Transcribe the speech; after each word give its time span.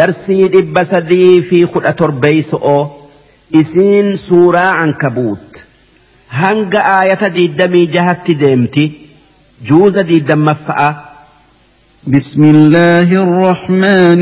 darsii 0.00 0.48
dhibba 0.54 0.82
sadii 0.92 1.32
fi 1.48 1.58
kudha 1.76 1.92
torbeeyso'oo 2.00 2.82
isiin 3.60 4.08
suuraa 4.26 4.72
ankabuut 4.84 5.50
hanga 6.40 6.80
aayata 6.96 7.28
diiddamii 7.38 7.86
jahatti 7.96 8.34
deemti 8.44 8.84
juuza 9.70 10.02
diiddamaffa'a 10.12 10.90
بسم 12.06 12.42
الله 12.44 13.08
الرحمن 13.22 14.20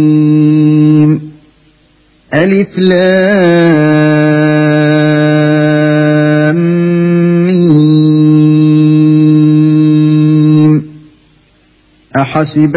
الرحيم 0.00 1.10
ألف 2.34 2.78
لام 5.30 6.56
ميم 9.50 10.72
أحسب 12.16 12.76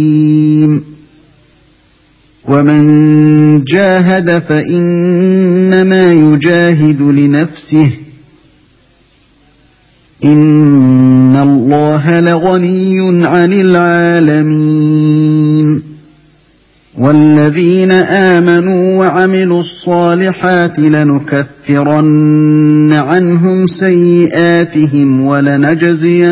ومن 2.51 3.63
جاهد 3.63 4.39
فإنما 4.39 6.13
يجاهد 6.13 7.01
لنفسه 7.01 7.91
إن 10.23 11.35
الله 11.35 12.19
لغني 12.19 13.25
عن 13.25 13.53
العالمين 13.53 15.11
والذين 16.97 17.91
آمنوا 17.91 18.97
وعملوا 18.99 19.59
الصالحات 19.59 20.79
لنكفرن 20.79 22.13
عنهم 22.93 23.67
سيئاتهم 23.67 25.21
ولنجزينهم 25.21 26.31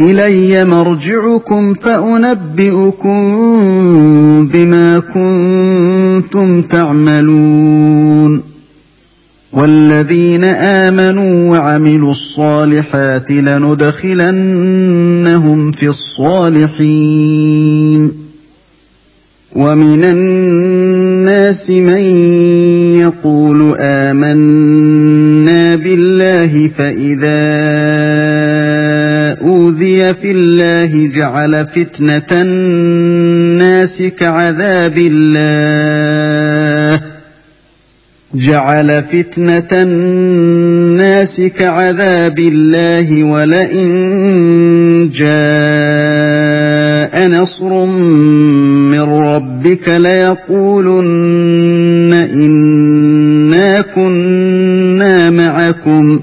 إلي 0.00 0.64
مرجعكم 0.64 1.74
فأنبئكم 1.74 3.18
بما 4.52 4.98
كنتم 4.98 6.62
تعملون. 6.62 8.42
والذين 9.52 10.44
آمنوا 10.44 11.50
وعملوا 11.50 12.10
الصالحات 12.10 13.30
لندخلنهم 13.30 14.02
في 15.72 15.88
الصالحين. 15.88 17.46
ومن 19.56 20.04
الناس 20.04 21.70
من 21.70 22.02
يقول 23.00 23.76
آمنا 23.80 25.76
بالله 25.76 26.70
فإذا 26.78 27.46
في 30.12 30.30
الله 30.30 31.08
جعل 31.08 31.66
فتنة 31.66 32.26
الناس 32.32 34.02
كعذاب 34.02 34.98
الله. 34.98 37.00
جعل 38.34 39.02
فتنة 39.02 39.68
الناس 39.72 41.40
كعذاب 41.40 42.38
الله 42.38 43.24
ولئن 43.24 45.10
جاء 45.14 47.28
نصر 47.28 47.84
من 47.84 49.00
ربك 49.00 49.88
ليقولن 49.88 51.04
إنا 52.14 53.80
كنا 53.80 55.30
معكم. 55.30 56.20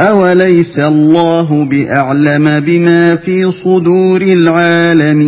أوليس 0.00 0.78
الله 0.78 1.64
بأعلم 1.64 2.60
بما 2.60 3.16
في 3.16 3.50
صدور 3.50 4.22
العالمين 4.22 5.26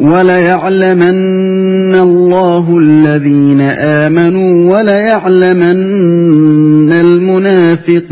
وليعلمن 0.00 1.94
الله 1.94 2.78
الذين 2.78 3.60
آمنوا 3.60 4.78
وليعلمن 4.78 6.92
المنافقين 6.92 8.10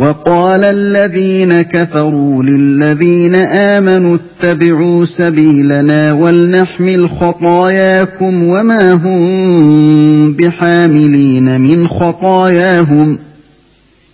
وقال 0.00 0.64
الذين 0.64 1.62
كفروا 1.62 2.42
للذين 2.42 3.34
آمنوا 3.34 4.16
اتبعوا 4.16 5.04
سبيلنا 5.04 6.12
ولنحمل 6.12 7.08
خطاياكم 7.08 8.42
وما 8.42 8.92
هم 8.92 10.32
بحاملين 10.32 11.60
من 11.60 11.88
خطاياهم 11.88 13.18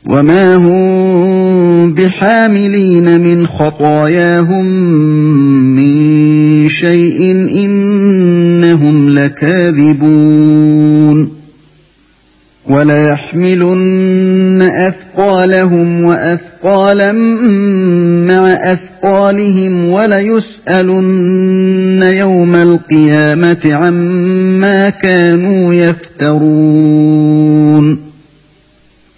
وما 0.09 0.57
هم 0.57 1.95
بحاملين 1.95 3.21
من 3.21 3.47
خطاياهم 3.47 4.67
من 5.77 6.69
شيء 6.69 7.33
إنهم 7.65 9.11
لكاذبون 9.11 10.56
وليحملن 12.69 14.63
أثقالهم 14.63 16.05
وأثقالا 16.05 17.13
مع 18.27 18.73
أثقالهم 18.73 19.89
وليسألن 19.89 22.03
يوم 22.03 22.55
القيامة 22.55 23.59
عما 23.65 24.91
كانوا 24.91 25.75
يفترون 25.75 27.27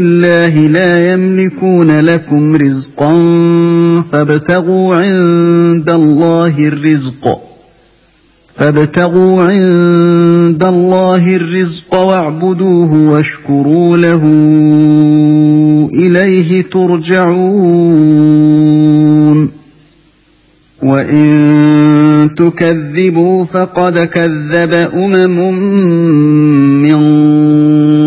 الله 0.00 0.66
لا 0.66 1.12
يملكون 1.12 2.00
لكم 2.00 2.56
رزقا 2.56 3.12
فابتغوا 4.12 4.96
عند 4.96 5.90
الله 5.90 6.58
الرزق. 6.58 7.38
فابتغوا 8.54 9.42
عند 9.42 10.64
الله 10.64 11.36
الرزق 11.36 11.94
واعبدوه 11.94 13.10
واشكروا 13.10 13.96
له 13.96 14.22
إليه 15.92 16.62
ترجعون. 16.62 18.30
وإن 20.82 22.30
تكذبوا 22.36 23.44
فقد 23.44 23.98
كذب 23.98 24.72
أمم 24.94 25.54
من 26.82 27.00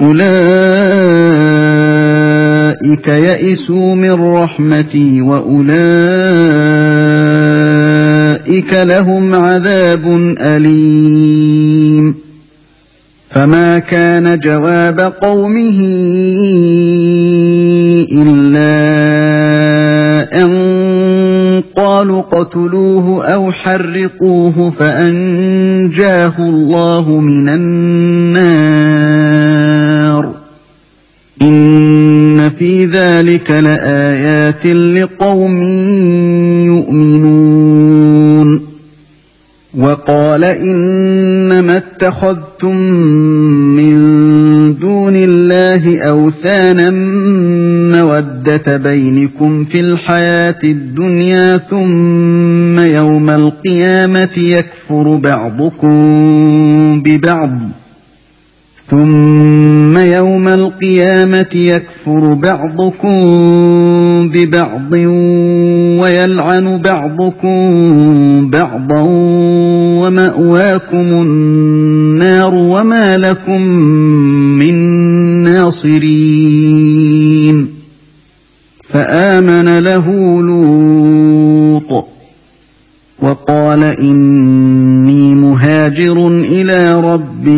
أولئك 0.00 0.20
يئسوا 3.08 3.94
من 3.94 4.12
رحمتي 4.12 5.22
وأولئك 5.22 5.70
لهم 8.72 9.34
عذاب 9.34 10.34
أليم. 10.40 12.14
فما 13.30 13.78
كان 13.78 14.38
جواب 14.38 15.00
قومه 15.00 15.80
إلا 18.12 18.70
أن 20.44 20.50
قالوا 21.76 22.20
اقتلوه 22.20 23.24
أو 23.24 23.52
حرقوه 23.52 24.70
فأنجاه 24.70 26.34
الله 26.38 27.20
من 27.20 27.48
النار. 27.48 28.80
إن 31.42 32.50
في 32.50 32.86
ذلك 32.86 33.50
لآيات 33.50 34.66
لقوم 34.66 35.62
يؤمنون. 36.66 38.70
وقال 39.78 40.44
إنما 40.44 41.76
اتخذتم 41.76 42.76
من 43.76 43.94
دون 44.78 45.12
الله 45.16 46.00
أوثانا 46.00 46.90
مودة 48.10 48.76
بينكم 48.76 49.64
في 49.64 49.80
الحياة 49.80 50.58
الدنيا 50.64 51.56
ثم 51.56 52.78
يوم 52.78 53.30
القيامة 53.30 54.28
يكفر 54.36 55.16
بعضكم 55.16 57.02
ببعض. 57.02 57.50
ثم 58.86 59.98
يوم 59.98 60.48
القيامة 60.48 61.46
يكفر 61.54 62.34
بعضكم 62.34 63.20
ببعض 64.28 64.92
ويلعن 66.00 66.78
بعضكم 66.78 67.60
بعضا 68.50 69.06
ومأواكم 70.00 71.06
النار 71.22 72.54
وما 72.54 73.18
لكم 73.18 73.62
من 74.58 74.74
ناصرين. 75.42 76.59
فآمن 78.92 79.78
له 79.78 80.06
لوط 80.42 82.04
وقال 83.22 83.82
إني 83.82 85.34
مهاجر 85.34 86.28
إلى 86.28 87.00
ربي 87.00 87.50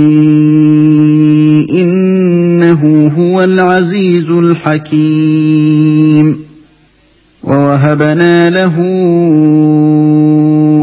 إنه 1.81 3.12
هو 3.19 3.45
العزيز 3.45 4.31
الحكيم. 4.31 5.62
ووهبنا 7.43 8.51
له 8.51 8.77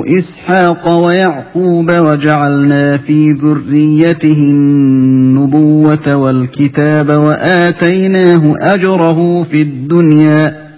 إسحاق 0.07 0.89
ويعقوب 0.89 1.91
وجعلنا 1.91 2.97
في 2.97 3.31
ذريته 3.31 4.37
النبوة 4.51 6.15
والكتاب 6.15 7.09
وآتيناه 7.09 8.53
أجره 8.59 9.43
في 9.43 9.61
الدنيا 9.61 10.69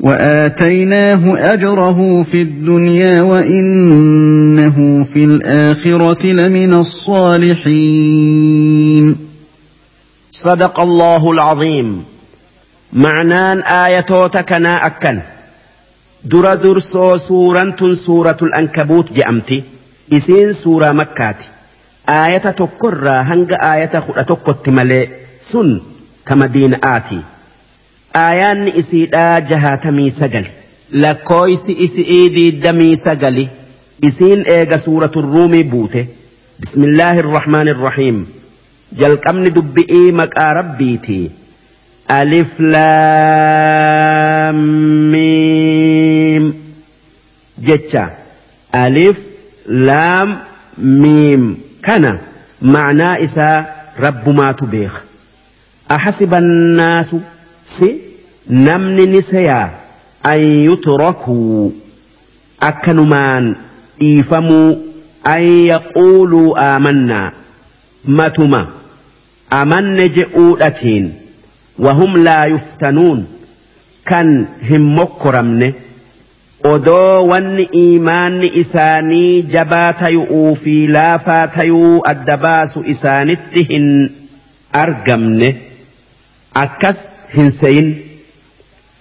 وآتيناه 0.00 1.52
أجره 1.54 2.22
في 2.22 2.42
الدنيا 2.42 3.22
وإنه 3.22 5.04
في 5.04 5.24
الآخرة 5.24 6.26
لمن 6.26 6.74
الصالحين. 6.74 7.96
صدق 10.32 10.80
الله 10.80 11.30
العظيم. 11.30 12.04
معنان 12.92 13.58
آياتوتك 13.58 14.52
نا 14.52 14.86
أكن. 14.86 15.20
در 16.24 16.54
درسو 16.54 17.16
سورة 17.16 17.94
سورة 17.94 18.36
الأنكبوت 18.42 19.12
جأمتي 19.12 19.62
إسين 20.12 20.52
سورة 20.52 20.92
مكاتي 20.92 21.48
آية 22.08 22.38
تكرى 22.38 23.16
هنگ 23.24 23.52
آية 23.62 24.00
خد 24.00 24.24
تكت 24.24 24.68
ملي 24.68 25.08
سن 25.40 25.80
كمدين 26.26 26.74
آتي 26.84 27.20
aayaanni 28.18 28.70
isiidhaa 28.80 29.40
jahaatamii 29.50 30.10
sagal 30.14 30.46
lakkooysi 31.02 31.72
isi'ii 31.86 32.30
diiddamii 32.36 32.96
sagali 33.02 33.44
isiin 34.08 34.42
eega 34.54 34.78
suuratu 34.84 35.22
ruumii 35.26 35.64
buute 35.74 36.02
bismillaahi 36.64 37.22
irrahmaani 37.24 37.70
irrahiim 37.74 38.18
jalqabni 39.02 39.50
dubbi'ii 39.58 40.12
maqaa 40.22 40.48
rabbiiti 40.60 41.18
alif 42.18 42.58
laam 42.74 44.58
jecha 47.68 48.04
alif 48.72 49.18
laam 49.66 50.28
miim 51.02 51.44
kana. 51.86 52.12
Ma'naa 52.72 53.18
isaa 53.26 53.64
rabbumaatu 54.04 54.66
beeka 54.72 55.00
ahasiba 55.88 56.36
annaasu 56.44 57.20
si 57.74 57.88
namni 58.66 59.06
ni 59.12 59.22
seyaa 59.22 59.70
an 60.32 60.40
yutrakuu 60.66 61.72
akkanumaan 62.68 63.46
dhiifamuu 64.00 64.68
an 65.34 65.42
yaquuluu 65.70 66.54
aamannaa 66.66 67.32
matuma. 68.18 68.60
Amanne 69.60 70.08
je'uudhatiin 70.16 71.06
wahum 71.84 72.12
laa 72.26 72.44
yuftanuun 72.52 73.20
kan 74.10 74.28
hin 74.68 74.82
mokkoramne 74.98 75.74
odoo 76.64 77.26
wanni 77.28 77.68
iimaanni 77.82 78.50
isaanii 78.62 79.42
jabaa 79.54 79.92
tayu'uu 80.02 80.54
fi 80.64 80.74
laafaa 80.96 81.46
tayuu 81.56 82.02
adda 82.12 82.36
baasu 82.36 82.82
isaanitti 82.94 83.62
hin 83.72 83.88
argamne. 84.82 85.50
Akkas 86.64 87.00
hin 87.36 87.50
seyin. 87.50 87.88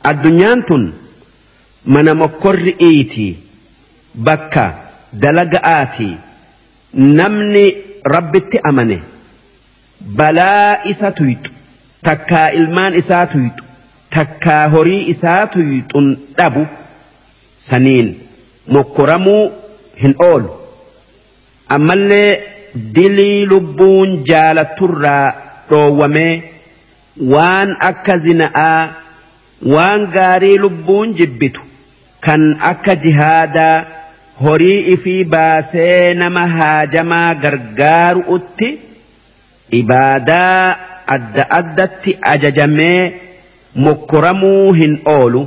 Addunyaan 0.03 0.63
tun 0.63 0.93
mana 1.85 2.13
mokkorri 2.15 2.75
iiti 2.89 3.27
bakka 4.29 4.65
dalaga'aati 5.21 6.09
namni 6.93 7.63
rabbitti 8.15 8.59
amane 8.71 8.97
balaa 10.21 10.77
isa 10.93 11.11
tuyxu 11.11 11.51
takkaa 12.07 12.47
ilmaan 12.59 12.93
isaa 13.01 13.25
tuyxu 13.33 13.63
takkaa 14.15 14.67
horii 14.75 15.01
isaa 15.13 15.47
tuyxun 15.55 16.07
dhabu 16.37 16.65
saniin 17.67 18.09
mokkoramuu 18.77 19.43
hin 20.01 20.15
oolu 20.29 20.49
ammallee 21.77 22.29
dilii 22.95 23.45
lubbuun 23.51 24.17
jaalatturraa 24.31 25.27
dhoowwamee 25.69 26.33
waan 27.33 27.75
akka 27.91 28.17
zina'aa 28.25 28.81
waan 29.75 30.05
gaarii 30.17 30.57
lubbuun 30.65 31.13
jibbitu 31.21 31.61
kan 32.27 32.43
akka 32.71 32.95
jihaadaa 33.05 33.85
horii 34.43 34.79
ifii 34.93 35.23
baasee 35.33 36.13
nama 36.21 36.47
haajamaa 36.57 37.29
gargaaru'utti 37.45 38.69
ibaadaa 39.81 40.75
adda 41.15 41.45
addatti 41.59 42.17
ajajamee 42.33 43.01
mokkoramuu 43.85 44.71
hin 44.79 44.95
oolu 45.15 45.41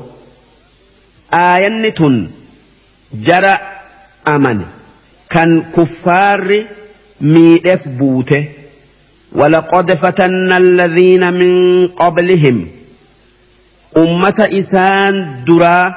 aayanni 1.40 1.90
tun 1.98 2.16
jara 3.26 3.52
amane 4.34 4.64
kan 5.34 5.50
kuffaarri 5.76 6.66
miidheef 7.20 7.86
buute 7.98 8.40
ولقد 9.34 9.92
فتنا 9.94 10.56
الذين 10.56 11.32
من 11.32 11.52
قبلهم 11.88 12.68
أمة 13.96 14.48
إسان 14.52 15.44
درا 15.46 15.94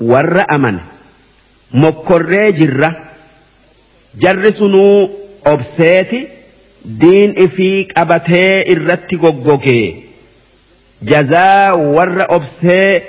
ور 0.00 0.44
أمن 0.54 0.78
مكر 1.74 2.50
جرة 2.50 2.96
جرسنو 4.18 5.10
أبسيتي 5.46 6.26
ifii 7.44 7.84
qabatee 7.94 8.64
irratti 8.72 9.16
goggogee 9.16 10.02
jazaa 11.10 11.74
warra 11.74 12.26
obsee 12.36 13.02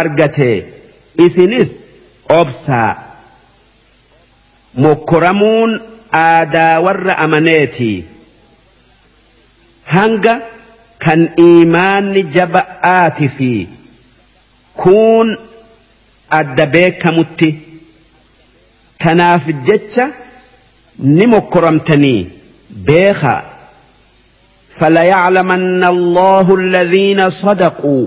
argate 0.00 0.50
isinis 1.26 1.70
obsaa 2.40 2.90
mokkoramuun 4.84 5.72
aadaa 6.22 6.80
warra 6.86 7.14
amaneeti 7.24 7.92
hanga 9.94 10.34
kan 11.04 11.22
iimaanni 11.46 12.22
jaba'aati 12.36 13.28
fi 13.38 13.50
kuun 14.82 15.28
adda 16.40 16.66
beekamutti 16.76 17.50
tanaaf 19.04 19.44
jecha 19.70 20.06
ni 21.16 21.26
mokkoramtanii 21.34 22.20
beekaa 22.90 23.40
فليعلمن 24.78 25.84
الله 25.84 26.54
الذين 26.54 27.30
صدقوا 27.30 28.06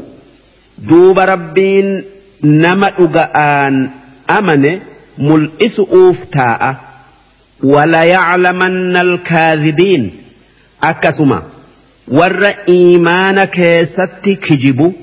duuba 0.77 1.25
rabbiin 1.25 2.05
nama 2.41 2.89
dhuga'aan 2.97 3.91
amane 4.27 4.81
mul'isu'uuf 5.17 6.27
taa'a. 6.37 6.75
Wala 7.63 7.97
walayaclamanna 7.97 8.99
alkaadibiin 8.99 10.03
akkasuma 10.89 11.41
warra 12.19 12.51
iimaana 12.69 13.47
keessatti 13.47 14.35
kijibu 14.35 14.93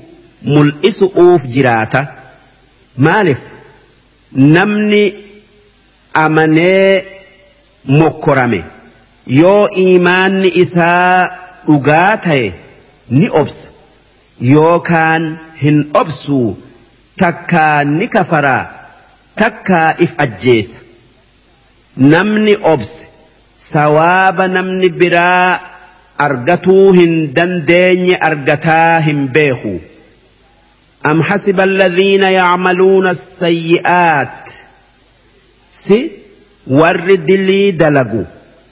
mul'isu'uuf 0.43 1.47
jiraata. 1.57 2.05
Maalif? 2.97 3.41
Namni 4.31 5.03
amanee 6.13 7.05
mokkorame 7.87 8.63
yoo 9.27 9.67
iimaanni 9.85 10.51
isaa 10.63 11.29
dhugaa 11.67 12.17
ta'e 12.17 12.53
ni 13.09 13.29
obsa. 13.29 13.67
Yookaan 14.41 15.27
hin 15.63 15.81
obsuu 15.93 16.57
takkaa 17.23 17.83
ni 17.83 18.07
kafaraa 18.07 18.65
takkaa 19.35 19.95
if 20.07 20.13
ajjeesa 20.17 20.77
namni 21.97 22.57
obse 22.73 23.05
sawaaba 23.71 24.47
namni 24.47 24.89
biraa 25.01 25.59
argatuu 26.27 26.91
hin 27.01 27.33
dandeenye 27.35 28.15
argataa 28.29 28.99
hin 29.09 29.27
beeku 29.27 29.75
أم 31.05 31.23
حسب 31.23 31.59
الذين 31.59 32.23
يعملون 32.23 33.07
السيئات 33.07 34.49
سي 35.71 36.11
ورد 36.67 37.31
لي 37.31 37.71
دلقوا 37.71 38.23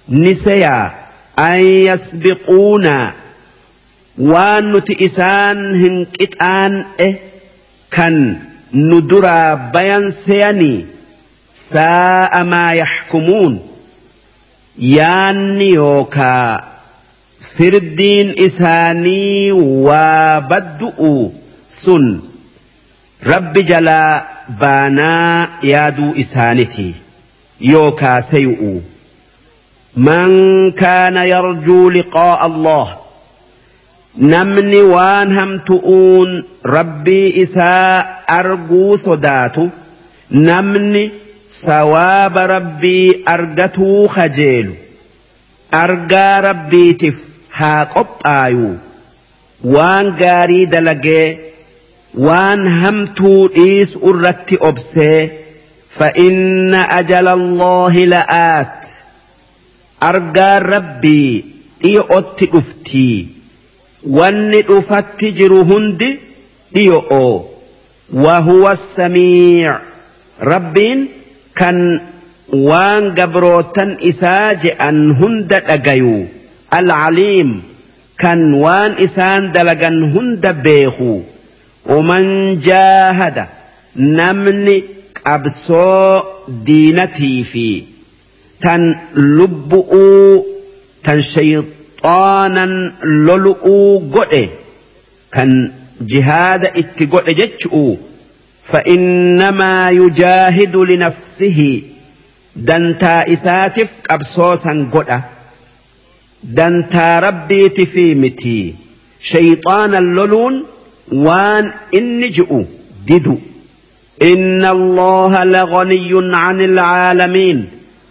نسيا 0.09 0.91
أن 1.39 1.97
يسبقونا 4.17 4.74
وان 4.74 4.82
إسان 5.01 5.75
هنكتان 5.75 6.86
إيه 7.00 7.20
كان 7.91 8.39
ندرى 8.74 9.70
بيان 9.74 10.12
سياني 10.12 10.86
ساء 11.55 12.43
ما 12.43 12.74
يحكمون 12.74 13.60
ياني 14.79 15.70
يوكا 15.70 16.62
سردين 17.39 18.36
إساني 18.39 19.51
وبدؤوا 19.51 21.29
سن 21.70 22.22
رب 23.25 23.53
جلا 23.53 24.25
بانا 24.50 25.50
يادو 25.63 26.13
إسانتي 26.20 26.93
يوكا 27.62 28.20
سيؤوا 28.22 28.79
من 29.98 30.72
كان 30.72 31.17
يرجو 31.17 31.89
لقاء 31.89 32.46
الله 32.46 32.88
نمني 32.88 33.00
وان 33.00 33.02
هم 34.20 35.58
تؤون 35.58 36.44
ربي 36.66 37.42
إساء 37.42 38.25
أرجو 38.30 38.97
صداتو 38.97 39.68
نمني 40.30 41.11
سواب 41.49 42.38
ربي 42.38 43.25
أرجتو 43.28 44.06
خجيل 44.06 44.75
أرجى 45.75 46.49
ربي 46.49 46.92
تف 46.92 47.25
ها 47.54 47.85
قبآيو 47.85 48.75
وان 49.64 50.14
غاري 50.20 50.64
دلقي 50.64 51.37
وان 52.14 52.66
همتو 52.66 53.49
إيس 53.56 53.97
أرتي 54.04 54.58
أبسي 54.62 55.30
فإن 55.90 56.75
أجل 56.75 57.28
الله 57.28 58.04
لآت 58.04 58.87
argaan 60.00 60.62
rabbii 60.62 61.44
dhiyo'otti 61.82 62.47
dhuftii 62.52 63.31
wanni 64.05 64.62
dhufatti 64.69 65.31
jiru 65.39 65.63
hundi 65.72 66.10
dhiyo'oo 66.75 67.33
wahuwa 68.25 68.75
samiic 68.77 69.75
rabbiin 70.51 71.07
kan 71.60 71.77
waan 72.69 73.12
gabrootan 73.19 73.98
isaa 74.12 74.55
je'an 74.63 74.98
hunda 75.19 75.60
dhagayu 75.69 76.17
alcaliim 76.79 77.51
kan 78.24 78.41
waan 78.63 78.98
isaan 79.05 79.51
dalagan 79.55 79.98
hunda 80.15 80.53
beeku 80.53 81.13
ومن 81.86 82.60
جاهد 82.63 83.38
نمني 83.95 84.83
qabsoo 85.24 86.24
diinatii 86.67 87.43
fi 87.51 87.67
tan 88.63 88.81
lubbu'uu 89.15 90.45
tan 91.03 91.19
shayxaanan 92.03 92.93
lolu'uu 93.27 94.00
godhe 94.12 94.50
kan 95.36 95.51
jihaada 96.05 96.74
itti 96.75 97.07
godhe 97.07 97.33
jechu'u 97.33 97.98
فإنما 98.63 99.89
يجاهد 99.89 100.75
لنفسه 100.75 101.81
دنتا 102.55 103.33
إساتف 103.33 103.89
قبصوسا 104.10 104.89
قدأ 104.93 105.22
دنتا 106.43 107.19
ربي 107.19 107.69
تفيمتي 107.69 108.75
شيطان 109.22 109.95
اللولون 109.95 110.63
وان 111.12 111.72
إني 111.93 112.27
جئوا 112.29 112.63
ددوا 113.07 113.38
إن 114.22 114.65
الله 114.65 115.43
لغني 115.43 116.36
عن 116.36 116.62
العالمين 116.62 117.67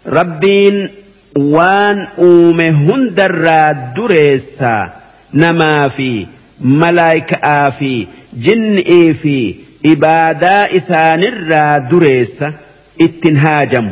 ربين 0.07 0.89
وان 1.38 2.08
أومهن 2.20 3.14
دراد 3.16 3.94
دريسا 3.94 4.94
نما 5.34 5.90
في 5.90 6.26
ملائكة 6.62 7.70
في 7.70 8.08
جن 8.34 8.84
في 9.22 9.56
إبادة 9.86 10.78
إسان 10.78 11.24
الراد 11.24 11.90
دريسا 11.90 12.54
اتنهاجم 13.02 13.92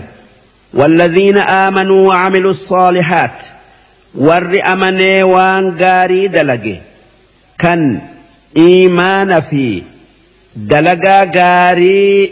والذين 0.74 1.38
آمنوا 1.38 2.08
وعملوا 2.08 2.52
الصالحات 2.52 3.40
warri 4.28 4.62
amanee 4.74 5.24
waan 5.28 5.66
gaarii 5.80 6.28
dalage 6.36 6.76
kan 7.64 7.82
iimaana 8.66 9.40
fi 9.50 9.64
dalagaa 10.72 11.26
gaarii 11.38 12.32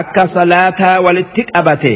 akka 0.00 0.26
salaataa 0.34 1.00
walitti 1.06 1.42
qabate 1.50 1.92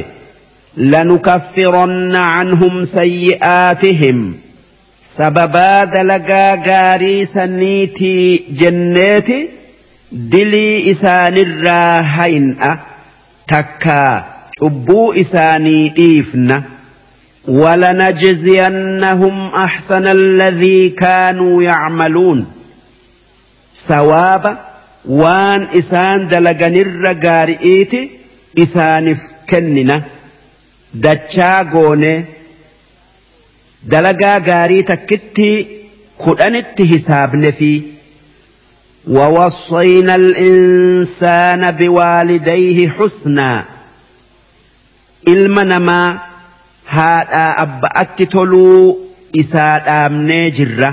لنكفرن 0.77 2.15
عنهم 2.15 2.85
سيئاتهم. 2.85 4.35
سببا 5.17 5.83
دلقا 5.83 6.55
غاري 6.67 7.25
سنيتي 7.25 8.43
جنيتي 8.49 9.49
دلي 10.11 10.91
إسان 10.91 11.37
الراهين 11.37 12.57
تكا 13.47 14.25
شبو 14.59 15.13
إساني 15.13 15.93
إيفنا 15.97 16.63
ولنجزينهم 17.47 19.55
أحسن 19.55 20.07
الذي 20.07 20.89
كانوا 20.89 21.63
يعملون 21.63 22.45
سواب 23.73 24.57
وان 25.05 25.67
إسان 25.77 26.27
دلقن 26.27 26.75
الرقارئيت 26.75 28.11
إسان 28.59 29.07
كننا 31.03 31.13
دتشاغون 31.13 32.25
دلقا 33.83 34.37
غاري 34.37 34.83
تكتي 34.83 35.67
كدنت 36.25 36.81
حساب 36.81 37.35
نفي 37.35 37.81
ووصينا 39.07 40.15
الإنسان 40.15 41.71
بوالديه 41.71 42.89
حسنا 42.89 43.63
المنما 45.27 46.19
haadhaa 46.93 47.57
abba'atti 47.63 48.25
toluu 48.33 49.11
isaa 49.41 49.79
dhaabnee 49.85 50.51
jirra 50.57 50.89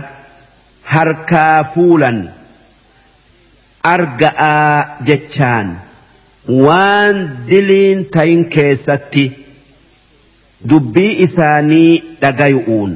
harkaa 0.92 1.64
fuulan 1.74 2.20
arga'aa 3.94 4.98
jechaan 5.08 5.74
waan 6.66 7.20
diliin 7.50 8.04
tayin 8.16 8.44
keessatti 8.54 9.24
dubbii 10.70 11.12
isaanii 11.26 12.02
dhagayu'uun 12.22 12.92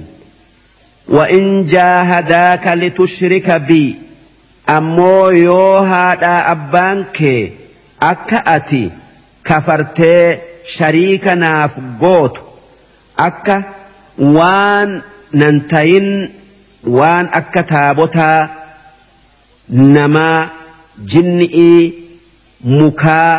wa'in 1.16 1.48
jaahadaaka 1.74 2.74
litushrika 2.82 3.58
bii 3.68 3.96
ammoo 4.76 5.30
yoo 5.30 5.82
haadhaa 5.92 6.40
abbaan 6.54 7.04
kee 7.18 7.42
akka 8.10 8.38
ati 8.56 8.82
kafartee 9.50 10.22
shariika 10.76 11.34
naaf 11.42 11.74
gootu 12.02 12.42
akka 13.28 13.56
waan 14.38 14.90
nan 15.42 15.60
tayin 15.72 16.08
waan 16.98 17.26
akka 17.40 17.62
taabotaa 17.72 18.40
namaa 19.96 20.50
jinni'ii 21.14 21.82
mukaa 22.78 23.32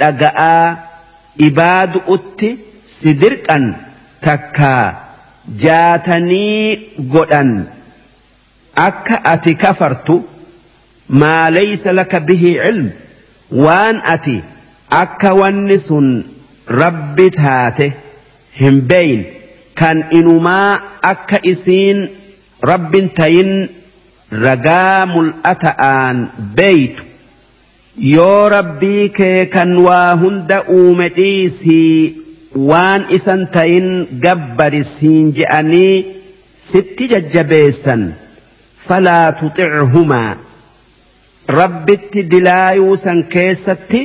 dhaga'aa 0.00 0.66
ibaadu'utti 1.48 2.48
si 2.98 3.10
dirqan 3.22 3.64
takkaa 4.24 4.84
jaatanii 5.62 6.94
godhan. 7.12 7.50
Akka 8.86 9.16
ati 9.32 9.54
kafartu 9.62 10.16
maa 11.20 11.50
laysa 11.56 11.92
laka 11.98 12.20
bihi 12.28 12.52
cilm? 12.62 12.86
Waan 13.64 13.96
ati 14.14 14.36
akka 15.02 15.30
wanni 15.40 15.78
sun 15.86 16.06
rabbi 16.82 17.26
taate 17.40 17.86
hin 18.60 18.76
beeyin 18.90 19.22
kan 19.80 19.98
inumaa 20.18 20.70
akka 21.12 21.38
isiin 21.52 21.98
rabbin 22.70 23.06
tayin 23.18 23.52
ragaa 24.44 25.06
mul'ata'aan 25.12 26.16
beeytu. 26.56 27.04
Yoo 28.14 28.48
rabbii 28.56 29.08
kee 29.18 29.46
kan 29.54 29.70
waa 29.86 30.10
hunda 30.22 30.58
uume 30.78 31.08
dhiisii 31.16 31.96
waan 32.71 33.01
isan 33.17 33.41
tayin 33.55 33.87
gabbari 34.25 34.83
siin 34.95 35.31
je'anii 35.39 35.95
sitti 36.67 37.07
jajjabeessan 37.13 38.03
falaa 38.87 39.31
tuxichumaa 39.39 40.29
rabbitti 41.59 42.23
dilaayuu 42.31 42.95
san 43.05 43.19
keessatti 43.33 44.01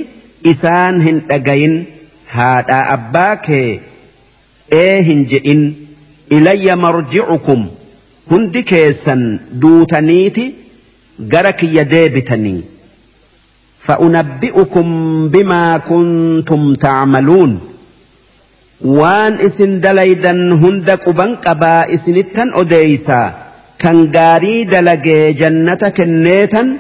isaan 0.53 1.01
hin 1.07 1.19
dhagayin 1.29 1.77
haadhaa 2.35 2.83
abbaa 2.97 3.37
kee 3.47 3.69
ee 4.81 4.97
hin 5.11 5.23
je'in 5.35 5.63
ilayya 6.39 6.77
marji'ukum 6.87 7.63
hundi 8.33 8.63
keessan 8.73 9.23
duutaniiti 9.63 10.45
gara 11.33 11.53
kiyya 11.63 11.85
deebitanii 11.95 12.61
فأنبئكم 13.87 14.89
بما 15.29 15.79
كنتم 15.79 16.75
تعملون 16.75 17.61
وان 18.82 19.34
اسن 19.34 19.80
دليدا 19.80 20.32
هند 20.32 20.90
قبن 20.90 21.36
قبا 21.36 21.94
اسنتن 21.94 22.52
أديسا 22.54 23.34
كان 23.80 24.12
غاري 24.16 24.64
دلقي 24.64 25.34
جنة 25.34 25.76
كنيتا 25.98 26.78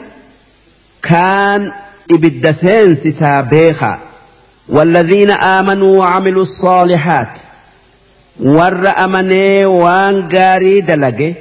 كان 1.02 1.72
إبد 2.12 2.52
سينس 2.52 3.08
سابيخا 3.08 4.00
والذين 4.70 5.32
آمنوا 5.32 5.98
وعملوا 5.98 6.42
الصالحات 6.42 7.30
ور 8.40 8.88
أمني 9.06 9.66
وان 9.66 10.30
غاري 10.34 10.82
دلقي 10.82 11.34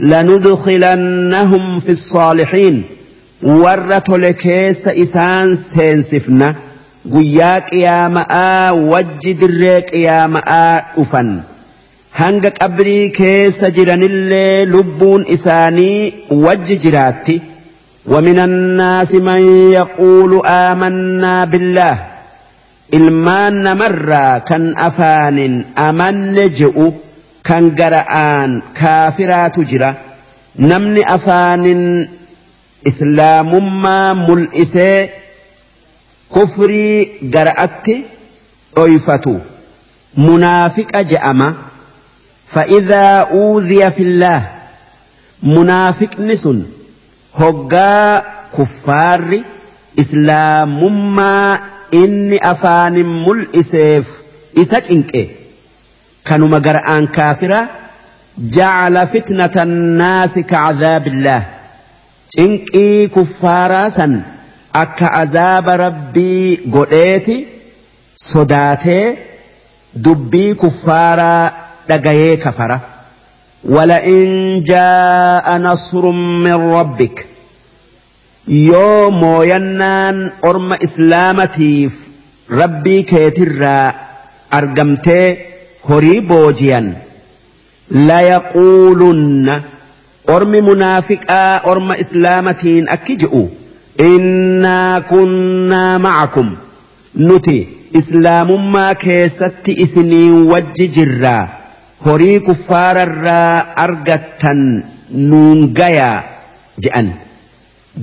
لندخلنهم 0.00 1.80
في 1.80 1.92
الصالحين 1.92 2.84
tole 4.06 4.32
keessa 4.34 4.92
isaan 4.94 5.56
seensifna 5.56 6.54
guyyaa 7.13 7.59
qiyaama'aa 7.69 8.73
wajji 8.93 9.31
dirree 9.41 9.81
qiyaama'aa 9.91 10.73
dhufan 10.95 11.29
hanga 12.21 12.51
qabrii 12.59 13.05
keessa 13.19 13.71
jiranillee 13.77 14.65
lubbuun 14.73 15.21
isaanii 15.37 16.13
wajji 16.45 16.75
jiraatti 16.87 17.37
ومن 18.13 18.39
الناس 18.39 19.11
من 19.13 19.41
يقول 19.79 20.31
آمنا 20.45 21.45
بالله 21.45 21.95
ilmaan 22.97 23.67
marraa 23.79 24.39
kan 24.49 24.63
afaanin 24.87 25.55
amanne 25.87 26.45
je'u 26.59 26.87
kan 27.47 27.63
gara'aan 27.79 28.51
kaafiraatu 28.79 29.61
jira 29.71 29.89
namni 30.71 31.03
afaanin 31.15 31.81
islaamummaa 32.89 34.13
mul'isee 34.27 34.99
kufrii 36.34 36.96
gara'atti 37.34 37.94
dhoyfatu. 38.76 39.34
Munaafiqa 40.26 41.00
je'ama. 41.12 41.48
Fa'idaa 42.54 43.26
uuziya 43.40 43.90
fillaah 43.98 44.42
munaafiqni 45.54 46.36
sun 46.44 46.58
hoggaa 47.40 48.22
kuffaarri 48.56 49.38
islaamummaa 50.02 51.50
inni 52.00 52.38
afaanin 52.52 53.10
mul'iseef 53.26 54.06
isa 54.62 54.78
cinqe. 54.88 55.22
Kanuma 56.28 56.58
gara'aan 56.66 57.04
kaafira 57.16 57.60
jacala 58.56 59.02
fitnata 59.14 59.58
annaasi 59.66 60.40
kacadaabillaah 60.52 61.42
cinqii 62.36 63.08
kuffaaraa 63.16 63.88
san 63.96 64.12
akka 64.83 65.07
azaaba 65.21 65.77
rabbii 65.85 66.57
godheeti 66.75 67.37
sodaatee 68.31 69.05
dubbii 70.05 70.53
kuffaaraa 70.61 71.51
dhagayee 71.89 72.37
kafara 72.37 72.79
ولئن 73.69 74.63
جاء 74.63 75.57
نصر 75.57 76.11
من 76.45 76.57
ربك 76.77 77.25
yoo 78.47 79.11
mooyannaan 79.21 80.17
orma 80.49 80.75
islaamatiif 80.87 81.93
rabbii 82.59 83.03
keetirraa 83.11 83.93
argamtee 84.59 85.27
horii 85.89 86.21
boojiyan 86.29 86.87
layaquulunna 88.09 89.55
ormi 90.35 90.61
munaafiqaa 90.69 91.61
orma 91.71 91.93
islaamatiin 92.03 92.85
akki 92.95 93.15
je'u 93.23 93.43
innaa 94.09 95.01
kunnaa 95.11 95.99
macakum 96.07 96.49
nuti 97.29 97.57
islaamummaa 97.99 98.95
keessatti 99.05 99.71
isiniin 99.85 100.35
wajji 100.51 100.87
jirraa 100.97 101.47
horii 102.05 102.39
kuffaararraa 102.49 103.55
argattan 103.85 104.61
nuun 105.31 105.59
gayaa 105.79 106.17
je'an 106.85 107.09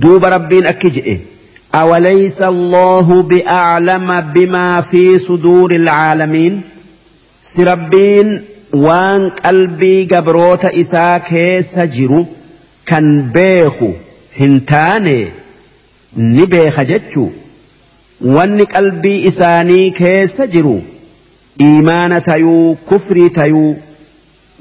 duuba 0.01 0.29
rabbiin 0.37 0.67
akki 0.73 0.91
je'e 0.99 1.15
أوليس 1.75 2.41
الله 2.41 3.21
بأعلم 3.21 4.21
بما 4.21 4.81
في 4.81 5.17
صدور 5.19 5.71
العالمين 5.75 6.61
سربين 7.41 8.41
وان 8.73 9.29
قلبي 9.29 10.05
قبروت 10.11 10.65
إسا 10.65 11.17
كيس 11.17 11.79
جرو 11.79 12.25
كان 12.85 13.21
بيخو 13.21 13.91
هنتاني 14.39 15.27
نبي 16.16 16.70
خجتشو 16.70 17.28
jechuu. 17.28 17.32
Wanni 18.24 18.66
اساني 19.28 19.90
كيسجرو 19.90 19.92
keessa 19.92 20.46
jiru 20.46 20.82
iimaana 21.60 22.20
tayuu 22.20 22.74
kufrii 22.74 23.30
tayuu. 23.30 23.76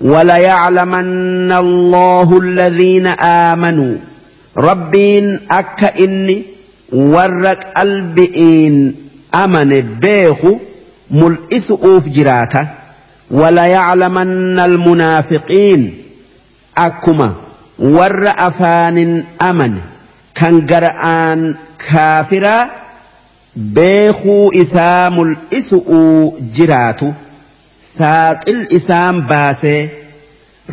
وليعلمن 0.01 1.51
الله 1.51 2.39
الذين 2.39 3.07
آمنوا 3.07 3.97
ربين 4.57 5.39
أك 5.51 5.83
إني 5.83 6.43
ورق 6.93 7.79
البئين 7.79 8.95
أمن 9.35 9.81
بيخ 9.81 10.45
ملئس 11.12 11.71
أوف 11.71 12.07
جراتا 12.07 12.67
وليعلمن 13.31 14.59
المنافقين 14.59 15.93
أكما 16.77 17.33
ور 17.79 18.27
أفان 18.27 19.23
أمن 19.41 19.77
kan 20.39 20.62
gara'aan 20.71 21.41
kaafiraa 21.86 22.69
beekuu 23.78 24.52
isaa 24.63 25.10
mul'isu'uu 25.17 26.38
jiraatu 26.58 27.13
saaxil 27.97 28.60
isaan 28.80 29.21
baasee 29.32 29.82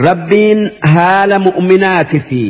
rabbiin 0.07 0.61
haala 0.95 1.39
mu'minaati 1.47 2.21
fi 2.31 2.43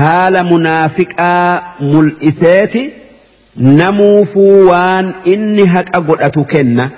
haala 0.00 0.44
munaafiqaa 0.52 1.48
mul'iseeti 1.94 2.84
نموفوا 3.56 4.64
وان 4.70 5.12
إني 5.26 5.64
هك 5.64 5.96
أقول 5.96 6.44
كنا 6.44 6.90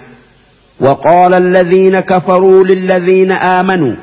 وقال 0.81 1.35
الذين 1.35 2.01
كفروا 2.01 2.65
للذين 2.65 3.33
آمنوا 3.33 3.95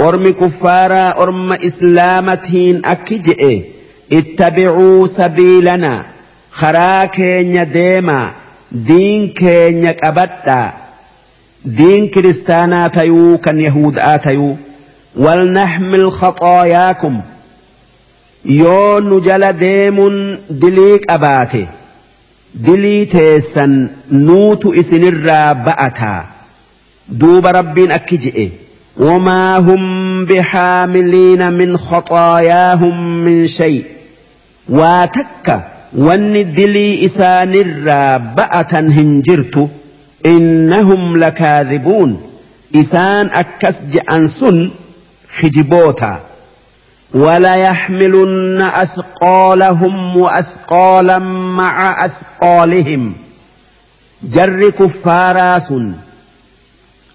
أرم 0.00 0.30
كفارا 0.30 1.22
أرم 1.22 1.52
إسلامتين 1.52 2.82
أكجئ 2.84 3.62
اتبعوا 4.12 5.06
سبيلنا 5.06 6.02
خراكين 6.52 7.72
ديما 7.72 8.30
دين 8.72 9.28
كين 9.28 9.94
أبدا 10.04 10.72
دين 11.64 12.08
كريستانا 12.08 12.88
تيو 12.88 13.38
كان 13.38 13.60
يهود 13.60 13.98
آتيو 13.98 14.56
ولنحمل 15.16 16.12
خطاياكم 16.12 17.20
jala 19.26 19.52
deemuun 19.52 20.38
dilii 20.62 20.98
qabaate 20.98 21.68
dilii 22.66 23.06
teessan 23.12 23.76
nuutu 24.10 24.74
isinirraa 24.74 25.54
ba'ataa 25.54 26.24
duuba 27.20 27.52
rabbiin 27.52 27.90
akki 27.98 28.18
je'e. 28.18 28.50
وما 28.96 29.56
هم 29.58 30.24
بحاملين 30.24 31.52
من 31.52 31.76
خطاياهم 34.68 34.78
من 34.78 35.12
شيء 35.12 35.26
واتك 35.48 35.60
ون 35.96 36.54
دلي 36.54 37.06
إسان 37.06 37.54
الرابعة 37.54 38.68
هنجرت 38.72 39.68
إنهم 40.26 41.16
لكاذبون. 41.16 42.20
إسان 42.76 43.26
أكسج 43.26 43.98
أنسن 44.10 44.70
خجبوتا. 45.36 46.20
وليحملن 47.14 48.60
أثقالهم 48.60 50.16
وأثقالا 50.16 51.18
مع 51.18 52.04
أثقالهم. 52.06 53.12
جر 54.22 54.70
كفاراس 54.70 55.72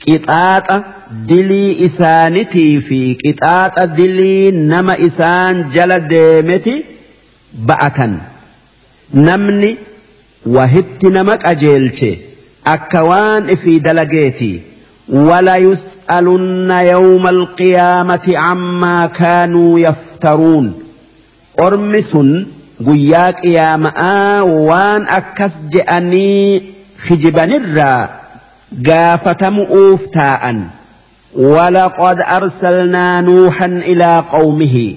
قطاط 0.07 0.83
دلي 1.11 1.85
إسانتي 1.85 2.79
في 2.79 3.17
قطاط 3.25 3.79
دلي 3.79 4.51
نما 4.51 5.05
إسان 5.05 5.69
جل 5.69 6.07
ديمتي 6.07 6.83
بأتا 7.57 8.17
نمني 9.13 9.75
وهت 10.45 11.03
نمك 11.03 11.45
أجيلتي 11.45 12.17
أكوان 12.67 13.55
في 13.55 13.79
دلقيتي 13.79 14.61
وليسألن 15.09 16.71
يوم 16.71 17.27
القيامة 17.27 18.37
عما 18.37 19.05
كانوا 19.07 19.79
يفترون 19.79 20.83
أرمس 21.59 22.17
قياك 22.87 23.45
يا 23.45 23.75
ماء 23.77 24.47
وان 24.47 25.07
أكس 25.07 25.51
جأني 25.71 26.63
خجبا 27.07 27.43
الرا 27.43 28.09
قافة 28.87 29.49
مؤوفتاء 29.49 30.55
ولقد 31.35 32.21
أرسلنا 32.21 33.21
نوحا 33.21 33.65
إلى 33.65 34.23
قومه 34.31 34.95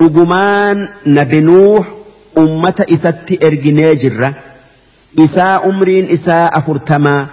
أجمان 0.00 0.88
نبي 1.06 1.40
نوح 1.40 1.86
أمة 2.38 2.86
إسات 2.92 3.42
إرجنيجرة 3.44 4.34
إساء 5.18 5.68
أمرين 5.70 6.10
إساء 6.10 6.58
أفرتما 6.58 7.26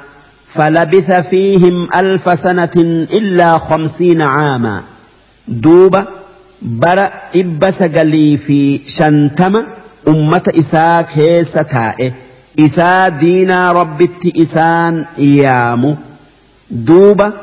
فلبث 0.53 1.11
فيهم 1.11 1.87
ألف 1.95 2.39
سنة 2.39 2.75
إلا 3.13 3.57
خمسين 3.57 4.21
عاما 4.21 4.81
دوبا 5.47 6.05
برا 6.61 7.09
إبس 7.35 7.83
قلي 7.83 8.37
في 8.37 8.79
شنتم 8.87 9.63
أمة 10.07 10.41
إساء 10.59 11.01
كيس 11.01 11.51
تائه 11.51 12.11
إساء 12.59 13.09
دينا 13.09 13.71
ربت 13.71 14.25
إسان 14.37 15.05
إيامو 15.19 15.95
دوبا 16.71 17.33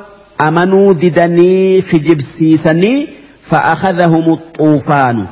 أمنوا 0.41 0.93
ددني 0.93 1.83
خجب 1.83 2.21
سيسني 2.21 3.09
فأخذهم 3.51 4.33
الطوفان. 4.33 5.27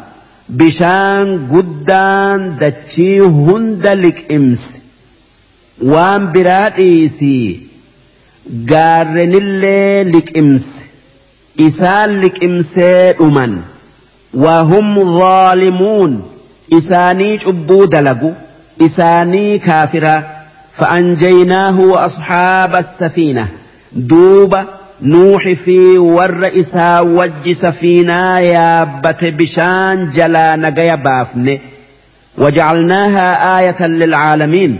بشان 0.49 1.49
قدان 1.53 2.57
دتشي 2.61 3.21
هندلك 3.21 4.33
إمس. 4.33 4.79
وان 5.83 6.33
براتيسي 6.33 7.61
قارن 8.71 9.35
اللي 9.35 10.05
لك 10.05 10.39
إمس. 10.39 10.67
إسان 11.61 12.21
لك 12.21 12.45
إمس 12.45 12.79
أمن 13.21 13.59
وهم 14.35 15.19
ظالمون. 15.19 16.23
إساني 16.73 17.37
جبو 17.37 17.85
دلقو 17.85 18.33
إساني 18.83 19.59
كافرا 19.59 20.23
فأنجيناه 20.73 21.81
وأصحاب 21.81 22.77
السفينة 22.77 23.49
دُوبَ 23.93 24.57
نوح 25.03 25.49
في 25.53 25.99
ور 25.99 26.47
إسا 26.61 27.01
وج 27.01 27.51
سفينة 27.53 28.39
يابت 28.39 29.25
بشان 29.25 30.11
جلا 30.11 30.57
نجي 30.57 30.97
بافن 30.97 31.59
وجعلناها 32.39 33.59
آية 33.59 33.87
للعالمين 33.87 34.79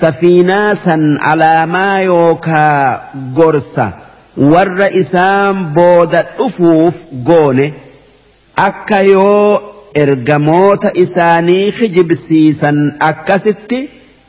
safiinaa 0.00 0.74
san 0.74 1.02
alaamaa 1.22 2.00
yookaa 2.00 3.00
gorsa 3.36 3.84
warra 4.52 4.88
isaan 5.00 5.56
booda 5.76 6.22
dhufuuf 6.38 6.96
goone 7.28 7.66
akka 8.68 8.98
yoo 9.00 9.62
ergamoota 10.02 10.90
isaanii 11.04 11.72
kijibsiisan 11.78 12.78
akkasitti 13.10 13.78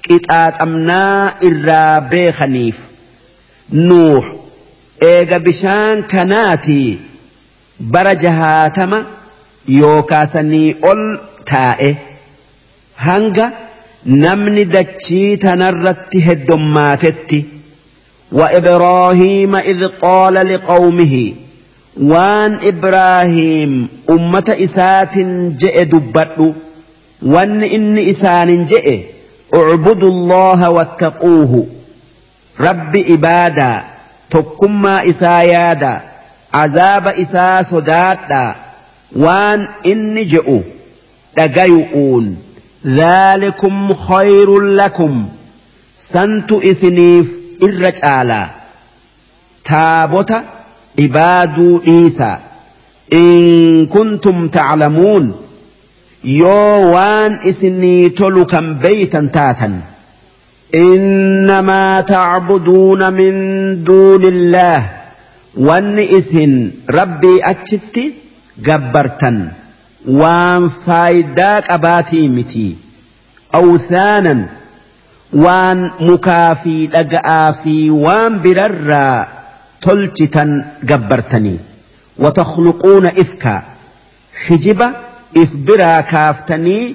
qixaaxamnaa 0.08 1.34
irraa 1.50 2.02
beekaniif 2.12 2.78
nuux 3.89 4.24
eega 5.01 5.39
bishaan 5.39 6.03
kanaatii 6.03 6.99
bara 7.79 8.15
jahaatama 8.15 9.05
yookaa 9.79 10.25
sanii 10.25 10.75
ol 10.91 11.03
taa'e 11.51 11.91
hanga. 13.08 13.51
namni 14.05 14.65
dachii 14.65 15.38
tanarratti 15.38 16.19
heddommaatetti 16.29 17.45
وإبراهيم 18.31 19.55
إذ 19.55 19.88
قال 19.88 20.34
لقومه 20.34 21.34
وان 22.01 22.58
إبراهيم 22.63 23.88
أمة 24.10 24.55
إسات 24.60 25.17
جئ 25.62 25.84
دبت 25.84 26.53
وان 27.21 27.63
إن 27.63 27.97
إسان 27.97 28.65
جئ 28.65 28.99
اعبدوا 29.53 30.10
الله 30.10 30.69
واتقوه 30.69 31.67
رب 32.60 32.95
إبادا 34.36 34.56
تكما 34.56 35.10
إسايادا 35.10 36.02
عذاب 36.54 37.08
إسا 37.08 37.62
صدادا 37.62 38.56
وان 39.15 39.67
إن 39.86 40.26
جئوا 40.28 40.62
dhagayu'uun 41.38 42.24
ذلكم 42.86 43.93
خير 43.93 44.60
لكم 44.60 45.26
سنت 46.00 46.52
إسنيف 46.52 47.36
الرجالا 47.63 48.48
تابوتا 49.65 50.43
عبادو 51.00 51.82
إيسا 51.88 52.39
إن 53.13 53.86
كنتم 53.86 54.48
تعلمون 54.48 55.36
يوان 56.24 57.34
إسني 57.45 58.10
تلكا 58.10 58.60
بيتا 58.60 59.30
تاتا 59.34 59.82
إنما 60.75 62.01
تعبدون 62.01 63.13
من 63.13 63.34
دون 63.84 64.23
الله. 64.23 64.89
وان 65.58 65.99
إسن 65.99 66.71
ربي 66.89 67.39
أتشتي 67.43 68.13
جبرتا 68.60 69.51
وان 70.08 70.69
فايداك 70.69 71.69
أباتي 71.69 72.28
متي. 72.28 72.75
أوثانا 73.56 74.45
وان 75.34 75.91
مكافي 75.99 76.88
لقآفي. 76.88 77.89
وان 77.89 78.41
بررا 78.41 79.28
تلتتا 79.82 80.65
جبرتني 80.84 81.58
وتخلقون 82.17 83.06
إفكا. 83.06 83.63
خجبة 84.47 84.91
إفبرا 85.38 86.01
كافتني. 86.01 86.93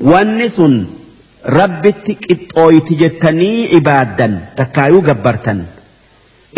ربتك 0.00 0.86
rabbitti 1.44 2.14
qixxooyti 2.24 2.94
jettanii 3.02 3.68
ibaaddan 3.78 4.32
takkaayuu 4.56 5.02
gabbartan. 5.02 5.60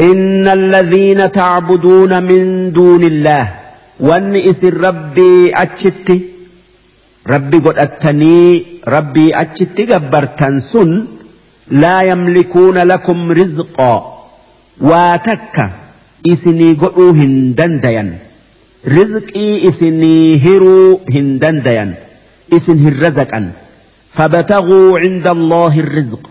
Inna 0.08 0.52
alladhiina 0.58 1.28
tacbuduuna 1.28 2.20
min 2.20 2.72
duunillaah 2.74 3.46
wanni 4.00 4.40
isin 4.50 4.74
rabbii 4.86 5.52
achitti 5.64 6.16
rabbi 7.32 7.60
godhattanii 7.60 8.80
rabbii 8.94 9.32
achitti 9.42 9.86
gabbartan 9.92 10.60
sun 10.60 10.90
laa 11.82 12.02
yamlikuuna 12.10 12.84
lakum 12.92 13.30
rizqaa 13.40 13.98
waa 14.90 15.18
takka 15.18 15.70
isinii 16.24 16.74
godhuu 16.82 17.12
hin 17.20 17.54
dandayan. 17.56 18.10
Rizqii 18.96 19.60
isinii 19.68 20.38
hiruu 20.44 21.00
hin 21.14 21.38
dandayan 21.40 21.92
isin 22.56 22.78
hin 22.78 22.96
razaqan. 23.02 23.52
فابتغوا 24.12 24.98
عند 24.98 25.26
الله 25.26 25.80
الرزق. 25.80 26.30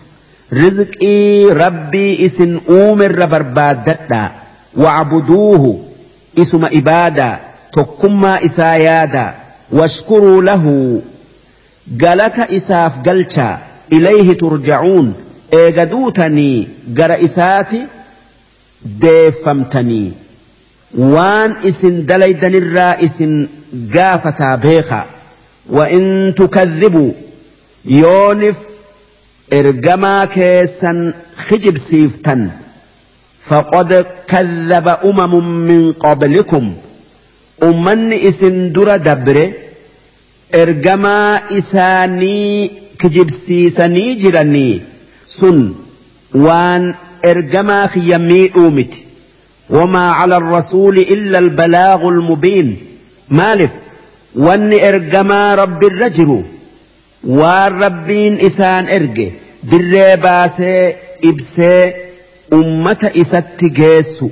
رزقي 0.52 1.44
ربي 1.44 2.26
إسن 2.26 2.60
أومر 2.68 3.26
بربادتا 3.26 4.30
واعبدوه 4.76 5.84
إسم 6.38 6.64
إبادة. 6.64 7.38
تكما 7.72 8.44
إسايادا 8.44 9.34
واشكروا 9.72 10.42
له. 10.42 11.00
قالت 12.04 12.38
إساف 12.38 13.08
قلشا 13.08 13.58
إليه 13.92 14.32
ترجعون. 14.32 15.14
إيقدوتني 15.54 16.68
قر 16.98 17.24
إساتي 17.24 17.86
deeffamtanii 19.00 20.12
waan 21.14 21.56
isin 21.70 22.06
dalaydanirraa 22.08 22.94
isin 23.06 23.48
gaafataa 23.94 24.56
beeka 24.56 25.06
وإن 25.70 26.34
تكذبوا 26.36 27.12
يونف 27.84 28.56
إرجما 29.52 30.24
كيسا 30.24 31.14
خجب 31.36 31.78
سيفتا 31.78 32.50
فقد 33.44 34.06
كذب 34.28 34.96
أمم 35.04 35.44
من 35.44 35.92
قبلكم. 35.92 36.74
أمني 37.62 38.28
إسن 38.28 38.72
در 38.72 38.96
دبر 38.96 39.52
إرجما 40.54 41.40
إساني 41.58 42.70
كجب 42.98 43.30
سيساني 43.30 44.14
جراني 44.14 44.80
سن 45.26 45.74
وان 46.34 46.94
إرجما 47.24 47.86
خيمي 47.86 48.50
أومت. 48.56 48.94
وما 49.70 50.08
على 50.12 50.36
الرسول 50.36 50.98
إلا 50.98 51.38
البلاغ 51.38 52.08
المبين. 52.08 52.76
مالف 53.28 53.72
وان 54.34 54.72
إرجما 54.72 55.54
رب 55.54 55.84
الرجل. 55.84 56.42
waan 57.39 57.79
rabbiin 57.83 58.35
isaan 58.49 58.85
erge 58.97 59.27
dirree 59.71 60.17
baasee 60.25 60.81
ibsee 61.29 61.83
ummata 62.59 63.09
isatti 63.23 63.69
geessu 63.79 64.27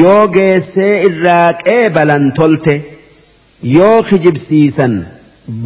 yoo 0.00 0.22
geessee 0.36 0.92
irraa 1.08 1.48
qeebalan 1.64 2.24
tolte 2.38 2.74
yoo 3.76 3.98
kijibsiisan 4.10 4.94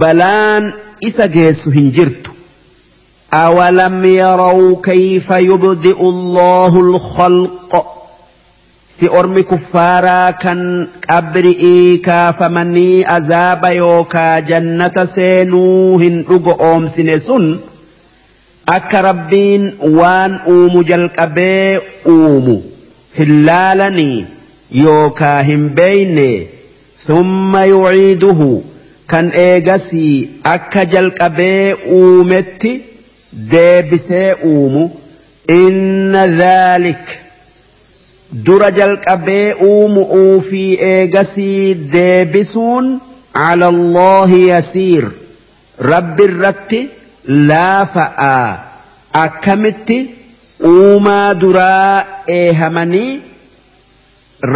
balaan 0.00 0.64
isa 1.10 1.28
geessu 1.38 1.70
hin 1.80 1.92
jirtu 1.98 2.30
أولم 3.34 4.04
يروا 4.04 4.76
كيف 4.82 5.30
يبدئ 5.30 6.00
الله 6.00 6.80
الخلق 6.80 7.72
si 9.01 9.07
ormi 9.19 9.41
kuffaaraa 9.49 10.33
kan 10.41 10.59
qabri'ii 11.05 11.97
kaafamanii 12.07 13.03
azaaba 13.13 13.69
yookaa 13.77 14.41
jannata 14.49 15.05
seenuu 15.13 15.97
hin 16.01 16.19
dhugo 16.27 16.53
oomsine 16.65 17.15
sun 17.23 17.47
akka 18.75 19.01
rabbiin 19.07 19.65
waan 19.95 20.35
uumu 20.55 20.83
jalqabee 20.91 21.79
uumu 22.13 22.55
hin 23.17 23.31
laalanii 23.47 24.19
yookaa 24.83 25.39
hin 25.49 25.65
beeyne 25.81 26.27
summa 27.07 27.65
yuciiduhu 27.71 28.51
kan 29.15 29.31
eegasii 29.47 30.13
akka 30.53 30.85
jalqabee 30.95 31.73
uumetti 31.99 32.75
deebisee 33.55 34.29
uumu. 34.53 34.85
Inna 35.59 36.27
dhaalika 36.39 37.20
dura 38.33 38.71
jalqabee 38.71 39.53
uumu'uu 39.69 40.41
fi 40.49 40.63
eegasii 40.89 41.75
deebisuun 41.93 42.87
cala 43.33 43.67
allahi 43.75 44.47
yasiir 44.47 45.05
rabbi 45.91 46.23
irratti 46.29 46.79
laafa'aa 47.49 48.47
akkamitti 49.23 49.97
uumaa 50.71 51.33
duraa 51.41 52.05
eehamanii 52.37 53.21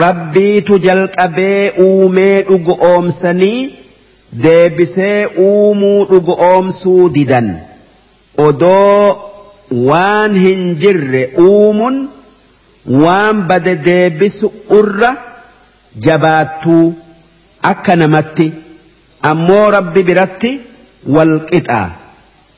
rabbiitu 0.01 0.79
jalqabee 0.87 1.61
uumee 1.87 2.41
dhugu 2.49 2.77
oomsanii 2.91 3.61
deebisee 4.43 5.25
uumuu 5.47 6.05
dhugu 6.11 6.33
oomsuu 6.49 7.09
didan. 7.15 7.55
odoo 8.47 9.31
waan 9.89 10.35
hin 10.45 10.63
jirre 10.81 11.21
uumuun 11.47 11.97
waan 12.87 13.41
bade 13.47 13.75
deebisu 13.75 14.51
irra 14.79 15.15
jabaattuu 16.07 16.93
akka 17.71 17.95
namatti 17.95 18.51
امو 19.25 19.69
ربي 19.69 20.03
biratti 20.03 20.59
wal 21.07 21.39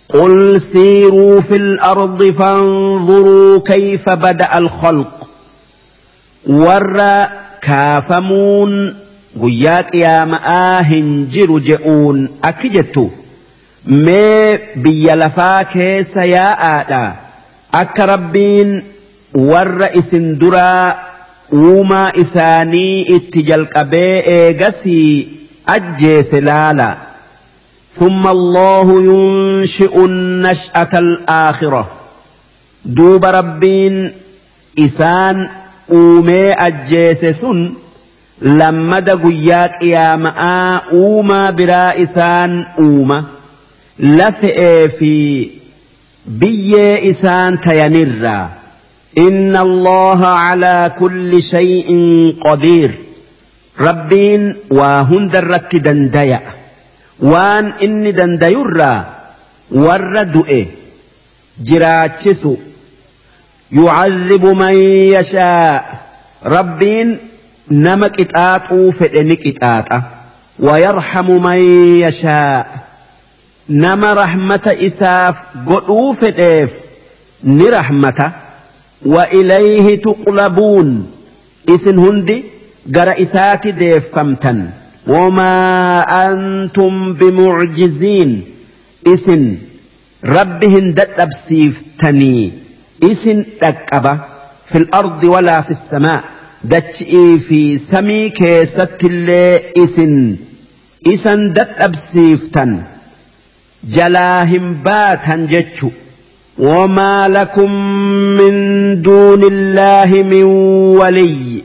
قل 0.09 0.61
سيروا 0.61 1.41
في 1.41 1.55
الأرض 1.55 2.23
فانظروا 2.23 3.59
كيف 3.59 4.09
بدأ 4.09 4.57
الخلق 4.57 5.27
ور 6.47 7.01
كافمون 7.61 8.95
قياك 9.41 9.95
يا 9.95 10.25
مآهن 10.25 11.27
جرجعون 11.31 12.29
أكجتو 12.43 13.09
ما 13.85 14.59
بيلفا 14.75 15.61
كيس 15.61 16.13
سيا 16.13 16.81
آلا 16.81 17.13
اكربين 17.73 18.83
warra 19.33 19.89
isin 19.93 20.39
duraa 20.39 20.95
uumaa 21.53 22.11
isaanii 22.23 23.01
itti 23.15 23.43
jalqabee 23.43 24.23
eegasii 24.37 25.27
ajjeese 25.65 26.41
laala 26.41 26.97
ثم 27.97 28.27
الله 28.27 28.87
ينشئ 29.03 30.05
النشأة 30.05 30.93
الآخرة 30.99 31.87
دوب 32.85 33.25
ربين 33.25 34.11
إسان 34.79 35.49
أومي 35.91 36.51
أجيسسن 36.53 37.73
لما 38.41 38.99
دقياك 38.99 39.83
يا 39.83 40.15
ماء 40.15 40.83
أوما 40.93 41.49
برا 41.49 42.03
إسان 42.03 42.65
أوما 42.79 43.23
lafe'ee 43.99 44.89
fi 44.89 45.51
biyyee 46.27 46.99
isaan 47.09 47.57
tayanirraa 47.57 48.49
إن 49.17 49.55
الله 49.55 50.27
على 50.27 50.91
كل 50.99 51.43
شيء 51.43 51.89
قدير. 52.41 52.99
ربين 53.79 54.55
واهن 54.69 55.29
درك 55.29 55.75
دنديا 55.75 56.41
وان 57.19 57.71
إني 57.83 58.11
دنديرا 58.11 59.05
والردؤ 59.71 60.65
جراتس 61.63 62.47
يعذب 63.71 64.45
من 64.45 64.73
يشاء. 65.17 65.99
ربين 66.45 67.17
نمك 67.71 68.21
اتاتو 68.21 68.91
فلنك 68.91 69.47
اتاتا 69.47 70.01
ويرحم 70.59 71.43
من 71.43 71.57
يشاء. 72.01 72.67
نما 73.69 74.13
رحمة 74.13 74.77
إساف. 74.81 75.35
قلو 75.67 76.13
فلنف 76.13 76.71
نرحمته 77.43 78.46
وإليه 79.05 80.01
تقلبون. 80.01 81.11
إسن 81.69 81.99
هندي 81.99 82.43
قرأ 82.95 83.21
إسات 83.21 83.67
ديفمتا 83.67 84.71
وما 85.07 86.01
أنتم 86.01 87.13
بمعجزين. 87.13 88.43
إسن 89.07 89.57
ربهن 90.25 90.93
دتب 90.93 91.29
سيفتني 91.31 92.51
إسن 93.03 93.45
تكبة 93.61 94.19
في 94.65 94.77
الأرض 94.77 95.23
ولا 95.23 95.61
في 95.61 95.71
السماء. 95.71 96.23
دتشئي 96.63 97.39
في 97.39 97.77
سمي 97.77 98.29
كيست 98.29 98.97
اللي 99.03 99.61
إسن 99.77 100.35
إسن 101.07 101.53
دتب 101.53 101.95
سيفتن 101.95 102.81
جلاهم 103.83 104.73
باتا 104.73 105.47
جتشو. 105.51 105.89
وما 106.59 107.27
لكم 107.27 107.71
من 108.37 109.01
دون 109.01 109.43
الله 109.43 110.23
من 110.23 110.43
ولي. 110.97 111.63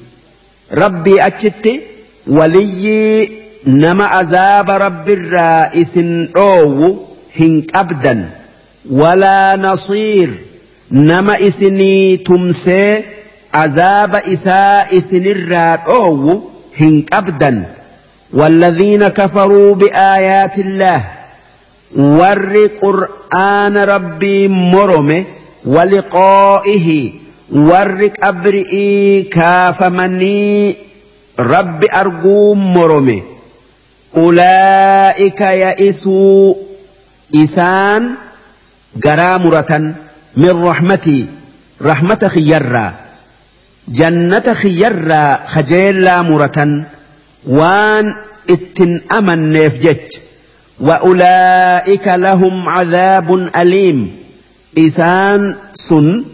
ربي 0.72 1.26
أجت 1.26 1.80
ولي 2.26 3.30
نما 3.66 4.04
عذاب 4.04 4.70
رب 4.70 5.10
الرائس 5.10 5.98
أو 6.36 6.96
هنك 7.40 7.76
أبدا. 7.76 8.30
ولا 8.90 9.56
نصير. 9.56 10.30
نما 10.90 11.46
إسني 11.46 12.16
تمسي 12.16 13.02
عذاب 13.54 14.14
إساء 14.14 14.98
إسن 14.98 15.52
أو 15.86 16.42
هنك 16.80 17.12
أبدا. 17.12 17.64
والذين 18.32 19.08
كفروا 19.08 19.74
بآيات 19.74 20.58
الله 20.58 21.04
warri 21.96 22.68
qur'aana 22.80 23.84
rabbii 23.86 24.48
morome 24.48 25.26
waliqaa'ihi 25.66 27.00
warri 27.68 28.10
qabri'ii 28.10 29.28
kaafamanii 29.28 30.76
rabbi 31.36 31.86
arguu 32.02 32.54
morome 32.56 33.18
ulaa'ika 34.24 35.52
ya'isuu 35.64 36.56
isaan 37.32 38.16
garaa 39.04 39.38
muratan 39.38 39.94
min 40.36 40.52
rahmatii 40.68 41.28
rahmata 41.80 42.28
khiyyarraa 42.34 42.92
jannata 43.98 44.54
khiyyarraa 44.54 45.38
kajeellaa 45.54 46.22
muratan 46.30 46.86
waan 47.58 48.06
ittin 48.54 48.92
amanneef 49.08 49.74
jecha 49.84 50.20
وأولئك 50.82 52.08
لهم 52.08 52.68
عذاب 52.68 53.50
أليم. 53.56 54.16
إسان 54.78 55.54
سن 55.74 56.24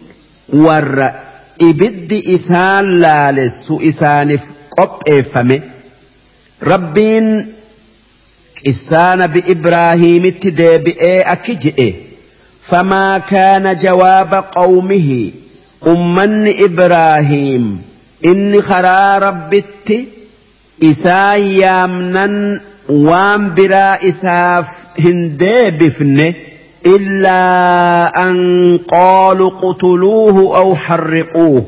ور. 0.52 1.10
إبد 1.62 2.22
إسان 2.26 3.00
لالس. 3.00 3.72
إسان 3.82 4.38
قب 4.78 5.08
إفمه 5.08 5.60
ربين 6.62 7.52
إسان 8.68 9.26
بإبراهيم 9.26 10.28
تدابئ 10.28 11.32
أكجئ 11.32 11.94
فما 12.62 13.18
كان 13.18 13.76
جواب 13.76 14.34
قومه. 14.34 15.30
أمن 15.86 16.54
إبراهيم. 16.64 17.82
إن 18.24 18.62
خرا 18.62 19.18
ربت 19.18 20.04
إسان 20.82 21.40
يامنن 21.40 22.60
waan 22.88 23.50
biraa 23.56 23.98
isaaf 24.10 24.68
hin 25.04 25.18
deebifne 25.40 26.26
illaa 26.94 28.10
an 28.24 28.36
qaalu 28.92 29.50
qutuluuhu 29.62 30.44
aw 30.60 30.68
harriquuhu. 30.84 31.66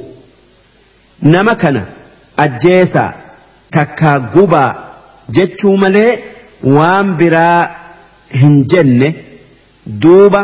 Nama 1.32 1.54
kana 1.62 1.82
ajjeesa 2.44 3.02
takkaa 3.76 4.18
gubaa 4.34 4.70
jechuu 5.38 5.76
malee 5.82 6.12
waan 6.76 7.16
biraa 7.20 7.70
hin 8.42 8.64
jenne 8.72 9.08
duuba 10.04 10.40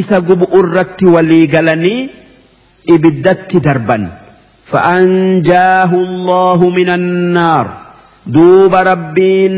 isa 0.00 0.20
gubu 0.20 0.46
irratti 0.60 1.06
walii 1.14 1.46
galanii 1.54 2.10
ibiddatti 2.94 3.60
darban. 3.66 4.06
Fa'anjaahu 4.70 5.96
allahu 6.08 6.70
min 6.76 6.88
annaar 6.98 7.66
duuba 8.36 8.84
rabbiin 8.90 9.56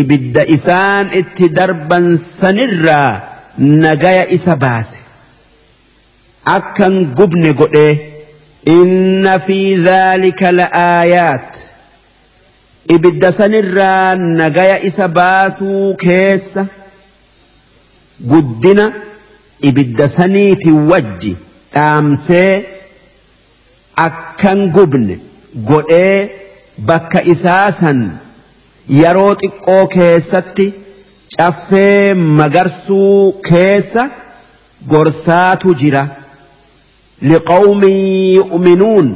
ibidda 0.00 0.42
isaan 0.56 1.06
itti 1.20 1.48
darban 1.58 2.06
sanirraa 2.18 3.12
nagaya 3.58 4.24
isa 4.36 4.56
baase. 4.56 4.98
Akkan 6.56 6.94
gubne 7.16 7.52
godhe 7.60 7.86
inna 8.76 9.38
fi 9.46 9.58
dhaalika 9.86 10.52
la'aayaat. 10.60 11.50
Ibidda 12.94 13.28
sanirraa 13.32 14.14
nagaya 14.40 14.76
isa 14.88 15.08
baasuu 15.08 15.94
keessa 16.02 16.66
guddina 18.30 18.84
ibidda 19.68 20.08
saniiti 20.08 20.70
wajji 20.90 21.32
dhaamsee 21.74 22.52
akkan 24.06 24.60
gubne 24.76 25.16
godhee 25.70 26.18
bakka 26.88 27.22
isaa 27.34 27.70
san 27.80 28.00
yeroo 28.88 29.34
xiqqoo 29.42 29.86
keessatti 29.96 30.66
caffee 31.36 32.14
magarsuu 32.14 33.32
keessa 33.48 34.02
gorsaatu 34.92 35.74
jira. 35.82 36.02
Liqawmin 37.22 37.96
yu'minuun 38.38 39.06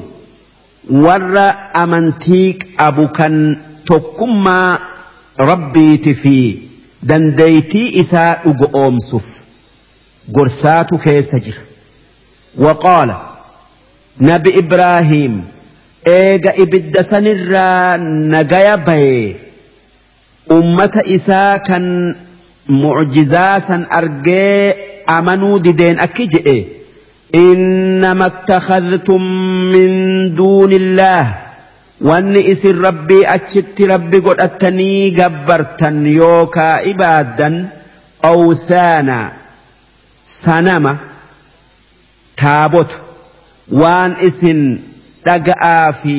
warra 1.04 1.46
amantii 1.83 2.52
qabu 2.76 3.09
kan 3.18 3.35
tokkummaa 3.88 4.78
rabbiiti 5.50 6.14
fi 6.22 6.37
dandeeytii 7.09 7.88
isaa 8.02 8.31
dhugo 8.44 8.66
oomsuuf 8.83 9.26
gorsaatu 10.37 10.98
keessa 10.98 11.38
jira. 11.40 11.61
Waqaala 12.64 13.16
nabi 14.31 14.50
ibraahiim 14.62 15.35
eega 16.14 16.52
ibidda 16.64 17.02
sanirraa 17.02 17.96
nagaya 18.33 18.76
bayee 18.87 19.37
ummata 20.57 21.01
isaa 21.15 21.59
kan 21.67 21.86
mucjizaa 22.83 23.59
san 23.67 23.86
argee 23.99 24.75
amanuu 25.17 25.59
dideen 25.65 25.99
akki 26.07 26.27
jedhe 26.36 26.59
إنما 27.36 28.25
اتخذتم 28.25 29.21
من 29.73 29.89
دون 30.36 30.71
الله 30.73 31.25
wanni 32.01 32.41
isin 32.51 32.77
rabbii 32.86 33.25
achitti 33.36 33.88
rabbi 33.88 34.19
godhattanii 34.21 35.12
gabbartan 35.17 35.97
yookaa 36.07 36.81
ibaaddan 36.91 37.55
awthaana 38.31 39.17
sanama 40.25 40.93
taabota 42.41 42.95
waan 43.81 44.12
isin 44.27 44.59
dhaga'aa 45.25 45.91
fi 46.01 46.17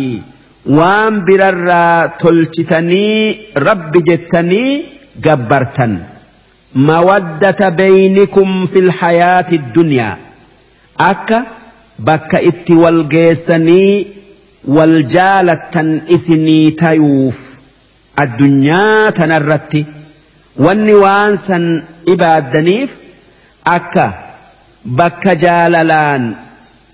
waan 0.65 1.21
birarraa 1.25 2.07
tolchitanii 2.21 3.51
rabbi 3.55 4.01
jettanii 4.09 4.85
gabbartan. 5.21 5.93
Mawaddata 6.73 7.71
beeynikum 7.71 8.67
fil 8.71 8.89
hayaati 8.99 9.57
dunyaa 9.75 10.17
akka 11.09 11.45
bakka 12.07 12.41
itti 12.49 12.73
wal 12.83 13.03
geessanii 13.13 14.07
wal 14.75 14.95
jaalattan 15.15 15.89
isinii 16.15 16.71
tayuuf 16.81 17.37
addunyaa 18.23 19.11
tanarratti 19.19 19.85
wanni 20.65 20.93
waan 21.03 21.37
san 21.47 21.65
ibaaddaniif 22.13 22.91
akka 23.77 24.05
bakka 24.99 25.35
jaalalaan 25.45 26.23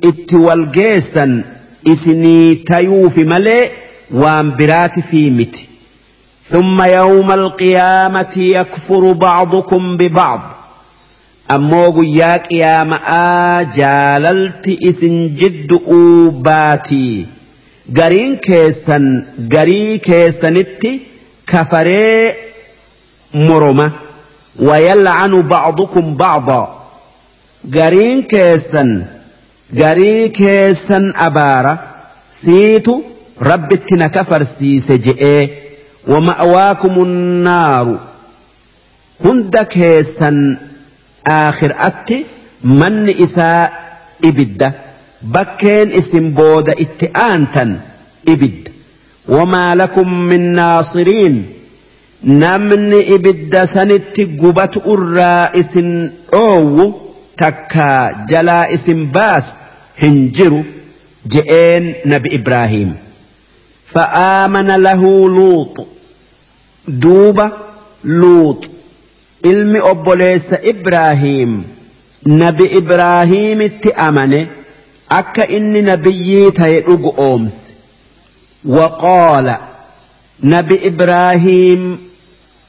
itti 0.10 0.36
wal 0.46 0.66
geessan 0.78 1.34
isinii 1.94 2.56
tayuufi 2.56 3.24
malee 3.24 3.72
waan 4.12 4.52
biraati 4.52 5.02
fi 5.02 5.30
miti. 5.32 5.70
ثم 6.48 6.82
يوم 6.82 7.32
القيامة 7.32 8.34
يكفر 8.38 9.12
بعضكم 9.12 9.98
ببعض 9.98 10.42
أمو 11.52 11.92
قياك 11.92 12.52
يا 12.52 12.84
مآ 12.84 13.64
جاللت 13.76 14.78
إسن 14.84 15.36
جد 15.36 15.80
أوباتي 15.88 17.26
قرين 17.98 18.36
كيسن 18.36 19.26
قري 19.52 19.98
كيسنت 19.98 20.84
كفري 21.48 22.34
مرمة 23.34 23.92
ويلعن 24.60 25.42
بعضكم 25.42 26.16
بعضا 26.16 26.86
قرين 27.74 28.22
كيسن 28.24 29.04
garii 29.74 30.30
keessan 30.30 31.14
abaara 31.28 31.78
siitu 32.30 33.04
rabbitti 33.40 33.96
na 33.96 34.10
kafarsiise 34.10 34.98
je'ee 34.98 35.42
wama 36.08 36.36
wama'waakumunaaru 36.40 38.00
hunda 39.24 39.66
keessan 39.66 40.40
aakhir'atti 41.38 42.26
manni 42.82 43.16
isaa 43.28 43.70
ibidda 44.30 44.72
bakkeen 45.32 45.92
isin 46.02 46.32
booda 46.36 46.74
itti 46.78 47.10
aantan 47.14 47.82
ibidda. 48.34 48.72
Wamaa 49.28 49.76
lakum 49.78 50.10
min 50.30 50.54
naasiriin 50.56 51.38
namni 52.42 53.00
ibidda 53.16 53.68
sanitti 53.68 54.26
gubatu 54.42 54.84
irraa 54.94 55.50
isin 55.62 55.90
dhoowwu. 56.32 56.86
Takka 57.42 57.88
jalaa 58.30 58.68
isin 58.78 59.08
baasu 59.18 59.54
hin 60.02 60.22
jiru 60.38 60.62
je'een 61.36 61.96
nabi 62.06 62.30
Ibraahiim. 62.40 62.94
فآمن 63.96 64.68
له 64.84 65.30
لوط 65.30 65.88
دوبة 66.88 67.52
لوط 68.04 68.66
ilmi 69.46 69.80
obboleessa 69.80 70.58
Ibraahiim 70.72 71.52
nabi 72.26 72.66
Ibraahiimitti 72.80 73.92
amane 74.06 74.40
akka 75.20 75.46
inni 75.58 75.82
nabiyyii 75.90 76.52
ta'e 76.60 76.80
dhugu 76.88 77.14
oomse 77.18 77.74
nabi 80.54 80.76
Ibraahiim 80.90 81.84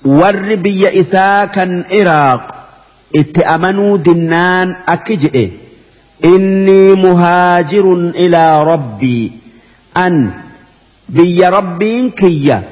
warri 0.05 0.57
biyya 0.67 0.91
isaa 1.03 1.47
kan 1.57 1.73
Iraaq 2.01 2.45
itti 3.21 3.45
amanuu 3.55 3.99
dinnaan 4.05 4.77
akki 4.95 5.17
jedhe 5.25 5.45
innii 6.33 6.95
muhaajirun 7.05 8.05
ilaa 8.25 8.65
rabbii 8.65 9.33
an 10.05 10.17
biyya 11.17 11.51
rabbiin 11.51 12.11
kiyya. 12.21 12.63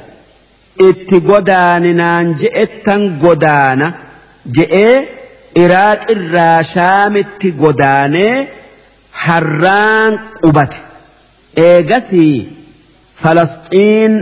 Itti 0.88 1.20
godaaninaan 1.20 2.34
je'ettan 2.40 3.02
godaana. 3.22 3.92
Je'ee 4.56 5.08
Iraaq 5.64 6.00
irraa 6.14 6.62
shaamitti 6.72 7.52
godaanee 7.62 8.48
harraan 9.24 10.12
qubate. 10.42 10.76
Eegasii 11.56 12.48
Falasxiin 13.22 14.14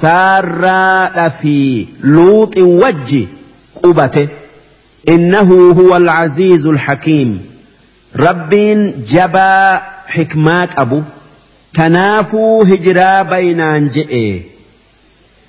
saarraadha 0.00 1.30
fi 1.40 1.56
luuxi 2.14 2.62
wajji 2.82 3.22
qubate 3.82 4.22
إنه 5.08 5.72
هو 5.72 5.96
العزيز 5.96 6.66
الحكيم. 6.66 7.46
رب 8.16 8.50
جبا 9.08 9.82
حكمات 10.06 10.68
أبو. 10.78 11.02
تنافو 11.74 12.62
هجرا 12.62 13.22
بين 13.22 13.60
أنجئ 13.60 14.40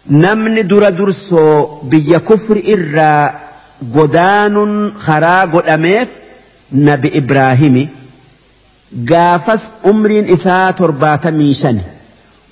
نمن 0.10 0.68
در 0.68 0.89
درسو 0.89 1.66
بي 1.84 2.20
كفر 2.20 2.62
إرى 2.68 3.34
قدان 3.95 4.91
خراغ 4.99 5.74
أميف 5.74 6.08
نبي 6.72 7.18
إبراهيم. 7.18 7.89
قافس 9.10 9.72
أمر 9.86 10.26
إساء 10.34 10.72
تربات 10.72 11.28
ميشن. 11.28 11.80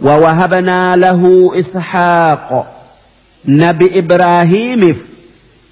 ووهبنا 0.02 0.96
له 0.96 1.52
إسحاق. 1.60 2.72
نبي 3.48 4.00
إبراهيم 4.00 4.94
في 4.94 5.15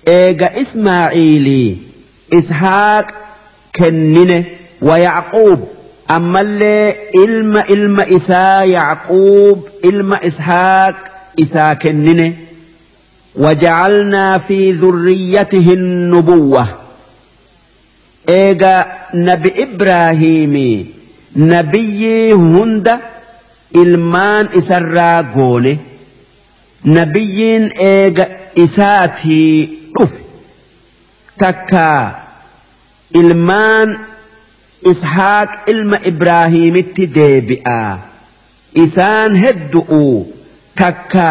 إيجا 0.08 0.62
إسماعيلي 0.62 1.78
إسحاق 2.34 3.12
كننه 3.76 4.46
ويعقوب 4.82 5.68
أما 6.12 6.42
اللي 6.42 6.96
إلما 7.16 7.70
إلما 7.70 8.16
إسا 8.16 8.64
يعقوب 8.64 9.68
إلما 9.86 10.28
إسحاق 10.28 10.96
إسا 11.40 11.74
كننه 11.74 12.34
وجعلنا 13.36 14.38
في 14.38 14.72
ذريته 14.72 15.74
النبوة 15.74 16.68
إيجا 18.30 18.86
نبي 19.14 19.54
إبراهيم 19.64 20.88
نبي 21.36 22.34
هند 22.34 23.00
ilmaan 23.74 24.50
isarraa 24.54 25.24
goone. 25.34 25.80
Nabiyyiin 26.86 27.72
eega 27.86 28.26
isaatii 28.56 29.83
dhufe 29.96 30.20
takka 31.42 31.88
ilmaan 33.22 33.90
ishaaq 34.92 35.50
ilma 35.72 35.98
ibraahiimitti 36.12 37.08
deebi'a. 37.16 37.82
Isaan 38.86 39.36
heddu'u. 39.44 40.06
Takka 40.76 41.30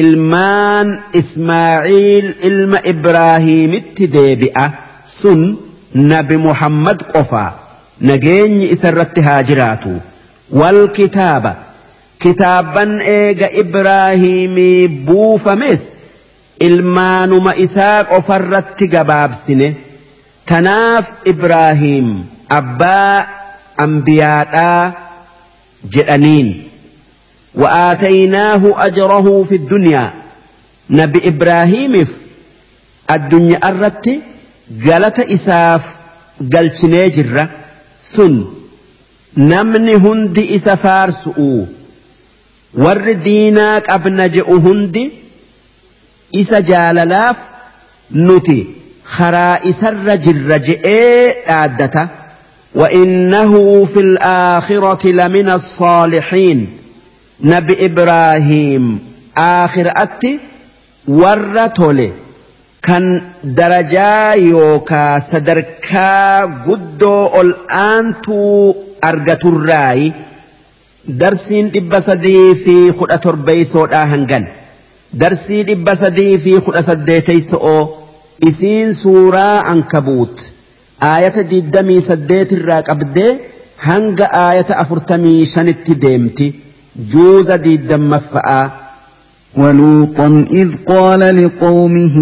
ilmaan 0.00 0.88
ismaaiil 1.20 2.26
ilma 2.48 2.78
ibraahiimitti 2.92 4.06
deebi'a. 4.16 4.66
Sun 5.06 5.40
nabi 5.94 6.36
muhammad 6.36 6.98
qofa. 7.12 7.44
Nageenyi 8.00 8.66
isarratti 8.74 9.20
haa 9.28 9.42
jiraatu. 9.42 9.92
Wal 10.60 10.88
kitaaba. 10.98 11.52
Kitaabban 12.22 13.00
eega 13.00 13.48
ibraahiimii 13.62 14.88
buufames 15.06 15.82
ilmaanuma 16.68 17.52
isaa 17.66 18.04
qofarratti 18.12 18.86
gabaabsine 18.94 19.68
tanaaf 20.50 21.06
Ibraahiim 21.32 22.08
abbaa 22.58 23.26
ambiyaadhaa 23.84 24.92
jedhaniin. 25.94 26.48
Wa'aataynaahu 27.62 28.68
ajrahu 28.86 29.32
fi 29.50 29.58
dunyaa 29.72 30.10
nabi 31.00 31.18
Ibraahiimiif 31.32 32.10
addunyaa 33.14 33.70
irratti 33.72 34.14
galata 34.86 35.24
isaaf 35.36 35.84
galchinee 36.54 37.06
jirra. 37.16 37.44
Sun 38.12 38.34
namni 39.52 39.94
hundi 40.04 40.42
isa 40.56 40.76
faarsu'u 40.84 41.50
warri 42.84 43.14
diinaa 43.26 43.80
qabna 43.88 44.24
je'u 44.36 44.56
hundi 44.66 45.02
isa 46.32 46.60
jaalalaaf 46.70 47.38
nuti 48.12 48.58
karaa 49.16 49.58
isarra 49.70 50.16
jirra 50.16 50.58
je'ee 50.58 51.44
dhaaddata 51.46 52.08
وإنه 52.74 53.84
في 53.84 54.00
الآخرة 54.00 55.06
لمن 55.06 55.48
الصالحين 55.50 56.68
نبي 57.40 57.86
إبراهيم 57.86 58.98
آخر 59.36 59.92
أتي 59.96 60.40
ورتولي 61.08 62.12
كان 62.82 63.22
درجا 63.44 64.32
يوكا 64.32 65.18
سدركا 65.18 66.40
قدو 66.66 67.40
الآنتو 67.40 68.74
argaturraayi 69.08 70.12
darsiin 71.20 71.70
dhibba 71.74 72.00
sadii 72.00 72.54
fi 72.64 72.74
kudha 72.98 73.18
torbeeysoodhaa 73.26 74.06
hangan 74.12 74.44
darsii 75.22 75.62
dhibba 75.68 75.96
sadii 76.02 76.38
fi 76.44 76.52
kudha 76.66 76.82
saddeeteyso'oo 76.88 77.82
isiin 78.50 78.94
suuraa 79.02 79.56
ankabuut 79.72 80.36
aayata 81.12 81.42
diddamii 81.54 82.02
saddeetirraa 82.10 82.82
qabdee 82.90 83.32
hanga 83.86 84.26
aayata 84.42 84.78
afurtamii 84.84 85.40
shanitti 85.54 85.94
deemti 86.06 86.52
juuza 87.14 87.58
diiddammaffa'a 87.64 88.60
ولوطا 89.56 90.44
إذ 90.50 90.70
قال 90.86 91.20
لقومه 91.44 92.16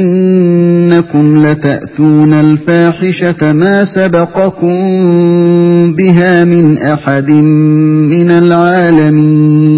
إنكم 0.00 1.46
لتأتون 1.46 2.34
الفاحشة 2.34 3.52
ما 3.52 3.84
سبقكم 3.84 4.78
بها 5.92 6.44
من 6.44 6.78
أحد 6.78 7.30
من 7.30 8.30
العالمين 8.30 9.77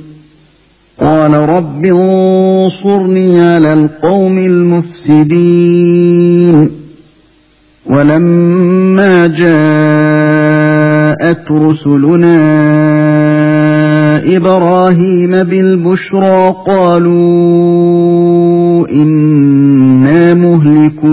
قال 1.01 1.33
رب 1.33 1.85
انصرني 1.85 3.41
على 3.41 3.73
القوم 3.73 4.37
المفسدين. 4.37 6.01
ولما 7.85 9.27
جاءت 9.27 9.51
رسلنا 11.51 12.41
إبراهيم 14.37 15.43
بالبشرى 15.43 16.55
قالوا 16.67 17.11
إنا 18.89 20.33
مهلكو 20.33 21.07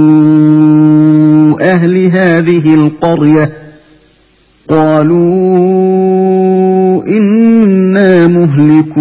أهل 1.61 2.07
هذه 2.07 2.75
القرية. 2.75 3.53
قالوا 4.69 6.09
إنا 7.07 8.27
مهلكو 8.27 9.01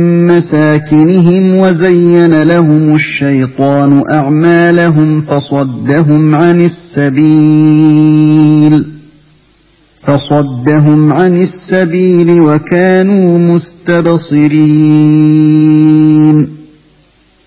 مساكنهم 0.31 1.55
وزين 1.55 2.43
لهم 2.43 2.95
الشيطان 2.95 4.03
أعمالهم 4.11 5.21
فصدهم 5.21 6.35
عن 6.35 6.65
السبيل 6.65 8.11
فصدهم 10.01 11.13
عن 11.13 11.41
السبيل 11.41 12.41
وكانوا 12.41 13.37
مستبصرين 13.37 14.61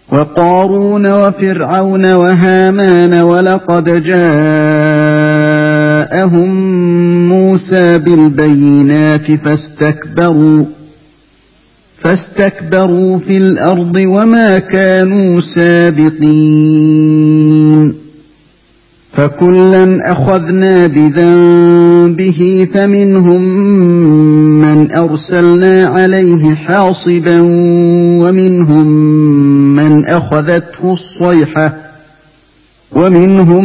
وقارون 0.08 1.12
وفرعون 1.12 2.12
وهامان 2.12 3.22
ولقد 3.22 3.84
جاءهم 4.04 4.44
موسى 7.28 7.98
بالبينات 7.98 9.32
فاستكبروا 9.32 10.64
فاستكبروا 12.04 13.18
في 13.18 13.36
الأرض 13.36 13.96
وما 13.96 14.58
كانوا 14.58 15.40
سابقين. 15.40 16.84
فكلا 19.14 20.12
أخذنا 20.12 20.86
بذنبه 20.86 22.68
فمنهم 22.74 23.42
من 24.60 24.92
أرسلنا 24.92 25.86
عليه 25.86 26.54
حاصبا 26.54 27.40
ومنهم 28.22 28.86
من 29.76 30.06
أخذته 30.06 30.92
الصيحة 30.92 31.76
ومنهم 32.92 33.64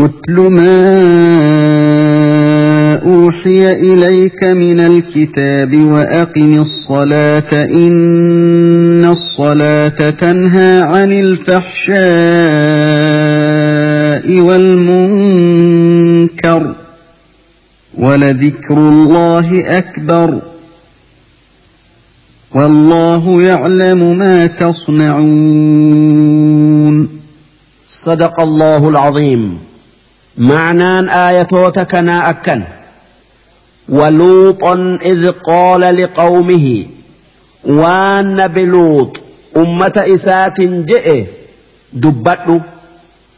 اتل 0.00 0.32
ما 0.32 0.78
اوحي 3.04 3.72
اليك 3.72 4.44
من 4.44 4.80
الكتاب 4.80 5.74
واقم 5.74 6.60
الصلاه 6.60 7.52
ان 7.52 9.04
الصلاه 9.04 10.10
تنهى 10.10 10.80
عن 10.80 11.12
الفحشاء 11.12 11.98
والمنكر 14.40 15.94
ولذكر 17.98 18.78
الله 18.78 19.78
اكبر 19.78 20.38
والله 22.54 23.42
يعلم 23.42 24.18
ما 24.18 24.46
تصنعون 24.46 25.98
صدق 27.88 28.40
الله 28.40 28.88
العظيم. 28.88 29.58
معنى 30.38 31.10
آياتك 31.28 31.86
كنا 31.90 32.30
أكن. 32.30 32.62
ولوطا 33.88 34.98
إذ 35.02 35.30
قال 35.30 35.80
لقومه 35.80 36.86
وان 37.64 38.46
بلوط 38.46 39.20
أمة 39.56 39.92
إسات 39.96 40.60
جئ 40.60 41.24
دبت 41.92 42.60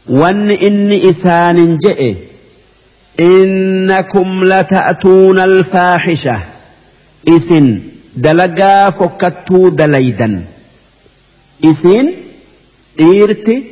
وان 0.09 0.51
إني 0.51 1.09
إسان 1.09 1.77
جئ 1.77 2.15
إنكم 3.19 4.43
لتأتون 4.43 5.39
الفاحشة. 5.39 6.37
إسن 7.27 7.79
دلقا 8.15 8.89
فكتو 8.89 9.69
دليدا 9.69 10.43
إسن 11.65 12.13
إيرتي 12.99 13.65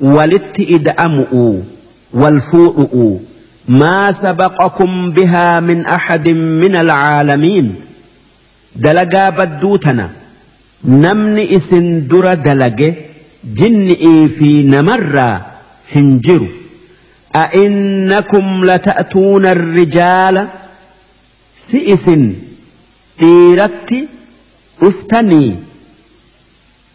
ولت 0.00 0.60
إدأمؤوا 0.60 1.60
والفوء 2.12 3.20
ما 3.68 4.12
سبقكم 4.12 5.10
بها 5.10 5.60
من 5.60 5.86
أحد 5.86 6.28
من 6.28 6.76
العالمين. 6.76 7.74
دلقا 8.76 9.30
بدوتنا 9.30 10.10
نمني 10.84 11.56
إسن 11.56 12.06
در 12.08 12.34
دلقه 12.34 12.94
جنئي 13.44 14.28
في 14.28 14.62
نمر 14.62 15.40
هنجر 15.92 16.46
أئنكم 17.36 18.64
لتأتون 18.64 19.46
الرجال؟ 19.46 20.48
سئس 21.54 22.10
إيرت 23.22 23.94
أفتني 24.82 25.56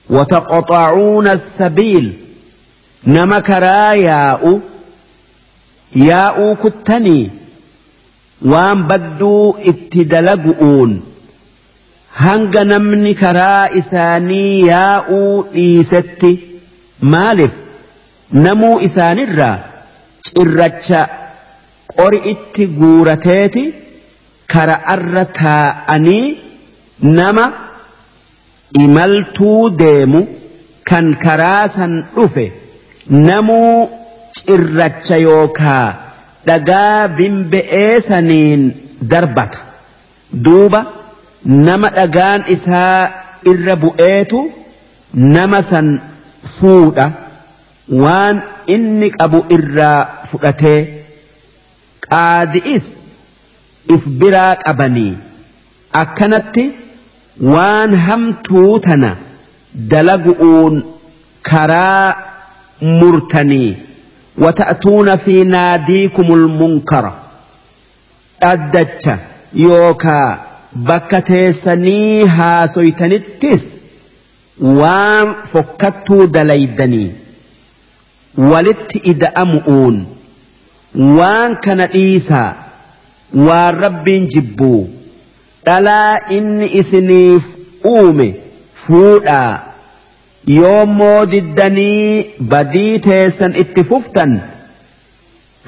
وتقطعون 0.10 1.28
السبيل 1.28 2.14
نمكرا 3.08 3.92
ياؤ 3.94 4.60
yaa'uu 6.10 6.56
kuttanii 6.64 7.32
waan 8.52 8.84
badduu 8.90 9.58
itti 9.72 10.06
dalagu'uun 10.14 10.92
hanga 12.24 12.64
namni 12.72 13.14
karaa 13.22 13.70
isaanii 13.82 14.68
yaa'uu 14.68 15.32
dhiisetti 15.54 16.32
maaliif? 17.14 17.54
Namuu 18.46 18.80
isaanirraa 18.88 19.58
cirracha 20.28 21.02
qori 21.96 22.20
itti 22.34 22.64
guurateeti 22.80 23.64
kara'arra 24.54 25.24
taa'anii 25.42 26.26
nama 27.20 27.46
imaltuu 28.86 29.70
deemu 29.82 30.22
kan 30.90 31.08
karaa 31.26 31.68
san 31.76 31.94
dhufe 32.16 32.46
namuu 33.28 33.90
cirracha 34.40 35.18
yookaa 35.28 35.88
dhagaa 36.48 37.08
bimbe'ee 37.18 38.00
saniin 38.08 38.64
darbata. 39.12 39.60
Duuba 40.46 40.80
nama 41.68 41.90
dhagaan 41.98 42.42
isaa 42.56 43.00
irra 43.52 43.76
bu'eetu 43.84 44.40
nama 45.36 45.62
san 45.72 45.88
fuudha. 46.56 47.06
Waan 48.04 48.38
inni 48.76 49.10
qabu 49.18 49.40
irraa 49.56 50.00
fudhatee 50.30 50.80
qaadi'is 52.08 52.86
if 53.96 54.04
biraa 54.22 54.54
qabanii. 54.66 55.14
Akkanatti 56.04 56.64
waan 57.54 57.92
hamtuu 58.08 58.80
tana 58.86 59.12
dalagu'uun 59.92 60.76
karaa 61.50 62.16
murtanii 63.00 63.78
وتأتون 64.38 65.16
في 65.16 65.44
ناديكم 65.44 66.34
المنكر. 66.34 67.14
أدتش 68.44 69.10
يوكا 69.54 70.42
بكتيسني 70.74 72.26
هاسويتنتس. 72.26 73.82
وان 74.62 75.34
فكتو 75.46 76.26
دليدني. 76.26 77.12
ولت 78.38 79.08
إدأمؤون 79.08 80.06
وان 80.96 81.56
كان 81.56 81.80
إيسا. 81.82 82.56
والرب 83.34 84.06
جبو. 84.06 84.88
ألا 85.68 86.32
إن 86.32 86.62
إسنيف 86.62 87.44
أومي. 87.86 88.34
فودا. 88.74 89.60
Yoommoo 90.54 91.26
diddanii 91.34 92.26
badii 92.54 93.00
teessan 93.08 93.56
itti 93.64 93.84
fuftan 93.92 94.34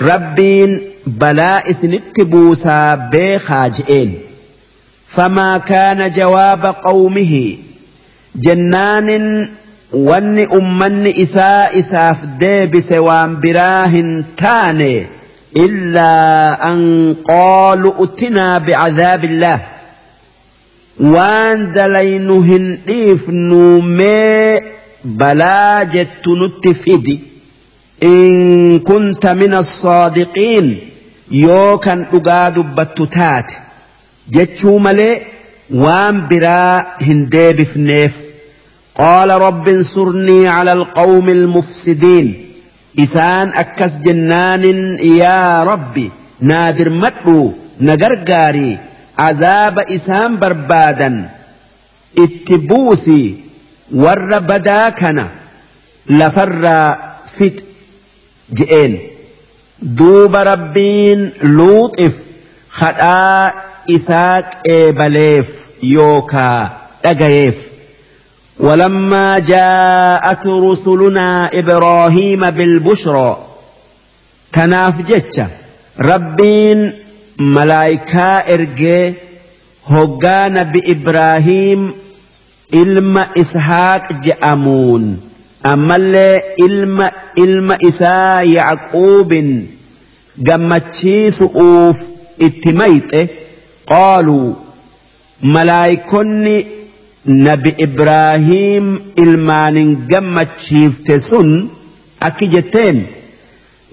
rabbiin 0.07 0.73
balaa 1.21 1.61
isinitti 1.73 2.25
buusaa 2.33 2.97
beekaa 3.13 3.67
je'een 3.77 4.11
famaa 5.15 5.59
kaana 5.69 6.09
jawaaba 6.17 6.73
qawmihi 6.87 7.43
jennaanin 8.47 9.27
wanni 10.09 10.45
ummanni 10.59 11.11
isaa 11.25 11.69
isaaf 11.81 12.19
deebise 12.43 12.99
waan 13.07 13.35
biraa 13.45 13.87
hin 13.95 14.11
taane 14.43 14.91
illaa 15.65 16.57
an 16.69 16.81
qaalu 17.31 17.89
utinaa 18.05 18.59
bicadaabillaah 18.69 19.59
waan 20.99 21.71
dalaynu 21.73 22.41
hin 22.49 22.65
dhiifnu 22.87 23.81
mee 23.81 24.61
balaa 25.21 25.85
jettu 25.95 26.35
nutti 26.35 26.73
fidi 26.83 27.15
in 28.11 28.79
kunta 28.87 29.35
min 29.41 29.53
assaadiqiin 29.63 30.67
yoo 31.45 31.77
kan 31.85 32.05
dhugaa 32.11 32.45
dubbattu 32.55 33.07
taate 33.17 33.55
jechuu 34.37 34.79
malee 34.79 35.13
waan 35.83 36.21
biraa 36.31 36.97
hin 37.07 37.21
deebifneef 37.37 38.13
rabbi 39.45 39.71
insurnii 39.79 40.43
cala 40.49 40.71
alqawmi 40.79 41.31
almufsidiin 41.39 42.27
isaan 43.05 43.53
akkas 43.63 43.99
jennaanin 44.05 44.81
yaa 45.21 45.63
rabbi 45.71 46.05
naa 46.51 46.67
dirmadhu 46.77 47.37
na 47.79 47.95
gargaarii 48.03 48.77
azaaba 49.17 49.83
isaan 49.97 50.37
barbaadan 50.41 51.15
itti 52.23 52.57
buusi 52.69 53.21
warra 54.03 54.39
badaa 54.49 54.91
kana 55.01 55.25
lafarraa 56.19 56.97
fix 57.35 57.55
je'een 58.57 58.93
duuba 59.99 60.43
rabbiin 60.51 61.21
luuxif 61.57 62.15
hadhaa 62.81 63.51
isaa 63.95 64.41
qeebaleef 64.65 65.47
yookaa 65.95 66.59
dhagayeef 67.03 67.57
ولما 68.59 69.39
جاءت 69.39 70.47
رسلنا 70.47 71.49
إبراهيم 71.59 72.49
بالبشرى 72.49 73.37
تناف 74.53 75.01
جتش 75.01 75.39
ربين 76.01 76.93
malaayikaa 77.37 78.43
ergee 78.53 79.15
hoggaa 79.89 80.49
nabi 80.49 80.79
Ibraahiim 80.93 81.81
ilma 82.81 83.27
Ishaaq 83.41 84.05
je'amuun 84.27 85.03
ammallee 85.71 86.41
ilma 86.67 87.11
ilma 87.43 87.75
isaa 87.89 88.41
Yacquubin 88.43 89.49
gammachiisu'uuf 90.49 91.99
itti 92.47 92.73
mayxe 92.79 93.21
qaaluu 93.91 94.55
malaayikonni 95.57 96.55
nabi 97.25 97.75
Ibraahiim 97.87 98.87
ilmaanin 99.25 99.89
gammachiifte 100.09 101.19
sun 101.19 101.69
akki 102.19 102.47
jetteen. 102.55 102.97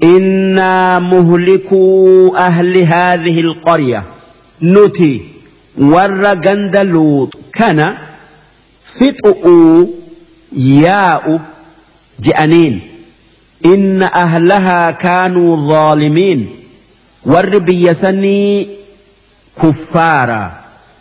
إنا 0.03 0.99
مهلكو 0.99 2.37
أهل 2.37 2.77
هذه 2.79 3.41
القرية. 3.41 4.05
نتي. 4.63 5.23
ور 5.79 6.35
لوط. 6.83 7.39
كان 7.53 7.95
فتؤوا 8.85 9.87
ياء 10.57 11.41
جأنين. 12.21 12.81
إن 13.65 14.03
أهلها 14.03 14.91
كانوا 14.91 15.57
ظالمين. 15.69 16.49
ور 17.27 17.59
بيسني 17.59 18.69
كفارا. 19.63 20.53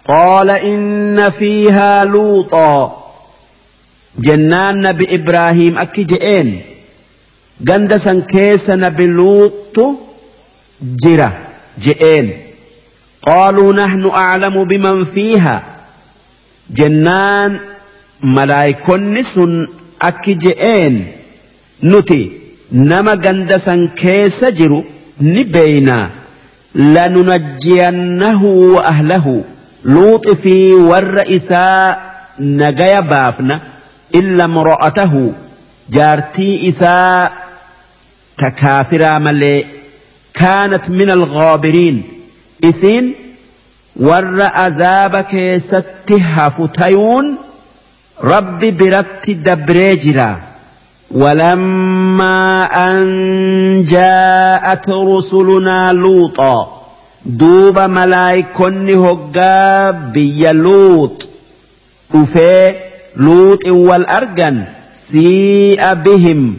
قال 0.07 0.49
إن 0.49 1.29
فيها 1.29 2.05
لوطا. 2.05 3.03
جنان 4.19 4.81
نبي 4.81 5.15
إبراهيم 5.15 5.77
أكي 5.77 6.03
جئين. 6.03 6.61
Ganda 7.61 7.99
san 7.99 8.21
keessa 8.33 8.75
nabi 8.77 9.07
luuxu 9.07 9.85
jira 11.01 11.29
je'een 11.85 12.27
qaaluu 13.27 13.73
nahnu 13.73 14.09
aclamu 14.23 14.65
biman 14.71 15.05
fiiha 15.13 15.55
jennaan 16.79 17.59
malaayikonni 18.37 19.23
sun 19.23 19.53
akki 20.09 20.35
je'een 20.45 20.95
nuti 21.91 22.21
nama 22.71 23.15
ganda 23.25 23.59
san 23.59 23.81
keessa 24.01 24.51
jiru 24.51 24.79
ni 25.19 25.43
beeynaa 25.55 26.09
lanunajjiyannahu 26.95 28.75
wa 28.75 28.85
ahlahu 28.91 29.35
luuxi 29.93 30.35
fi 30.43 30.55
warra 30.89 31.23
isaa 31.37 31.97
nagaya 32.39 33.01
baafna 33.01 33.59
illa 34.19 34.47
mro'atahu 34.47 35.21
jaartii 35.95 36.55
isaa 36.71 37.42
تكافرا 38.38 39.17
ملي 39.19 39.65
كانت 40.34 40.89
من 40.89 41.09
الغابرين. 41.09 42.03
إسين 42.63 43.13
ور 43.95 44.49
أزابك 44.53 45.57
ستها 45.57 46.49
فتيون 46.49 47.36
ربي 48.23 48.71
برت 48.71 49.29
دبريجرا 49.29 50.39
ولما 51.11 52.63
أن 52.65 53.86
جاءت 53.89 54.89
رسلنا 54.89 55.93
لوطا 55.93 56.81
دوب 57.25 57.79
ملايكن 57.79 58.89
هقا 58.89 59.91
بي 59.91 60.51
لوط. 60.51 61.29
وفي 62.13 62.75
لوط 63.15 63.67
والأرقن 63.67 64.63
سيء 64.93 65.93
بهم. 65.93 66.57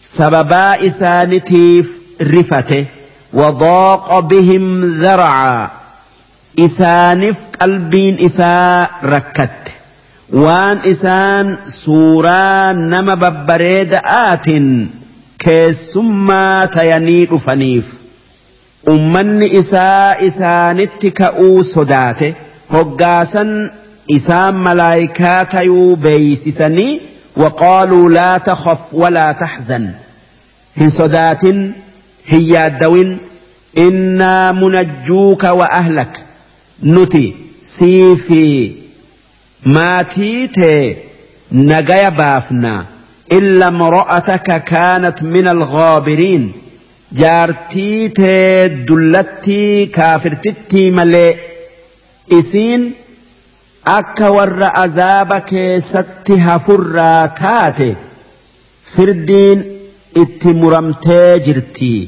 sababaa 0.00 0.76
isaanitiif 0.88 1.86
rifate. 2.20 2.80
Wadooqa 3.32 4.22
bihim 4.30 4.66
zaracaa 5.00 5.70
isaaniif 6.66 7.38
qalbiin 7.58 8.16
isaa 8.28 8.88
rakkatte. 9.12 9.72
Waan 10.44 10.78
isaan 10.92 11.58
suuraa 11.64 12.72
nama 12.72 13.16
babbareeda 13.16 14.00
aatin 14.04 14.66
keessummaa 15.44 16.66
tayanii 16.74 17.26
dhufaniif 17.30 17.86
ummanni 18.92 19.46
isaa 19.60 20.14
isaanitti 20.28 21.10
ka'uu 21.20 21.62
sodaate 21.74 22.28
hoggaasan 22.72 23.50
isaan 24.16 24.54
malaayikaa 24.66 25.44
tayuu 25.54 25.96
beeysisanii 26.04 26.92
وقالوا 27.36 28.10
لا 28.10 28.38
تخف 28.38 28.78
ولا 28.92 29.32
تحزن. 29.32 29.90
هن 30.76 30.88
صدات 30.88 31.42
هي 32.26 32.76
دو 32.80 33.16
إنا 33.78 34.52
منجوك 34.52 35.44
وأهلك. 35.44 36.24
نتي 36.82 37.34
سيفي. 37.60 38.72
ما 39.66 40.02
تيتي 40.02 40.96
نجايا 41.52 42.08
بافنا. 42.08 42.84
إلا 43.32 43.68
امرأتك 43.68 44.64
كانت 44.64 45.22
من 45.22 45.48
الغابرين. 45.48 46.52
جارتيتي 47.12 48.68
دلتي 48.68 49.86
كافرتتي 49.86 50.90
ملي. 50.90 51.36
إسين 52.32 52.92
akka 53.96 54.30
warra 54.36 54.68
azaaba 54.84 55.40
keessatti 55.50 56.36
hafurraa 56.46 57.24
taate 57.40 57.88
firdiin 58.92 59.66
itti 60.22 60.54
muramtee 60.62 61.32
jirtii 61.48 62.00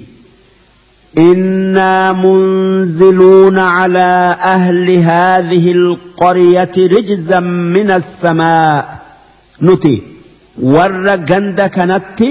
إنا 1.18 2.12
منزلون 2.12 3.58
على 3.58 4.36
أهل 4.42 4.90
هذه 4.90 5.72
القرية 5.72 6.72
رجزا 6.78 7.40
من 7.40 7.90
السماء 7.90 8.98
نتي 9.62 10.02
ور 10.62 11.16
جند 11.16 11.60
كانت 11.60 12.22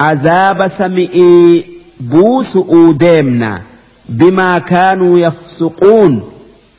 عذاب 0.00 0.68
سمئي 0.68 1.64
بوس 2.00 2.56
أوديمنا 2.56 3.62
بما 4.08 4.58
كانوا 4.58 5.18
يفسقون 5.18 6.22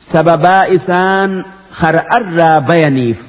سببا 0.00 0.74
إسان 0.74 1.44
خر 1.82 2.02
أرى 2.12 2.60
بيانيف 2.60 3.22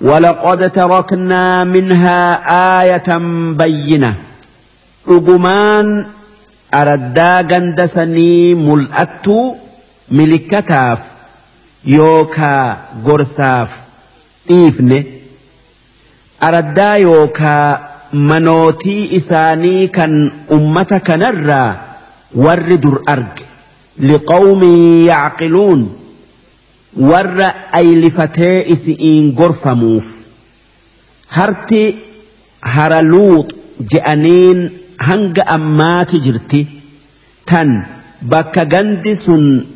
ولقد 0.00 0.70
تركنا 0.70 1.64
منها 1.64 2.18
آية 2.82 3.18
بينة. 3.58 4.14
أجمان 5.08 6.06
أردا 6.74 7.40
غندسني 7.40 8.54
ملأت 8.54 9.26
ملكتاف 10.10 11.02
يوكا 11.84 12.76
غرساف 13.04 13.70
إيفن. 14.50 15.04
أردا 16.42 16.94
يوكا 16.94 17.80
منوتي 18.12 19.16
إساني 19.16 19.86
كان 19.86 20.30
أمتك 20.52 21.10
نرى 21.10 21.76
ور 22.34 22.74
در 22.74 22.98
أرج 23.08 23.38
لقوم 23.98 24.62
يعقلون. 25.06 26.01
warra 26.96 27.54
aylifatee 27.72 28.64
isi'iin 28.66 29.32
gorfamuuf. 29.32 30.06
Harti 31.28 31.96
hara 32.60 33.02
luux 33.02 33.46
je'aniin 33.92 34.70
hanga 34.98 35.46
ammaati 35.46 36.20
jirti. 36.20 36.66
Tan 37.46 37.86
bakka 38.22 38.64
gandi 38.64 39.16
sun 39.16 39.66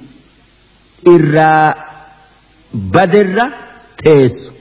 irraa 1.14 1.74
badirra 2.72 3.50
teessu. 4.02 4.52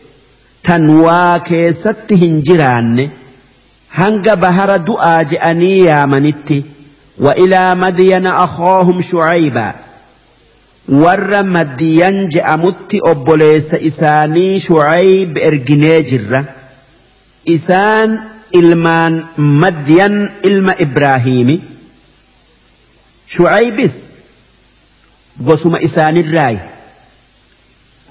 Tan 0.64 0.90
waa 1.04 1.40
keessatti 1.40 2.16
hin 2.18 2.42
jiraanne. 2.42 3.12
Hanga 3.90 4.36
bahara 4.36 4.80
du'aa 4.80 5.24
je'anii 5.24 5.86
yaamanitti. 5.86 6.66
Wa 7.20 7.36
ilaa 7.36 7.76
madiyana 7.76 8.38
akhoohum 8.44 9.02
shucaybaa 9.02 9.85
ور 10.90 11.44
مدين 11.44 12.28
جأمت 12.30 12.92
أبوليس 13.04 13.74
إساني 13.74 14.60
شعيب 14.60 15.38
إرجني 15.38 16.02
جرة 16.02 16.46
إسان 17.50 18.36
ilmaan 18.56 19.36
madyan 19.36 20.32
ilma 20.48 20.74
ibraahiimi 20.80 21.56
shucaybis 23.28 23.96
gosuma 25.48 25.82
isaanirraayi 25.88 26.60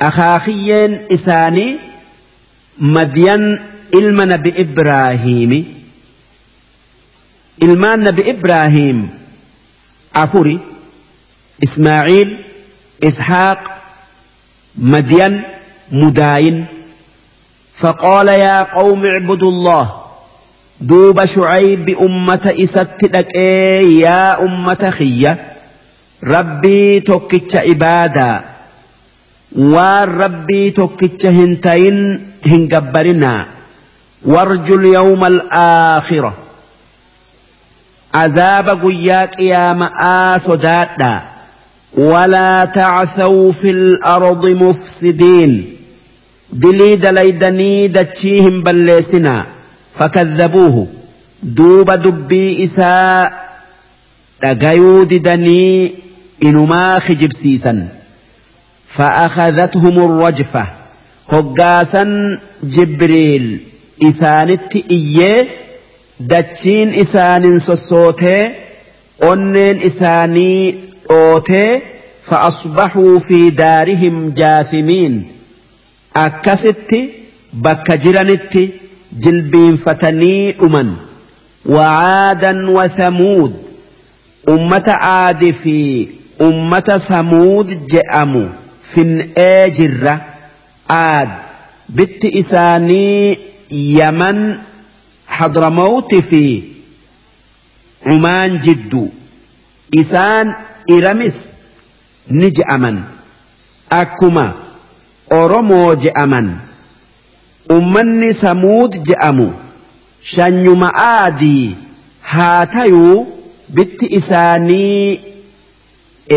akaakiyyeen 0.08 0.92
isaanii 1.16 1.70
madyan 2.96 3.44
ilma 4.00 4.26
nabi 4.32 4.50
ibraahiimi 4.64 5.60
ilmaan 7.66 8.00
nabi 8.08 8.22
ibraahiim 8.34 8.98
afuri 10.24 10.56
ismaaciil 11.66 12.30
ishaaq 13.08 13.60
madyan 14.92 15.34
mudaayin 15.92 16.64
فقال 17.74 18.28
يا 18.28 18.62
قوم 18.62 19.06
اعبدوا 19.06 19.50
الله. 19.50 19.86
دوب 20.80 21.24
شعيب 21.24 21.98
أمة 22.00 22.54
إست 22.58 23.02
لكي 23.02 24.00
يا 24.00 24.42
أمة 24.42 24.90
خية. 24.90 25.52
ربي 26.24 27.00
توكتش 27.00 27.56
إبادا 27.56 28.44
والربي 29.56 30.70
توكتش 30.70 31.26
هنتين 31.26 32.26
هنقبرنا. 32.46 33.46
وارجو 34.24 34.74
اليوم 34.74 35.24
الآخرة. 35.24 36.34
عذاب 38.14 38.68
قياك 38.86 39.40
يا 39.40 39.72
مآ 39.72 40.38
صدادا 40.38 41.33
ولا 41.96 42.64
تعثوا 42.64 43.52
في 43.52 43.70
الأرض 43.70 44.46
مفسدين. 44.46 45.76
دليد 46.52 47.06
ليدني 47.06 47.88
دتشيهم 47.88 48.62
بلسنا 48.62 49.46
فكذبوه. 49.94 50.86
دوب 51.42 51.90
دبي 51.90 52.64
إساء 52.64 53.44
تغيو 54.40 55.02
ددني 55.02 55.92
إنما 56.42 56.98
خجبسيسا 56.98 57.88
فأخذتهم 58.88 59.98
الرجفة. 59.98 60.66
هقاسا 61.28 62.38
جبريل. 62.62 63.60
إسانت 64.02 64.76
إيه 64.90 65.48
دتشين 66.20 66.94
إسان 66.94 67.58
سسوته 67.58 68.50
أنين 69.22 69.80
إساني 71.10 71.30
أوته 71.30 71.80
فأصبحوا 72.22 73.18
في 73.18 73.50
دارهم 73.50 74.30
جاثمين 74.30 75.28
أكست 76.16 76.94
بكجرنت 77.52 78.56
jilbiinfatanii 79.18 80.52
dhuman 80.52 80.96
wa 81.64 82.88
thamuud 82.88 83.52
ummata 84.46 84.96
aadi 85.00 85.52
fi 85.52 86.08
ummata 86.40 86.98
samuud 86.98 87.68
je'amu 87.92 88.42
fin'ee 88.82 89.70
jirra 89.76 90.14
aad 90.96 91.30
bitti 91.88 92.28
isaanii 92.42 93.38
yaman 93.70 94.58
hadramawti 95.26 96.22
fi 96.30 96.42
cumaan 98.04 98.58
jiddu 98.66 99.04
isaan 100.02 100.54
iramis. 100.86 101.36
Ni 102.30 102.50
je'aman 102.50 103.02
akkuma 103.90 104.44
oromoo 105.30 105.94
je'aman 106.04 106.48
ummanni 107.76 108.34
samuud 108.34 108.92
je'amu 109.08 109.52
shanyuma 110.22 110.88
aadii 110.94 111.76
haa 112.32 112.66
tayuu 112.66 113.26
bitti 113.68 114.06
isaanii 114.18 115.20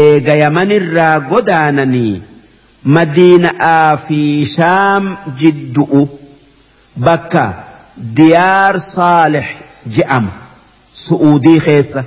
eegayamanirraa 0.01 1.19
godaananii 1.29 2.21
madiina'aa 2.83 3.97
fi 4.07 4.45
shaam 4.55 5.15
jiddu'u. 5.39 6.03
Bakka. 6.97 7.45
Diyaar 8.17 8.79
saalix 8.79 9.45
je'amu 9.95 10.29
su'uudii 11.03 11.59
keessa 11.65 12.03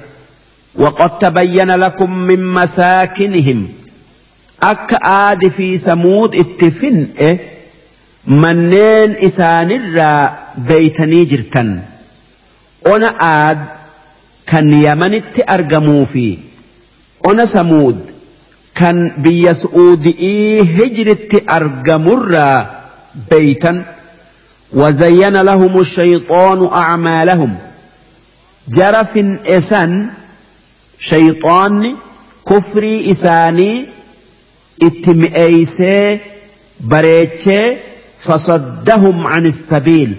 وقد 0.74 1.18
تبين 1.18 1.70
لكم 1.70 2.18
من 2.18 2.52
مساكنهم. 2.54 3.68
أك 4.62 4.98
آد 5.02 5.48
في 5.48 5.78
سمود 5.78 6.36
اتفن 6.36 7.06
إيه؟ 7.18 7.38
منين 8.26 9.16
إسان 9.16 9.70
الرا 9.70 10.38
بيت 10.58 11.00
نيجرتا 11.00 11.82
أنا 12.86 13.06
آد 13.50 13.58
كان 14.46 14.72
يمن 14.72 15.22
أرجمو 15.50 16.04
في. 16.04 16.38
أنا 17.26 17.44
سمود 17.44 18.06
كان 18.74 19.12
بيسعود 19.18 20.06
إيه 20.06 20.62
هجر 20.62 21.12
هجرت 21.12 22.08
الرا 22.08 22.70
بيتا 23.30 23.84
وزين 24.72 25.36
لهم 25.36 25.80
الشيطان 25.80 26.66
أعمالهم. 26.72 27.56
جرف 28.68 29.16
إسان 29.46 30.10
إسان 31.00 31.20
شيطان 31.20 31.96
كفري 32.48 33.10
إساني 33.10 33.86
اتمئيسي 34.82 36.18
بريتشي 36.80 37.76
فصدهم 38.18 39.26
عن 39.26 39.46
السبيل. 39.46 40.14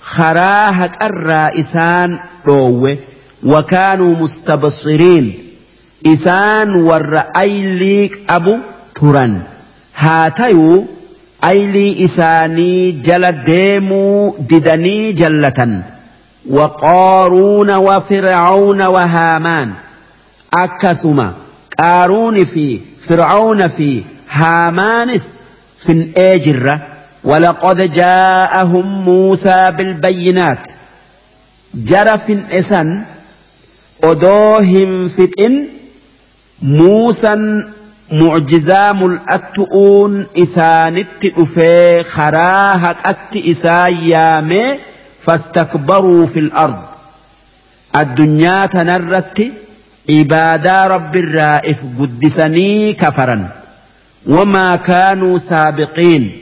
خراها 0.00 0.90
الرائسان 1.02 2.18
روه 2.46 2.96
وكانوا 3.42 4.16
مستبصرين. 4.16 5.38
إسان 6.06 6.74
والرأي 6.74 7.76
ليك 7.76 8.20
أبو 8.30 8.56
تران 8.94 9.42
هاتيو 9.96 10.86
أيلي 11.44 12.04
إساني 12.04 12.92
جل 12.92 13.32
ديمو 13.32 14.36
ددني 14.38 15.12
جلة. 15.12 15.82
وقارون 16.50 17.70
وفرعون 17.70 18.82
وهامان. 18.82 19.72
أكسما 20.54 21.32
قارون 21.78 22.44
في 22.44 22.80
فرعون 23.00 23.68
في 23.68 24.02
هامانس 24.30 25.32
في 25.78 25.92
الأجرة 25.92 26.86
ولقد 27.24 27.92
جاءهم 27.92 29.04
موسى 29.04 29.72
بالبينات 29.78 30.68
جرف 31.74 32.30
إسن 32.50 33.02
أدوهم 34.04 35.08
فتن 35.08 35.66
موسى 36.62 37.62
معجزا 38.12 38.92
ملأتؤون 38.92 40.26
إسانت 40.38 41.24
أفي 41.38 42.04
خراهك 42.04 42.96
أت 43.04 43.36
إسايامي 43.36 44.78
فاستكبروا 45.20 46.26
في 46.26 46.38
الأرض 46.38 46.78
الدنيا 47.96 48.66
تنرت 48.66 49.52
عبادة 50.10 50.86
رب 50.86 51.16
الرائف 51.16 51.80
قدسني 51.98 52.92
كفرا 52.92 53.48
وما 54.26 54.76
كانوا 54.76 55.38
سابقين. 55.38 56.32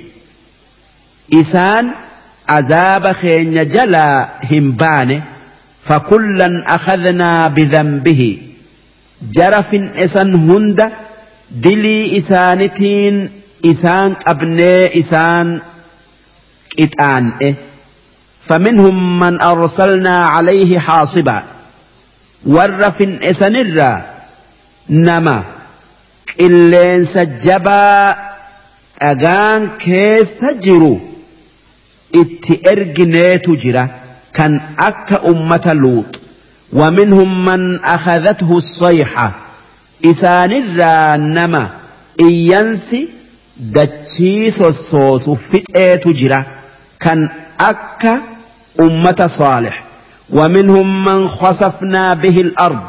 إسان 1.34 1.90
عذاب 2.48 3.12
خين 3.12 3.68
جلا 3.68 4.28
همبان 4.52 5.22
فكلا 5.82 6.74
أخذنا 6.74 7.48
بذنبه. 7.48 8.38
جرف 9.32 9.74
إسان 9.74 10.34
هند 10.34 10.90
دلي 11.50 12.16
إسانتين 12.16 13.30
إسان 13.64 14.14
أبني 14.26 14.98
إسان 14.98 15.60
إتآن 16.80 17.32
إيه 17.42 17.54
فمنهم 18.44 19.20
من 19.20 19.40
أرسلنا 19.40 20.26
عليه 20.26 20.78
حاصبا. 20.78 21.42
إسان 22.46 23.56
الرا 23.56 24.02
نما 24.88 25.42
إلين 26.40 27.04
سجبا 27.04 28.16
أغان 29.02 29.68
كيس 29.78 30.44
جرو 30.44 31.00
itti 32.12 32.54
ergineetu 32.72 33.56
jira 33.56 33.88
kan 34.32 34.60
akka 34.76 35.22
ummata 35.30 35.74
luut. 35.74 36.20
ومنهم 36.72 37.44
من 37.44 37.84
أخذته 37.84 38.56
الصيحة. 38.56 39.32
إسان 40.04 40.52
الرانما 40.52 41.70
إيانسي 42.20 43.08
دتشيس 43.56 44.62
الصوص 44.62 45.30
فتئة 45.30 45.96
تجرى 45.96 46.44
كان 47.00 47.28
أكا 47.60 48.20
أمة 48.80 49.26
صالح. 49.26 49.84
ومنهم 50.32 51.04
من 51.04 51.28
خسفنا 51.28 52.14
به 52.14 52.40
الأرض. 52.40 52.80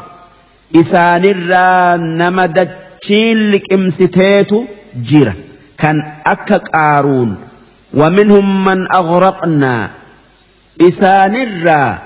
إسان 0.76 1.24
الرانما 1.24 2.46
دتشين 2.46 3.50
لك 3.50 3.72
امستيت 3.72 4.50
جرى 4.96 5.34
كان 5.78 6.12
أكا 6.26 6.56
قارون. 6.56 7.36
ومنهم 7.94 8.64
من 8.64 8.92
أغرقنا. 8.92 9.90
إسان 10.80 11.36
الرا 11.36 11.98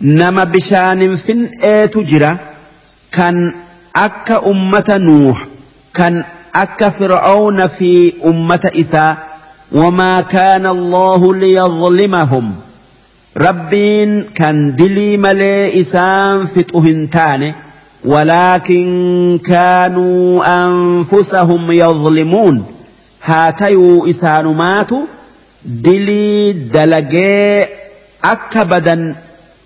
نما 0.00 0.44
بشان 0.44 1.16
فن 1.16 1.48
تجرى 1.90 2.36
كان 3.12 3.52
أكا 3.96 4.50
أمة 4.50 4.84
نوح. 4.88 5.46
كان 5.94 6.24
أكا 6.54 6.88
فرعون 6.88 7.66
في 7.66 8.12
أمة 8.24 8.70
إساء 8.80 9.16
وما 9.72 10.20
كان 10.20 10.66
الله 10.66 11.34
ليظلمهم 11.34 12.54
ربين 13.36 14.22
كان 14.22 14.76
دلي 14.76 15.16
ملي 15.16 15.80
إسان 15.80 16.44
فتهنتان 16.44 17.52
ولكن 18.04 19.40
كانوا 19.46 20.44
أنفسهم 20.66 21.72
يظلمون. 21.72 22.64
هاتيو 23.24 24.06
dalagee 26.72 27.68
akka 28.22 28.64
badan 28.64 29.16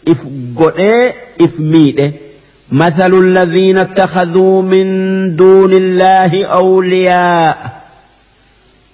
if 0.06 0.20
godhee 0.54 1.14
if 1.38 1.58
miidhe 1.58 2.12
مثل 2.70 3.14
الذين 3.14 3.78
اتخذوا 3.78 4.62
من 4.62 4.86
دون 5.36 5.72
الله 5.72 6.44
أولياء. 6.44 7.56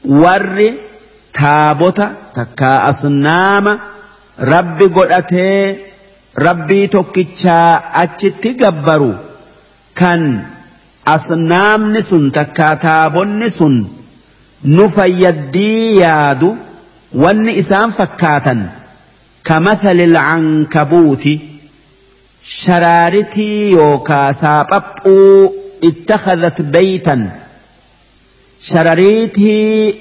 ور 0.04 0.72
تابوتا 1.34 2.12
تكا 2.34 2.88
أصنام 2.88 3.78
rabbi 4.38 4.86
godhatee 4.88 5.78
rabbii 6.46 6.88
tokkichaa 6.88 7.82
achitti 8.02 8.54
gabbaru. 8.60 9.14
Kan 9.94 10.22
asnaamni 11.14 12.02
sun 12.02 12.30
takka 12.36 12.76
taabonni 12.84 13.50
sun 13.50 13.76
nu 14.76 14.88
fayyaddii 14.96 15.98
yaadu 16.02 16.56
wanni 17.22 17.52
isaan 17.62 17.90
fakkaatan. 17.98 18.60
Kamathali 19.48 20.06
lcankabuuti 20.14 21.34
sharaaritii 22.60 23.70
yookaa 23.72 24.32
saaphaphuu 24.32 25.54
ittakhadhat 25.88 26.58
beytan. 26.74 27.22
Shararitii 28.70 29.94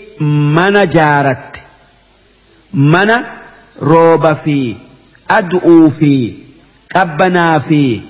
mana 0.56 0.86
jaaratte 0.96 1.60
mana 2.74 3.16
rooba 3.82 4.36
fi 4.36 4.78
adu'uu 5.38 5.90
fi 6.00 6.14
qabbanaa 6.94 7.60
fi 7.60 8.02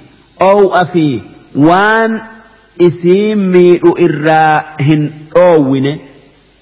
oowa 0.51 0.85
fi 0.85 1.21
waan 1.55 2.21
isii 2.87 3.35
miidhu 3.35 3.97
irraa 4.07 4.63
hin 4.87 5.11
dhoowwine 5.35 5.99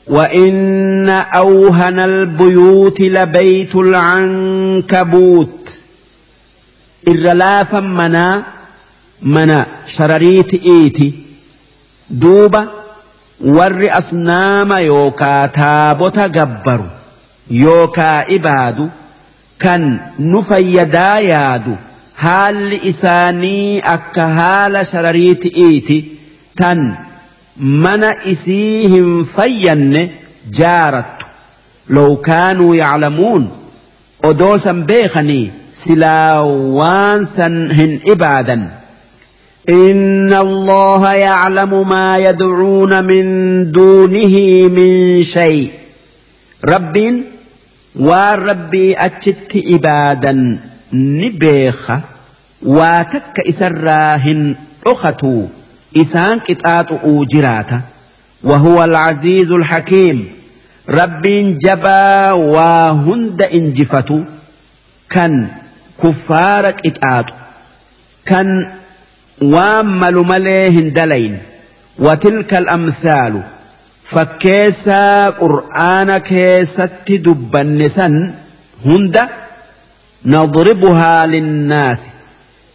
وإن 0.08 1.10
أوهن 1.10 2.00
البيوت 2.00 3.02
لبيت 3.02 3.76
العنكبوت. 3.76 5.70
إرلافا 7.08 7.80
منا 7.80 8.44
منا 9.22 9.66
شرريت 9.88 10.54
إيتي 10.54 11.14
دوبا 12.10 12.68
ور 13.42 13.88
أصنام 13.98 14.72
يوكا 14.72 15.46
تابوتا 15.46 16.28
جبروا 16.28 16.86
يوكا 17.50 18.36
إبادو 18.36 18.88
kan 19.62 19.84
nu 20.18 20.40
fayyadaa 20.42 21.20
yaadu 21.20 21.74
haalli 22.24 22.80
isaanii 22.92 23.82
akka 23.96 24.24
haala 24.38 24.80
sharariiti'iiti 24.92 25.98
tan 26.62 26.80
mana 27.84 28.10
isii 28.34 28.88
hin 28.94 29.12
fayyanne 29.36 30.02
jaarattu 30.60 31.26
لو 31.90 32.16
كانوا 32.18 32.76
يعلمون 32.76 33.50
أدوسا 34.24 34.72
بيخني 34.72 35.50
سلا 35.74 36.40
وانسا 36.80 37.48
هن 37.48 38.00
إبادا 38.08 38.70
إن 39.70 40.34
الله 40.34 41.14
يعلم 41.14 41.90
ما 41.90 42.18
يدعون 42.18 43.04
من 43.04 43.26
دونه 43.72 44.36
من 44.68 45.24
شيء 45.24 45.72
رب 46.66 47.24
والربي 47.96 48.96
أتت 49.06 49.64
إبادا 49.66 50.60
نبيخ 50.94 51.92
واتك 52.62 53.40
إسراهن 53.40 54.56
أختو 54.88 55.48
إسان 55.98 56.40
قطعت 56.40 56.92
أوجراتا 56.92 57.82
وهو 58.44 58.84
العزيز 58.84 59.52
الحكيم 59.52 60.30
رب 60.90 61.22
جبا 61.62 62.32
وهند 62.32 63.42
إنجفت 63.42 64.14
كان 65.10 65.48
كفارك 66.04 66.86
إتآت 66.86 67.26
كان 68.26 68.70
وامل 69.42 70.16
مليه 70.16 70.90
دلين 70.90 71.38
وتلك 72.00 72.54
الأمثال 72.54 73.44
فكيسا 74.12 75.30
قرآن 75.30 76.18
كيسة 76.18 76.90
دبنسا 77.10 78.34
هند 78.86 79.28
نضربها 80.26 81.26
للناس 81.26 82.08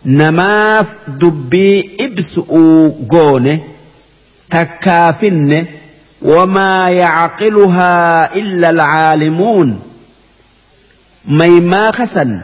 نماف 0.06 0.86
دبي 1.08 1.96
إبسؤوا 2.00 2.92
قونه 3.08 3.58
تكافن 4.50 5.66
وما 6.22 6.90
يعقلها 6.90 8.34
إلا 8.34 8.70
العالمون 8.70 9.80
ميما 11.28 11.90
خسن 11.90 12.40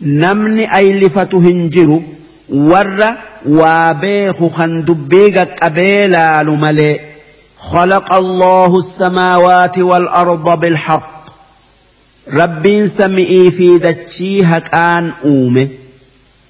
نمني 0.00 0.76
أيلفة 0.76 1.28
هنجر 1.34 2.02
ور 2.48 3.14
وابيخ 3.46 4.46
خندبيق 4.46 5.38
قبيلا 5.62 6.42
لملئ 6.42 7.00
خلق 7.58 8.12
الله 8.12 8.78
السماوات 8.78 9.78
والأرض 9.78 10.60
بالحق. 10.60 11.26
رب 12.32 12.86
سمئي 12.86 13.50
في 13.50 13.78
دتشيها 13.78 14.58
كان 14.58 15.12
أومه 15.24 15.68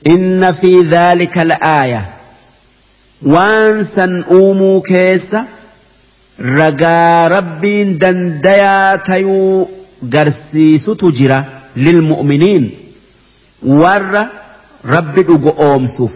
إن 0.07 0.53
في 0.53 0.81
ذلك 0.81 1.39
الآية. 1.39 2.11
وانسا 3.23 4.25
أومو 4.31 4.81
كيسة 4.81 5.45
رجا 6.41 7.29
رب 7.29 7.61
دنديا 7.99 8.97
تيو 8.97 9.69
قرسيس 10.13 10.87
تجرى 10.87 11.45
للمؤمنين. 11.77 12.71
ور 13.63 14.27
رب 14.87 15.47
أومسف 15.59 16.13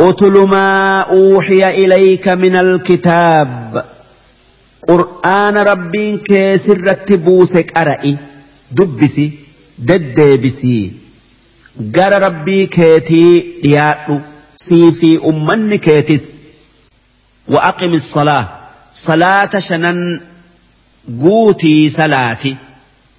أتل 0.00 0.32
ما 0.32 1.00
أوحي 1.00 1.84
إليك 1.84 2.28
من 2.28 2.56
الكتاب. 2.56 3.84
قرآن 4.88 5.56
ربين 5.56 6.18
كيسر 6.18 6.80
رتبوسك 6.84 7.78
أرئي 7.78 8.16
دبسي 8.72 9.32
ددبسي 9.78 10.92
قال 11.96 12.22
ربي 12.22 12.66
كيتي 12.66 13.44
دياتو 13.62 14.18
سي 14.56 14.92
في 14.92 15.20
أمني 15.24 15.78
كيتس 15.78 16.36
وأقم 17.48 17.94
الصلاة 17.94 18.48
صلاة 18.94 19.58
شنن 19.58 20.20
قوتي 21.20 21.88
صلاتي 21.90 22.56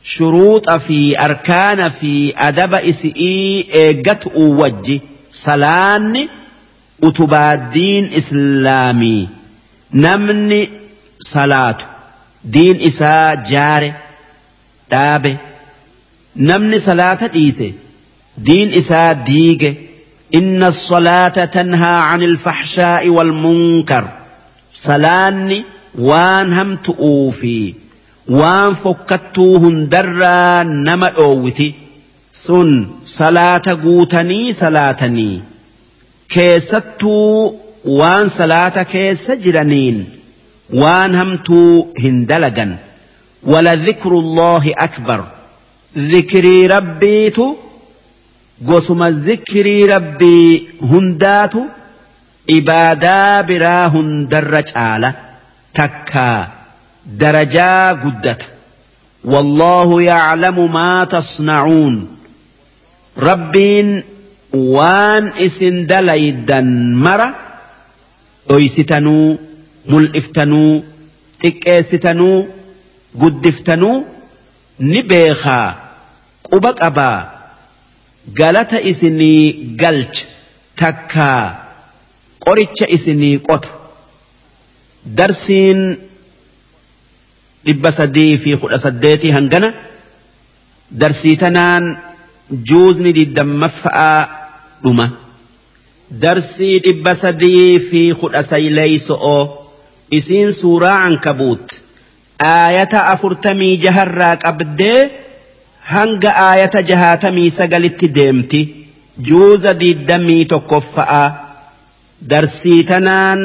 شروط 0.03 0.71
في 0.71 1.21
أركان 1.21 1.89
في 1.89 2.33
أدب 2.37 2.73
إسئي 2.73 3.65
إيقت 3.73 4.27
وجي 4.35 5.01
صلاني 5.31 6.29
diin 7.73 8.13
islaamii. 8.13 9.29
Namni 9.93 10.69
salaatu 11.27 11.85
diin 12.53 12.81
isaa 12.89 13.35
jaare 13.51 13.89
dhaabe 14.91 15.31
namni 16.49 16.79
salaata 16.89 17.27
dhiise 17.37 17.67
diin 18.49 18.73
isaa 18.81 19.13
diige 19.29 19.71
inna 20.39 20.67
الصلاة 20.67 21.45
تنهى 21.45 21.95
عن 22.09 22.23
الفحشاء 22.23 23.09
والمنكر 23.09 24.07
salaanni 24.85 25.65
waan 26.09 26.51
hamtu'uu 26.57 27.31
fi 27.39 27.55
waan 28.39 28.75
fokkattuu 28.83 29.59
hundarraa 29.63 30.63
nama 30.63 31.09
dhoowwiti 31.17 31.67
sun 32.43 32.69
salaata 33.03 33.75
guutanii 33.75 34.53
salaatanii 34.53 35.41
keessattuu 36.33 37.59
waan 37.99 38.29
salaata 38.29 38.85
keessa 38.93 39.35
jiraniin 39.35 39.97
waan 40.73 41.15
hamtuu 41.15 41.93
hin 41.97 42.25
dalagan 42.27 42.77
ولذكر 43.43 44.11
الله 44.11 44.73
أكبر 44.77 45.25
ذكري 45.97 46.67
ربيت 46.67 47.37
قسم 48.67 49.03
الذكري 49.03 49.85
ربي 49.85 50.69
هندات 50.81 51.53
إبادا 52.49 53.41
برا 53.41 53.87
هندر 53.87 54.63
على 54.75 55.13
تكا 55.73 56.47
درجا 57.05 57.91
قدت 57.91 58.41
والله 59.25 60.01
يعلم 60.01 60.73
ما 60.73 61.03
تصنعون. 61.05 62.17
ربين 63.17 64.03
waan 64.53 65.31
isin 65.39 65.87
dalaydan 65.87 66.95
mara 66.95 67.33
dhoysitanuu 68.47 69.50
mul'iftanuu 69.89 70.83
xiqqeessitanuu 71.41 72.37
guddiftanuu 73.21 73.97
ni 74.91 75.01
beekaa 75.09 75.67
quba 76.49 76.71
qabaa 76.81 77.17
galata 78.39 78.77
isinii 78.91 79.41
galcha 79.81 80.25
takkaa 80.81 81.41
qoricha 82.45 82.85
isinii 82.97 83.37
qota 83.47 83.69
darsiin 85.17 85.81
dhibba 87.65 87.91
sadii 87.99 88.37
fi 88.43 88.57
kudha 88.61 88.77
saddeetii 88.85 89.31
hangana 89.37 89.69
darsii 91.01 91.35
tanaan 91.43 91.85
juuzni 92.69 93.11
digdammaffa'aa 93.17 94.19
dhuma 94.83 95.07
darsii 96.23 96.79
dhibba 96.85 97.13
sadii 97.23 97.79
fi 97.89 98.01
kudha 98.21 98.43
sayleeyso'oo 98.51 99.41
isiin 100.17 100.51
suuraa 100.61 100.99
ankabuut 101.07 101.67
aayata 102.51 102.99
afurtamii 103.13 103.75
jaharraa 103.85 104.35
qabdee 104.43 104.99
hanga 105.93 106.31
aayata 106.47 106.79
jahaatamii 106.91 107.49
sagalitti 107.59 108.07
deemti 108.19 108.61
juuza 109.29 109.71
diiddamii 109.81 110.43
tokkoffa'aa 110.53 111.27
darsii 112.33 112.81
tanaan 112.93 113.39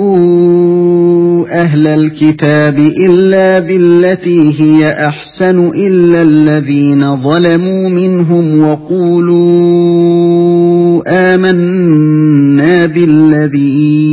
أهل 1.63 1.87
الكتاب 1.87 2.79
إلا 2.79 3.59
بالتي 3.59 4.41
هي 4.61 5.07
أحسن 5.09 5.59
إلا 5.87 6.23
الذين 6.23 7.17
ظلموا 7.17 7.89
منهم 7.89 8.61
وقولوا 8.65 10.06
آمنا 11.07 12.87
بالذي 12.87 14.07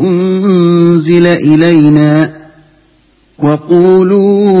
أنزل 0.00 1.26
إلينا 1.26 2.30
وقولوا 3.38 4.60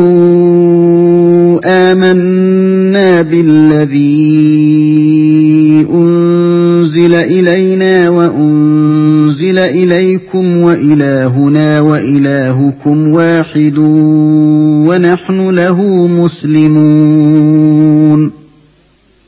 آمنا 1.64 3.22
بالذي 3.22 4.06
أنزل 5.94 7.14
إلينا 7.14 8.08
وأنزل 8.08 9.58
إليكم 9.58 10.56
وإلهنا 10.56 11.80
وإلهكم 11.80 13.08
واحد 13.08 13.78
ونحن 14.88 15.50
له 15.50 16.06
مسلمون. 16.06 17.65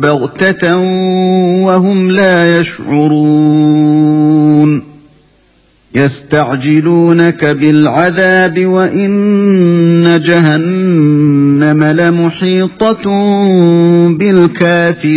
بغتة 0.00 0.76
وهم 1.66 2.10
لا 2.10 2.60
يشعرون. 2.60 4.16
يستعجلونك 5.94 7.44
بالعذاب 7.44 8.66
وإن 8.66 10.20
جهنم 10.24 11.84
لمحيطة 11.84 13.10
بالكافرين. 14.08 15.16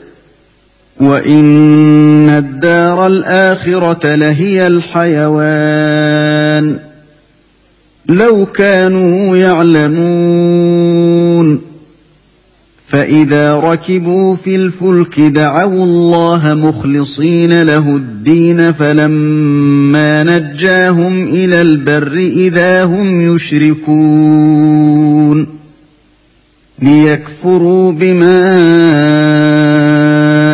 وإن 1.01 2.29
الدار 2.29 3.07
الآخرة 3.07 4.15
لهي 4.15 4.67
الحيوان 4.67 6.11
لو 8.09 8.45
كانوا 8.45 9.37
يعلمون 9.37 10.91
فإذا 12.87 13.59
ركبوا 13.59 14.35
في 14.35 14.55
الفلك 14.55 15.19
دعوا 15.19 15.83
الله 15.83 16.53
مخلصين 16.53 17.63
له 17.63 17.95
الدين 17.95 18.71
فلما 18.73 20.23
نجاهم 20.23 21.23
إلى 21.23 21.61
البر 21.61 22.13
إذا 22.17 22.83
هم 22.83 23.35
يشركون 23.35 24.81
ليكفروا 26.81 27.91
بما 27.91 28.51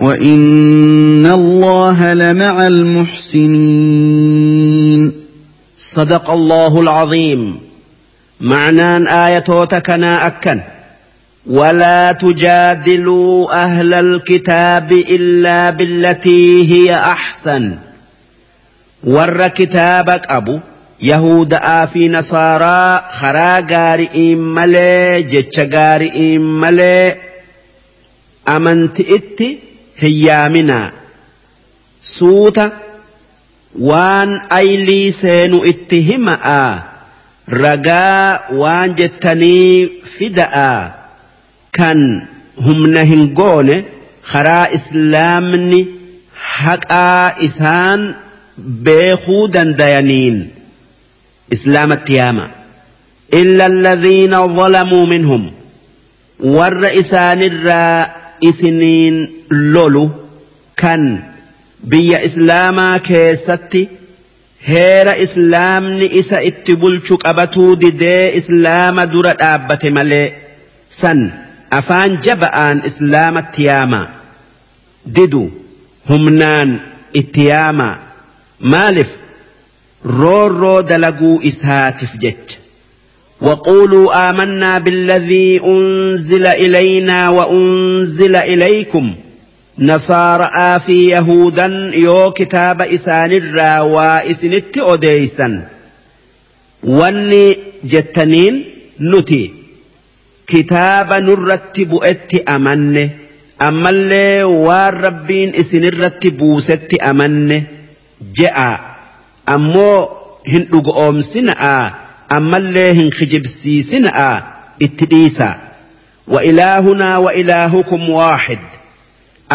وإن 0.00 1.26
الله 1.26 2.14
لمع 2.14 2.66
المحسنين 2.66 3.92
صدق 5.78 6.30
الله 6.30 6.80
العظيم. 6.80 7.60
معنان 8.40 9.06
آياتوتكنا 9.06 10.26
أكن. 10.26 10.60
ولا 11.46 12.12
تجادلوا 12.12 13.62
أهل 13.64 13.94
الكتاب 13.94 14.92
إلا 14.92 15.70
بالتي 15.70 16.72
هي 16.72 16.94
أحسن. 16.94 17.76
ور 19.04 19.48
كتابك 19.48 20.26
أبو 20.30 20.58
يهود 21.02 21.54
آفي 21.54 22.08
نصارى 22.08 23.04
خرا 23.12 23.60
غارئين 23.70 24.38
ملي 24.38 25.22
جتش 25.22 25.60
غارئين 25.60 26.40
ملي 26.40 27.16
أمنت 28.48 29.00
إتي 29.00 29.69
هيامنا 30.00 30.92
سوتا 32.02 32.72
وان 33.78 34.40
أيلي 34.52 35.10
سينو 35.10 35.64
اتهمأ 35.64 36.78
رجاء 37.48 38.54
وان 38.54 38.94
جتني 38.94 39.90
فدأ 40.18 40.90
kan 41.72 42.26
humna 42.66 43.02
hin 43.10 43.22
goone 43.38 43.76
karaa 44.30 44.66
islaamni 44.78 45.80
haqaa 46.58 47.26
isaan 47.46 48.00
beekuu 48.86 49.44
dandayaniin 49.54 50.36
islaamatti 51.56 52.16
yaama 52.20 52.46
illa 53.40 53.64
alladhiina 53.72 54.38
zalamuu 54.58 55.04
minhum 55.14 55.42
warra 56.56 56.90
isaanirraa 57.02 57.98
isiniin 58.50 59.16
lolu 59.50 60.10
kan 60.82 61.02
biyya 61.90 62.18
islaamaa 62.28 62.98
keessatti 63.08 63.82
heera 64.68 65.14
islaamni 65.24 66.06
isa 66.20 66.38
itti 66.50 66.76
bulchu 66.76 67.18
qabatuu 67.24 67.76
didee 67.82 68.32
islaama 68.40 69.06
dura 69.14 69.32
dhaabbate 69.42 69.90
malee 69.98 70.26
san 71.00 71.20
afaan 71.78 72.18
jaba'aan 72.28 72.78
islaamatti 72.90 73.62
yaamaa 73.70 74.06
didu 75.18 75.42
humnaan 76.10 76.70
itti 77.22 77.46
yaamaa 77.50 77.94
maaliif 78.74 79.10
roorroo 80.22 80.80
dalaguu 80.94 81.36
isaatiif 81.52 82.14
jecha 82.26 82.56
وقولوا 83.40 84.30
آمنا 84.30 84.78
بالذي 84.78 85.60
أنزل 85.64 86.46
إلينا 86.46 87.28
وأنزل 87.28 88.36
إليكم 88.36 89.14
نصارى 89.80 90.80
في 90.86 91.08
يهودا 91.10 91.90
يو 91.94 92.30
كتاب 92.30 92.82
إسان 92.82 93.32
الرا 93.32 93.80
وإسنت 93.80 94.78
أديسا 94.78 95.68
واني 96.84 97.56
جتنين 97.84 98.64
نتي 99.00 99.52
kitaaba 100.50 101.20
nurratti 101.22 101.84
bu'etti 101.90 102.38
amanne 102.54 103.02
ammallee 103.66 104.42
waan 104.66 104.94
rabbiin 105.04 105.54
isinirratti 105.62 106.30
buusetti 106.40 106.96
amanne 107.10 107.58
je'a 108.38 108.70
ammoo 109.54 109.98
hin 110.52 110.64
dhugoomsina'a 110.72 111.74
ammallee 112.38 112.88
hin 112.98 113.10
kijibsiisina'a 113.18 114.30
itti 114.88 115.04
dhiisa 115.14 115.48
wa 116.34 116.42
ilaahunaa 116.50 117.18
wa 117.26 117.30
ilaahukum 117.44 118.02
waaxid 118.18 118.64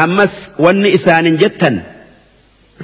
ammas 0.03 0.33
wanni 0.63 0.89
isaanin 0.97 1.37
jettan 1.43 1.75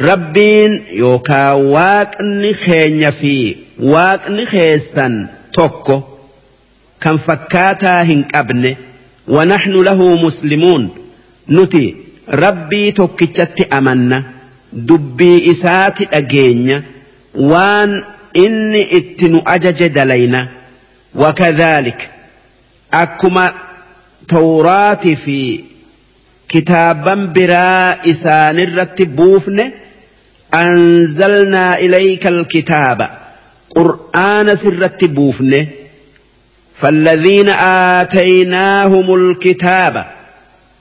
rabbiin 0.08 0.74
yookaa 1.02 1.52
waaqni 1.76 2.52
keenya 2.64 3.12
fi 3.20 3.34
waaqni 3.94 4.44
keessan 4.54 5.14
tokko 5.58 5.96
kan 7.04 7.18
fakkaataa 7.28 8.00
hin 8.14 8.24
qabne 8.36 8.74
ونحن 9.28 9.72
له 9.88 10.00
مسلمون 10.26 10.90
نتي 11.50 11.96
ربي 12.30 12.92
توكيتشتي 12.92 13.64
أمنا 13.78 14.24
دبي 14.74 15.52
إساتي 15.52 16.08
أجينيا 16.14 16.84
وان 17.36 18.04
إني 18.38 18.98
اتنو 18.98 19.40
أجج 19.48 19.88
دلينا 19.88 20.48
وكذلك 21.16 22.10
أكما 22.94 23.54
توراتي 24.28 25.16
كتابا 26.52 27.16
برا 27.16 27.96
إسان 28.10 28.60
الرتبوفن 28.60 29.72
أنزلنا 30.54 31.80
إليك 31.80 32.28
الكتاب 32.28 33.10
قرآن 33.76 34.56
سرتبوفن 34.56 35.66
فالذين 36.76 37.50
آتيناهم 38.00 39.16
الكتاب 39.16 40.06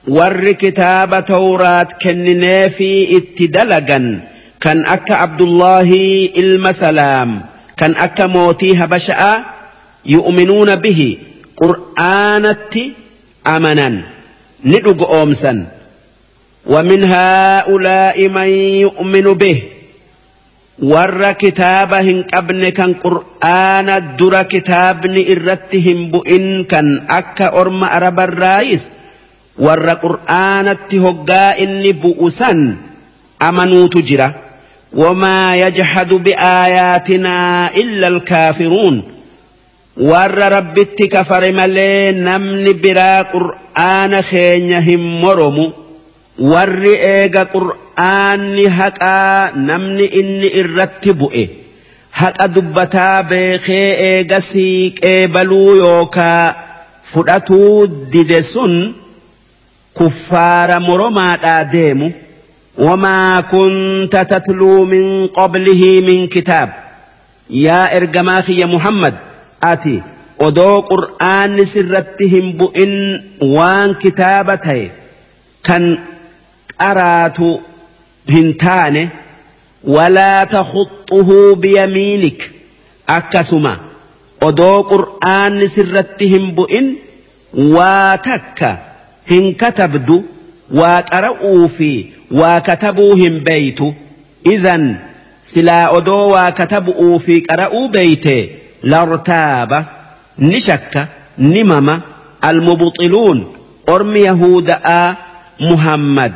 ور 0.09 0.53
كتاب 0.53 1.25
توراة 1.25 1.89
كننا 2.03 2.69
في 2.69 3.17
اتدلقا 3.17 4.21
كان 4.61 4.87
أكا 4.87 5.15
عبد 5.15 5.41
الله 5.41 5.91
المسلام 6.37 7.41
كان 7.77 7.95
أكا 7.95 8.27
موتيها 8.27 8.87
بشأ 8.87 9.45
يؤمنون 10.07 10.77
به 10.77 11.19
قرآنت 11.57 12.75
أمنا. 13.47 14.20
ندق 14.65 15.11
أومسا 15.11 15.67
ومن 16.67 17.05
هؤلاء 17.05 18.29
من 18.29 18.49
يؤمن 18.85 19.35
به. 19.35 19.63
ور 20.83 21.33
كتابه 21.33 22.25
قبن 22.35 22.69
كان 22.69 22.95
قرآن 22.95 24.17
در 24.17 24.43
كتابن 24.43 25.25
إرتهم 25.31 26.11
بئن 26.11 26.65
كان 26.65 27.07
أكا 27.11 27.61
أرم 27.61 27.85
أرب 27.85 28.21
الرئيس. 28.21 28.85
ور 29.59 29.89
قرآن 29.89 30.69
التهقاء 30.69 31.59
بؤسا 31.93 32.77
أمنوا 33.43 33.89
تجرى. 33.89 34.35
وما 34.93 35.57
يجحد 35.57 36.09
بآياتنا 36.09 37.71
إلا 37.77 38.09
الكافرون. 38.09 39.03
ور 39.97 40.39
رب 40.39 40.79
اتكفر 40.79 41.53
ملي 41.53 42.13
نمن 42.13 42.81
برا 42.83 43.23
قرآن. 43.23 43.60
qur'aana 43.75 44.23
keenya 44.23 44.81
hin 44.81 45.01
moromu. 45.21 45.73
Warri 46.39 46.95
eega 46.95 47.47
qur'aanni 47.47 48.67
haqaa 48.67 49.53
namni 49.55 50.05
inni 50.21 50.49
irratti 50.61 51.13
bu'e. 51.13 51.45
Haqa 52.11 52.49
dubbataa 52.49 53.23
beekee 53.23 53.97
eega 54.17 54.41
siiqee 54.41 55.29
baluu 55.29 55.77
yookaa 55.77 56.55
fudhatuu 57.13 57.87
dide 58.13 58.43
sun 58.43 58.95
kuffaara 59.95 60.81
moromaadhaa 60.81 61.65
deemu. 61.65 62.13
Wamaa 62.79 63.43
kunta 63.43 64.25
tatluu 64.25 64.87
min 64.87 65.29
qoblihii 65.29 66.01
min 66.03 66.29
kitaab. 66.29 66.71
Yaa 67.51 67.91
ergamaa 67.91 68.43
kiyya 68.43 68.67
muhammad 68.67 69.15
ati 69.61 70.03
odoo 70.47 70.77
qur'aanni 70.91 71.65
sirratti 71.75 72.27
hin 72.35 72.47
bu'in 72.61 72.95
waan 73.57 73.91
kitaaba 74.03 74.55
ta'e 74.67 74.85
kan 75.69 75.85
qaraatu 76.81 77.49
hin 78.35 78.49
taane 78.63 79.03
walaa 79.97 80.41
takhuxuhu 80.55 81.39
biyamiinik 81.65 82.41
akkasuma 83.19 83.73
odoo 84.49 84.79
qur'aanni 84.93 85.67
sirratti 85.77 86.25
hin 86.35 86.47
bu'in 86.59 86.87
waa 87.77 88.17
takka 88.29 88.71
hin 89.31 89.47
katabdu 89.63 90.17
waa 90.81 90.99
qara'uu 91.13 91.69
fi 91.77 91.91
waa 92.41 92.59
katabuu 92.69 93.13
hin 93.23 93.37
beeytu 93.47 93.89
idan 94.57 94.85
silaa 95.53 95.87
odoo 96.01 96.25
waa 96.35 96.51
katabu'uu 96.61 97.17
fi 97.27 97.35
qara'uu 97.49 97.87
beeyte 97.97 98.37
lartaaba 98.93 99.79
ni 100.49 100.59
shakka 100.69 101.03
ni 101.53 101.63
mama 101.73 101.95
almubxiluun 102.51 103.39
ormi 103.95 104.21
yahuda'aa 104.29 105.07
muhammad 105.71 106.33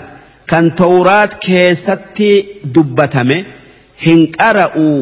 kan 0.51 0.66
tawraat 0.82 1.32
keessatti 1.47 2.31
dubbatame 2.74 3.39
hin 4.06 4.20
qara'uu 4.39 4.98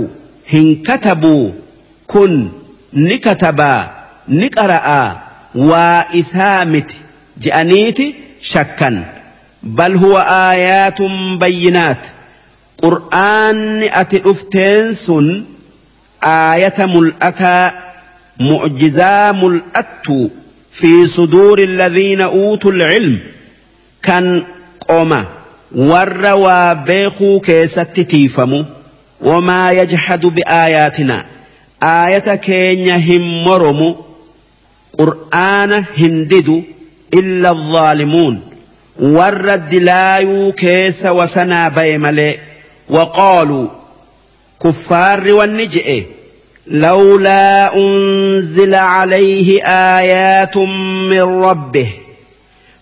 hin 0.53 0.67
katabuu 0.89 1.45
kun 2.13 2.33
ni 3.07 3.17
katabaa 3.27 3.81
ni 4.39 4.47
qara'aa 4.57 5.09
waa 5.71 6.05
isaa 6.21 6.65
miti 6.73 6.97
je'aniiti 7.45 8.07
shakkan. 8.53 8.97
Bal 9.79 9.95
huwa 10.03 10.21
aayaatun 10.27 11.15
bayyinaat. 11.43 12.03
Qur'aanni 12.83 13.89
ati 14.01 14.19
dhufteen 14.25 14.95
sun 15.05 15.27
aayata 16.35 16.85
mul'ataa 16.95 17.65
معجزا 18.41 19.33
ملأت 19.33 20.33
في 20.73 21.07
صدور 21.07 21.59
الذين 21.59 22.21
أوتوا 22.21 22.73
العلم. 22.73 23.21
كان 24.03 24.43
قوما 24.89 25.25
ور 25.75 26.33
وبيخو 26.33 27.41
كيست 27.41 28.01
تيفمو. 28.01 28.65
وما 29.21 29.73
يجحد 29.73 30.27
بآياتنا. 30.27 31.25
آية 31.83 32.35
كينيا 32.35 32.97
هم 32.97 33.45
مرمو. 33.45 33.97
قرآن 34.99 35.85
هندد 35.99 36.63
إلا 37.15 37.51
الظالمون. 37.51 38.41
ور 39.01 39.55
الدلايو 39.55 40.53
كيس 40.53 41.07
وسنا 41.07 41.69
بيملي. 41.69 42.39
وقالوا 42.89 43.69
كفار 44.65 45.33
والنجئ. 45.33 46.03
لولا 46.67 47.77
أنزل 47.77 48.75
عليه 48.75 49.61
آيات 49.65 50.57
من 50.57 51.21
ربه. 51.21 51.89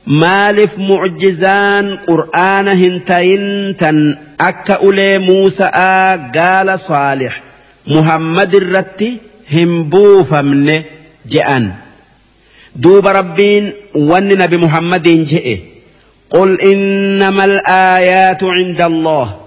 مالف 0.07 0.79
معجزان 0.79 1.97
قرآن 1.97 2.69
هنتين 2.69 3.77
تن. 3.77 4.17
أكا 4.41 4.75
أولي 4.75 5.19
موسى 5.19 5.71
قال 6.35 6.79
صالح. 6.79 7.41
محمد 7.87 8.55
الرتي 8.55 9.17
همبو 9.53 10.23
فمن 10.23 10.83
جأن 11.27 11.73
دوب 12.77 13.07
ربين 13.07 13.73
ون 13.95 14.29
نبي 14.29 14.57
محمد 14.57 15.09
جئ. 15.09 15.59
قل 16.31 16.61
إنما 16.61 17.45
الآيات 17.45 18.45
عند 18.45 18.81
الله. 18.81 19.41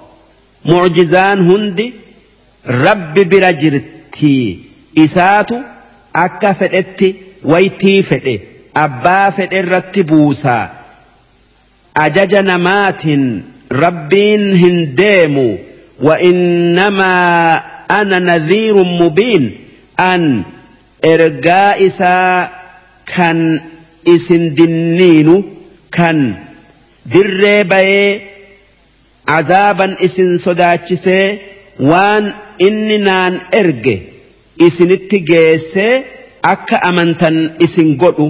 معجزان 0.66 1.40
هندي. 1.40 1.94
رب 2.68 3.14
برجرت. 3.14 3.93
ti 4.16 4.35
isaatu 5.05 5.62
akka 6.25 6.55
fedhetti 6.55 7.09
waytii 7.53 8.03
fedhe 8.11 8.35
abbaa 8.85 9.31
fedhe 9.39 9.59
irratti 9.65 10.03
buusaa 10.12 10.65
ajaja 12.05 12.43
namaatiin 12.43 13.25
rabbiin 13.85 14.45
hin 14.65 14.79
deemu 15.01 15.49
وإنما 16.01 17.57
أنا 17.91 18.19
نذير 18.19 18.75
مبين 18.83 19.57
أن 20.01 20.43
إرجاء 21.05 21.87
إسا 21.87 22.49
كان 23.07 23.61
إسن 24.09 24.55
دنين 24.55 25.43
كان 25.93 26.35
در 27.07 27.62
بي 27.62 28.20
عذابا 29.29 29.97
إسن 30.05 30.37
صداتشسي 30.37 31.39
وان 31.81 32.33
inni 32.66 32.99
naan 32.99 33.35
erge 33.61 33.97
isinitti 34.66 35.19
geessee 35.31 36.05
akka 36.53 36.77
amantan 36.89 37.37
isin 37.65 37.91
godhu 38.03 38.27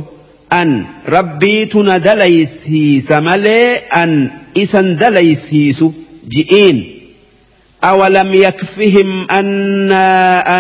an 0.61 0.71
rabbiitu 1.15 1.83
na 1.89 1.97
dalaysiisa 2.07 3.17
malee 3.29 3.69
an 4.03 4.13
isan 4.63 4.89
dalaysiisu 5.01 5.87
ji'iin 6.35 6.79
أولم 7.85 8.35
يكفهم 8.35 9.31
أنا 9.31 10.07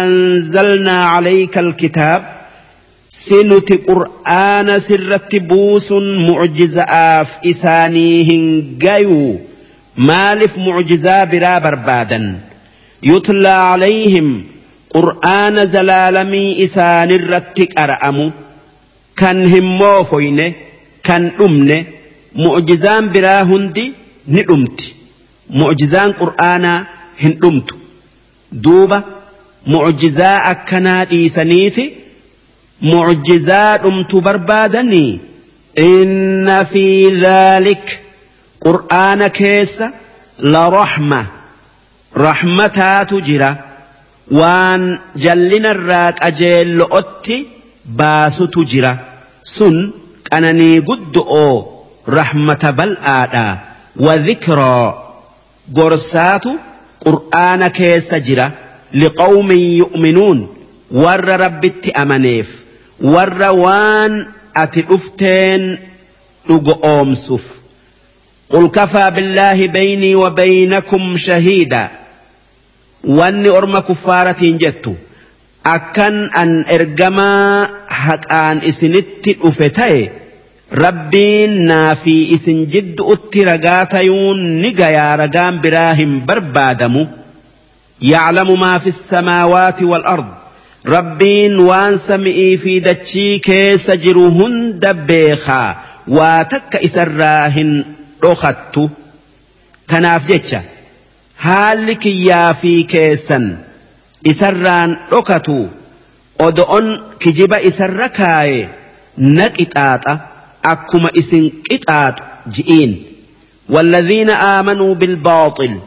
أنزلنا 0.04 1.04
عليك 1.04 1.58
الكتاب 1.58 2.22
سنت 3.08 3.72
قرآن 3.72 4.78
سرت 4.78 5.36
بوس 5.36 5.92
معجزة 6.28 6.82
آف 6.82 7.28
إسانيهن 7.46 8.64
جيو 8.78 9.38
مالف 9.96 10.58
معجزة 10.58 11.24
برا 11.24 11.58
بربادا 11.58 12.40
يتلى 13.03 13.47
عليهم 13.47 14.43
قرآن 14.89 15.67
زلالمي 15.67 16.63
إسان 16.63 17.11
الرتك 17.11 17.79
أرأمو 17.79 18.31
كان 19.15 19.53
همو 19.53 20.03
فوينه 20.03 20.53
كان 21.03 21.31
أمنه 21.41 21.85
معجزان 22.35 23.09
برا 23.09 23.41
هندي 23.41 23.93
ندمت 24.27 24.93
معجزان 25.49 26.11
قرآن 26.11 26.83
هندمت 27.19 27.69
دوبة 28.51 29.03
معجزا 29.67 30.51
أكنا 30.51 31.03
ديسانيتي 31.03 32.03
معجزات 32.81 33.85
أمت 33.85 34.15
بربادني. 34.15 35.19
إن 35.79 36.63
في 36.63 37.09
ذلك 37.09 38.01
قرآن 38.61 39.27
كيس 39.27 39.83
لرحمة. 40.39 41.25
Rahmataatu 42.15 43.21
jira 43.27 43.49
waan 44.39 44.83
jallina 45.25 45.69
irraa 45.75 46.11
qajeello'otti 46.21 47.37
baasutu 47.99 48.65
jira 48.73 48.91
sun 49.55 49.75
qananii 50.29 50.81
guddo'oo 50.89 51.55
rahmata 52.17 52.71
bal'aadha 52.79 53.45
wadhikroo 54.05 54.87
gorsaatu 55.77 56.51
qur'aana 57.05 57.69
keessa 57.79 58.19
jira 58.27 58.45
liqawmin 59.01 59.63
yu'minuun 59.81 60.39
warra 61.03 61.37
rabbitti 61.45 61.89
amaneef 62.03 62.49
warra 63.15 63.49
waan 63.63 64.13
ati 64.63 64.81
dhufteen 64.91 65.63
dhugo 66.47 66.73
oomsuuf 66.93 67.45
قل 68.53 68.67
كفى 68.69 69.11
بالله 69.15 69.67
بيني 69.67 70.15
وبينكم 70.15 71.17
شهيدا 71.17 71.89
wanni 73.03 73.49
orma 73.49 73.81
kuffaaratiin 73.81 74.57
jettu 74.59 74.95
akkan 75.63 76.29
an 76.41 76.51
ergamaa 76.67 77.67
haqaan 78.05 78.61
isinitti 78.69 79.33
dhufe 79.41 79.69
ta'e 79.79 80.01
rabbiin 80.83 81.65
naa 81.69 81.95
fi 81.95 82.15
isin 82.35 82.59
jidduutti 82.73 83.45
ragaa 83.51 83.85
tayuun 83.85 84.39
ni 84.61 84.71
gayaa 84.79 85.15
ragaan 85.23 85.59
biraa 85.65 85.93
hin 85.93 86.21
barbaadamu 86.27 87.03
يعلم 88.03 88.59
ما 88.59 88.77
في 88.77 88.87
السماوات 88.89 89.81
والأرض 89.83 90.25
ربين 90.85 91.59
وان 91.59 91.97
سمئي 91.97 92.57
في 92.57 92.79
دتشي 92.79 93.39
كيس 93.39 93.91
جروهن 93.91 94.79
دبيخا 94.79 95.75
واتك 96.07 96.75
إسراهن 96.75 97.85
رخدت 98.23 98.89
تناف 99.87 100.27
جتشا 101.43 101.51
هالك 101.51 102.05
يا 102.05 102.53
في 102.53 102.83
كيسا 102.83 103.57
إسران 104.27 104.97
ركتو 105.11 105.67
أدعون 106.39 107.01
كجب 107.19 107.53
إسر 107.53 108.07
كاي 108.07 108.67
نكتات 109.17 110.03
أكما 110.65 111.09
إسن 111.17 111.51
كتات 111.69 112.15
جئين 112.51 113.03
والذين 113.69 114.29
آمنوا 114.29 114.95
بالباطل 114.95 115.79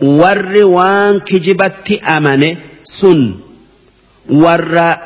warri 0.00 0.64
waan 0.64 1.20
kijibatti 1.20 2.00
amane 2.00 2.56
sun 2.84 3.36
warra 4.32 4.96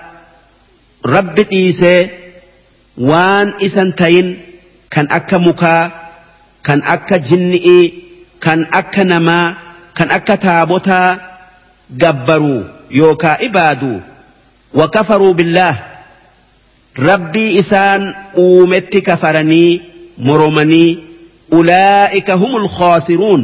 rabbi 1.02 1.42
dhiisee 1.50 2.10
waan 2.94 3.58
isan 3.58 3.90
tayin 3.98 4.38
kan 4.86 5.10
akka 5.10 5.38
mukaa 5.42 5.90
kan 6.62 6.78
akka 6.86 7.18
jinni'ii 7.18 7.84
kan 8.38 8.70
akka 8.70 9.02
namaa 9.04 9.63
kan 9.96 10.10
akka 10.18 10.36
taabotaa 10.44 11.08
gabbaruu 12.02 12.60
yookaa 13.00 13.36
ibaaduu 13.48 13.98
wakafaruu 14.80 15.34
billaah 15.40 15.76
rabbii 17.08 17.50
isaan 17.58 18.14
uumetti 18.44 19.02
kafaranii 19.08 19.82
moromanii 20.28 20.90
ulaa'ika 21.58 22.34
humul 22.42 22.66
khaasiruun 22.78 23.42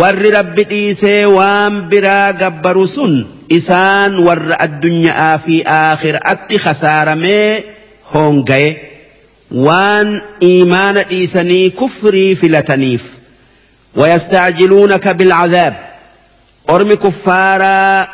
warri 0.00 0.30
rabbi 0.38 0.64
dhiisee 0.72 1.24
waan 1.38 1.74
biraa 1.90 2.32
gabbaru 2.42 2.86
sun 2.96 3.14
isaan 3.58 4.18
warra 4.28 4.56
addunyaa 4.66 5.32
fi 5.44 5.56
aakhiraatti 5.80 6.56
khasaaramee 6.64 7.64
hoongaye 8.14 8.70
waan 9.66 10.08
iimaana 10.48 11.02
dhiisanii 11.10 11.70
kufrii 11.80 12.30
filataniif 12.40 13.04
ويستعجلونك 13.96 15.08
بالعذاب 15.08 15.76
أرمي 16.70 16.96
كفارا 16.96 18.08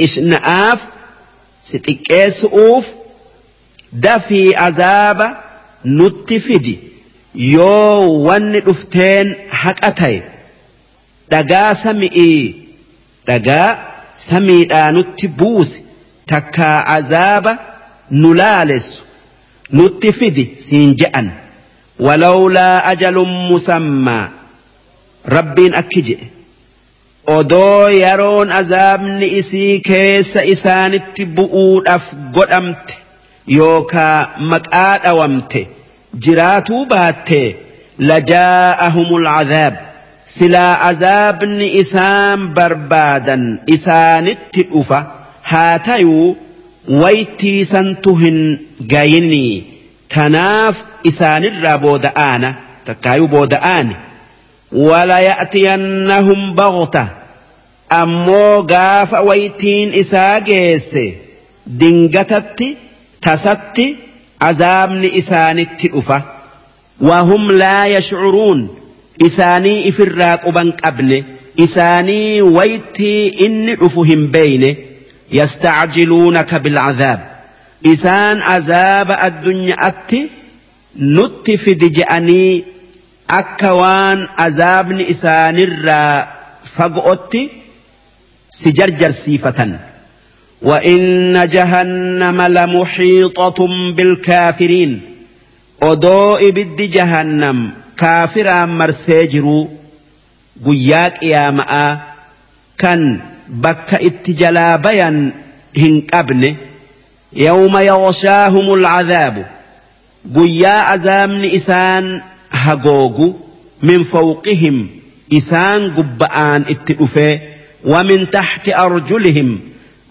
إشنآف 0.00 0.78
ستكيسؤوف 1.62 2.86
دفي 3.92 4.56
عذاب 4.56 5.36
نتفدي 5.86 6.78
يو 7.34 8.02
ون 8.28 8.60
دفتين 8.60 9.34
حق 9.50 9.84
أتي 9.84 10.22
dhagaa 11.32 11.74
sami'ii 11.74 12.54
dhagaa 13.28 13.78
samiidhaa 14.14 14.90
nutti 14.92 15.28
buuse 15.28 15.80
takkaa 16.26 16.86
azaaba 16.96 17.52
nu 18.10 18.34
laalessu 18.34 19.02
nutti 19.72 20.12
fidi 20.12 20.44
siin 20.66 20.96
rabbiin 25.36 25.74
akki 25.82 26.02
je'e 26.08 26.26
odoo 27.36 27.88
yeroon 28.02 28.52
azaabni 28.60 29.26
isii 29.40 29.80
keessa 29.88 30.42
isaanitti 30.54 31.24
bu'uudhaaf 31.36 32.06
godhamte 32.36 32.94
yookaa 33.58 34.18
maqaa 34.52 34.98
dhawamte 35.04 35.60
jiraatuu 36.26 36.82
baattee 36.92 37.48
lajaa'ahumul 38.10 39.26
azaab 39.36 39.74
silaa 40.34 40.74
azaabni 40.90 41.66
isaan 41.82 42.40
barbaadan 42.58 43.44
isaanitti 43.76 44.62
dhufa 44.72 45.00
haa 45.52 45.78
tayuu 45.88 46.28
waytiisantu 47.02 48.14
hin 48.22 48.38
gayinii 48.92 49.54
tanaaf 50.14 50.76
isaanirraa 51.10 51.78
booda'aana 51.84 52.50
takkaayuu 52.88 53.28
booda'aani 53.34 53.94
وليأتينهم 54.72 56.54
بغتة. 56.54 57.08
أمو 57.92 58.66
غاف 58.70 59.12
ويتين 59.14 59.94
إسا 59.94 60.38
جيس 60.38 60.98
دنجتت 61.66 62.76
تست 63.22 63.82
عذاب 64.40 64.92
لإسان 64.92 65.58
التئفة 65.58 66.22
وهم 67.00 67.52
لا 67.52 67.86
يشعرون. 67.86 68.68
إساني 69.26 69.88
إفراق 69.88 70.48
بنك 70.48 70.86
أبن 70.86 71.24
إساني 71.60 72.42
ويتي 72.42 73.46
إني 73.46 73.74
أفهم 73.74 74.26
بين 74.26 74.76
يستعجلونك 75.32 76.54
بالعذاب. 76.54 77.26
إسان 77.86 78.40
عذاب 78.42 79.10
الدنيا 79.10 79.76
أتي. 79.80 80.28
نتفد 81.00 81.92
جأني 81.92 82.64
أكوان 83.30 84.26
waan 84.26 84.28
azaabni 84.36 85.04
isaanirraa 85.08 86.26
فقؤت 86.76 87.34
si 88.50 88.72
jarjarsiifatan. 88.72 89.78
وإن 90.62 91.48
جهنم 91.48 92.42
لمحيطة 92.42 93.66
بالكافرين 93.96 95.00
أدو 95.82 96.36
بد 96.50 96.76
جهنم 96.76 97.70
كافرا 97.96 98.66
مرسيجر 98.66 99.66
قياك 100.66 101.22
يا 101.22 101.50
ماء 101.50 101.98
كان 102.78 103.20
بك 103.48 103.94
اتجلابيا 103.94 105.30
هن 105.78 106.02
أبن 106.14 106.56
يوم 107.32 107.78
يغشاهم 107.78 108.74
العذاب 108.74 109.46
قيا 110.36 110.94
أزام 110.94 111.44
إسان 111.44 112.20
هغوغو 112.64 113.34
من 113.82 114.02
فوقهم 114.02 114.88
إسان 115.32 115.90
قبآن 115.90 116.64
اتئفه 116.68 117.40
ومن 117.84 118.30
تحت 118.30 118.68
أرجلهم 118.68 119.60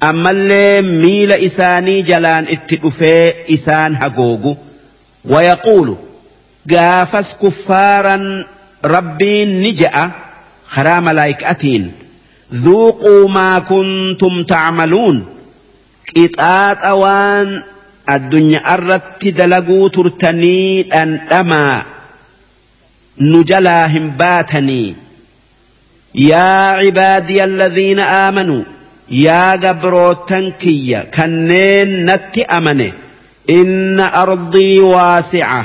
أما 0.04 0.32
اللي 0.32 0.82
ميل 0.82 1.32
إساني 1.32 2.02
جلان 2.02 2.46
اتئفه 2.50 3.34
إسان 3.54 3.96
هغوغو 3.96 4.58
ويقول 5.26 5.98
قافس 6.72 7.36
كفارا 7.44 8.46
ربي 8.86 9.46
نجأ 9.46 10.12
خرام 10.68 11.10
لايك 11.10 11.44
أتين 11.44 11.92
ذوقوا 12.54 13.30
ما 13.30 13.60
كنتم 13.60 14.44
تعملون 14.44 15.26
إطاط 16.18 16.78
أوان 16.84 17.64
الدنيا 18.10 18.74
أردت 18.74 19.28
دلقو 19.28 19.88
ترتني 19.88 20.82
أن 21.04 21.16
أما 21.16 21.84
nu 23.20 23.44
jalaa 23.52 23.88
hin 23.94 24.12
baatanii 24.22 24.96
yaa 26.30 26.82
cibaadiya 26.82 27.44
alladhiina 27.50 28.04
aamanuu 28.20 28.64
yaa 29.26 29.58
gabrootan 29.66 30.52
kiyya 30.64 31.02
kanneen 31.18 31.91
natti 32.10 32.41
amane 32.58 32.88
inna 33.60 34.06
ardii 34.24 34.80
waasica 34.94 35.60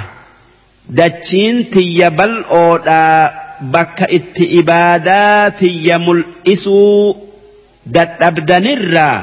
dachiin 1.00 1.64
tiyya 1.76 2.10
bal'oodhaa 2.20 3.20
bakka 3.76 4.06
itti 4.18 4.44
ibaadaa 4.60 5.50
tiyya 5.60 5.98
mul'isuu 6.06 7.16
dadhabdanirraa 7.96 9.18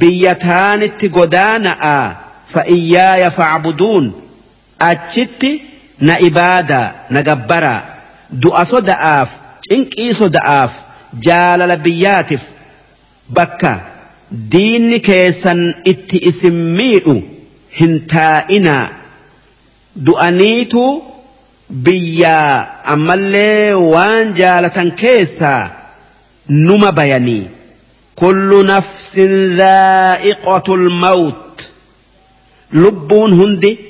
biyya 0.00 0.34
taanitti 0.46 1.06
godaana'a 1.18 1.94
fa'iyyaaya 2.54 3.30
facbuduun 3.38 4.06
achitti 4.90 5.50
na 6.00 6.18
ibaadaa 6.28 6.92
na 7.10 7.22
gabbaraa 7.28 7.80
du'a 8.42 8.64
soda'aaf 8.72 9.30
cinqii 9.68 10.14
soda'aaf 10.14 10.72
jaalala 11.26 11.76
biyyaatiif 11.76 12.44
bakka 13.36 13.72
diinni 14.52 15.00
keessan 15.00 15.60
itti 15.92 16.18
isin 16.30 16.54
miidhu 16.78 17.14
hin 17.80 17.92
taa'inaa. 18.14 18.86
Du'aniitu 20.06 20.82
biyyaa 21.84 22.66
ammallee 22.94 23.74
waan 23.74 24.34
jaalatan 24.40 24.92
keessaa 25.02 25.70
numa 26.48 26.92
bayanii. 26.92 27.48
Kullu 28.14 28.62
nafsin 28.62 29.56
dhaa'iqatul 29.58 30.86
mawt. 31.04 31.56
Lubbuun 32.72 33.32
hundi 33.40 33.87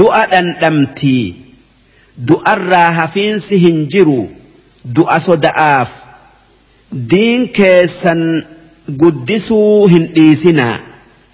du'a 0.00 0.22
dhandhamtii 0.32 1.24
du'arraa 2.30 2.90
hafiinsi 3.00 3.58
hin 3.64 3.78
jiru 3.94 4.20
du'a 4.98 5.18
soda'aaf 5.26 5.90
diin 7.12 7.48
keessan 7.58 8.22
guddisuu 9.02 9.86
hin 9.94 10.06
dhiisinaa 10.16 10.76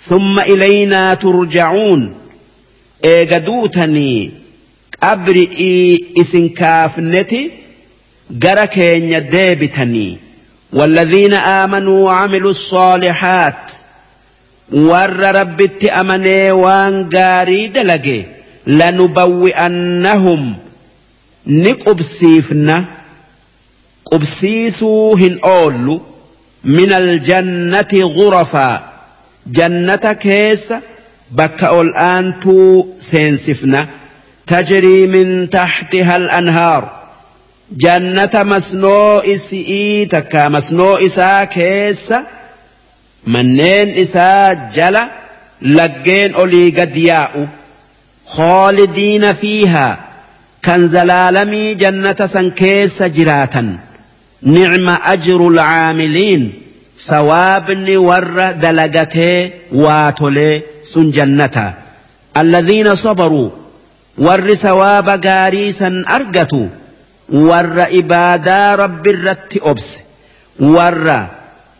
thumma 0.08 0.44
ilaynaa 0.54 1.10
turja'uun 1.24 2.02
eega 3.12 3.40
duutanii 3.46 4.18
qabri'ii 5.00 5.98
isin 6.24 6.46
kaafneti 6.60 7.42
gara 8.46 8.66
keenya 8.78 9.20
deebitanii 9.32 10.12
والذين 10.72 11.32
آمنوا 11.34 12.04
وعملوا 12.04 12.50
الصالحات 12.50 13.70
ور 14.72 15.10
ربت 15.34 15.84
أمني 15.84 16.50
وان 16.52 17.08
قاري 17.10 17.68
دلقي 17.68 18.22
لنبوئنهم. 18.67 20.55
نقبسيفنا 21.47 22.85
قبسيسو 24.11 25.15
هن 25.15 25.39
أولو. 25.43 26.01
من 26.63 26.93
الجنة 26.93 27.87
غرفا. 27.93 28.83
جنة 29.47 30.13
كيس. 30.13 30.73
بك 31.31 31.63
الآنتو 31.63 32.87
سينسفنا. 32.99 33.87
تجري 34.47 35.07
من 35.07 35.49
تحتها 35.49 36.15
الأنهار. 36.15 37.01
جنة 37.71 38.29
مسنو 38.33 39.19
إسئي 39.19 40.05
تكا 40.05 40.49
مسنو 40.49 40.95
إسا 40.95 41.43
كيس. 41.43 42.13
منين 43.27 43.89
إسا 43.97 44.53
جلا. 44.75 45.11
لقين 45.61 46.33
أولي 46.33 46.69
قد 46.69 46.97
ياء 46.97 47.47
خالدين 48.31 49.33
فيها 49.33 49.99
كان 50.63 50.87
زلالمي 50.87 51.73
جنة 51.73 52.15
سنكيس 52.25 53.03
جراتا. 53.03 53.77
نعم 54.41 54.89
أجر 54.89 55.47
العاملين. 55.47 56.53
سوابني 56.97 57.97
ور 57.97 58.51
دلقته 58.51 59.49
واتولي 59.71 60.61
سن 60.83 61.11
جنة 61.11 61.73
الذين 62.37 62.95
صبروا. 62.95 63.49
ور 64.17 64.53
سواب 64.53 65.09
قاريسا 65.09 66.03
أرقتوا 66.09 66.67
ور 67.29 67.85
إبادا 67.91 68.75
رب 68.75 69.07
الرت 69.07 69.59
أبس. 69.63 69.97
ور 70.59 71.25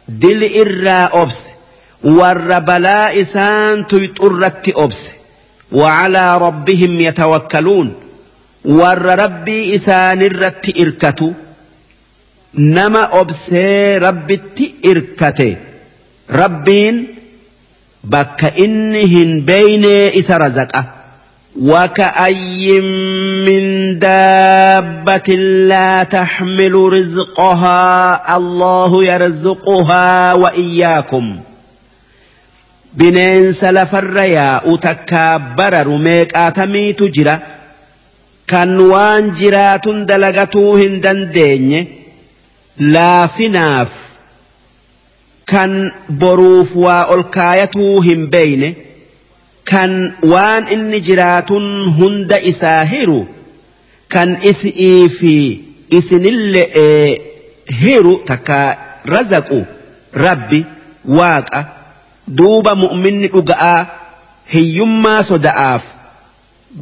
دل 0.07 0.49
إرا 0.61 1.21
أبس. 1.21 1.39
ور 2.03 2.59
بلاء 2.59 3.21
إسان 3.21 3.87
تيطرت 3.87 4.73
أبس. 4.75 5.20
وعلى 5.71 6.37
ربهم 6.37 6.99
يتوكلون. 7.01 7.93
ور 8.65 9.19
ربي 9.19 9.75
إسان 9.75 10.21
الرت 10.21 10.79
إركتوا 10.79 11.31
نما 12.53 13.21
أبسي 13.21 13.97
ربتي 13.97 14.73
إركته 14.85 15.55
ربين 16.31 17.07
بك 18.03 18.53
إنهن 18.59 19.41
بين 19.41 19.85
إس 20.19 20.31
رزقه 20.31 20.85
وكأي 21.61 22.81
من 23.45 23.99
دابة 23.99 25.35
لا 25.67 26.03
تحمل 26.03 26.75
رزقها. 26.75 28.37
الله 28.37 29.03
يرزقها 29.03 30.33
وإياكم. 30.33 31.39
Bineensa 32.97 33.71
lafarra 33.77 34.25
yaa'u 34.37 34.77
takkaabara 34.87 35.83
rumeeqaatamiitu 35.89 37.05
jira 37.17 37.35
kan 38.51 38.71
waan 38.91 39.31
jiraatun 39.41 40.05
dalagatuu 40.09 40.75
hin 40.81 41.01
dandeenye 41.05 41.81
laafinaaf 42.95 43.89
kan 45.51 45.71
boruuf 46.23 46.75
waa 46.85 47.05
ol 47.15 47.23
kaayatuu 47.37 48.01
hin 48.07 48.27
beeyne 48.35 48.69
kan 49.71 49.91
waan 50.33 50.67
inni 50.75 50.99
jiraatun 51.09 51.65
hunda 51.97 52.39
isaa 52.51 52.83
hiru 52.93 53.19
kan 54.15 54.37
isii 54.51 55.09
fi 55.19 55.35
isinille'ee 55.99 57.09
hiru 57.83 58.13
takka 58.31 58.59
razaqu 59.13 59.59
rabbi 60.25 60.59
waaqa 61.19 61.61
duuba 62.39 62.71
mu'minni 62.83 63.27
dhuga'aa 63.35 63.79
hiyyummaa 64.53 65.21
soda'aaf 65.31 65.83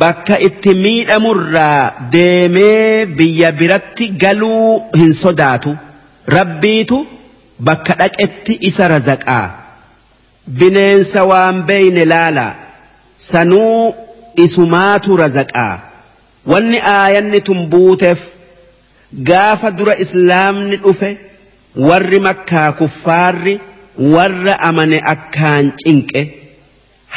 bakka 0.02 0.36
itti 0.48 0.72
miidhamurraa 0.84 1.84
deemee 2.16 3.06
biyya 3.20 3.50
biratti 3.60 4.06
galuu 4.24 4.74
hin 5.00 5.14
sodaatu 5.24 5.72
rabbiitu 6.38 6.98
bakka 7.70 7.94
dhaqetti 8.02 8.54
isa 8.70 8.88
razaqaa 8.94 9.46
bineensa 10.60 11.22
waan 11.32 11.58
beeyne 11.70 12.04
laalaa 12.14 12.52
sanuu 13.30 13.96
isumaatu 14.46 15.18
razaqaa 15.24 15.74
wanni 16.52 16.80
aayanni 16.98 17.40
tun 17.48 17.60
buuteef 17.74 18.20
gaafa 19.30 19.72
dura 19.80 19.96
islaamni 20.06 20.78
dhufe 20.86 21.10
warri 21.88 22.20
makkaa 22.28 22.70
kuffaarri 22.80 23.56
warra 24.14 24.54
amane 24.70 25.00
akkaan 25.14 25.66
cinqe 25.82 26.22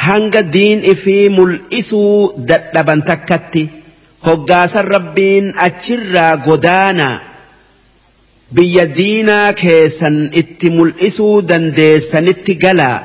hanga 0.05 0.41
diin 0.53 0.79
ifii 0.93 1.29
mul'isuu 1.37 2.33
dadhaban 2.49 3.01
takkatti 3.09 3.63
hoggaasan 4.27 4.85
rabbiin 4.95 5.45
achirraa 5.67 6.33
godaanaa 6.47 7.15
biyya 8.55 8.85
diinaa 8.97 9.49
keessan 9.63 10.17
itti 10.41 10.67
mul'isuu 10.77 11.35
dandeessanitti 11.49 12.53
galaa 12.63 12.97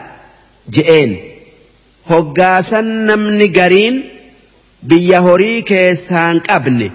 je'een. 0.75 1.13
Hoggaasan 2.11 2.89
namni 3.09 3.49
gariin 3.59 3.97
biyya 4.89 5.19
horii 5.27 5.63
keessaan 5.71 6.37
qabne 6.49 6.89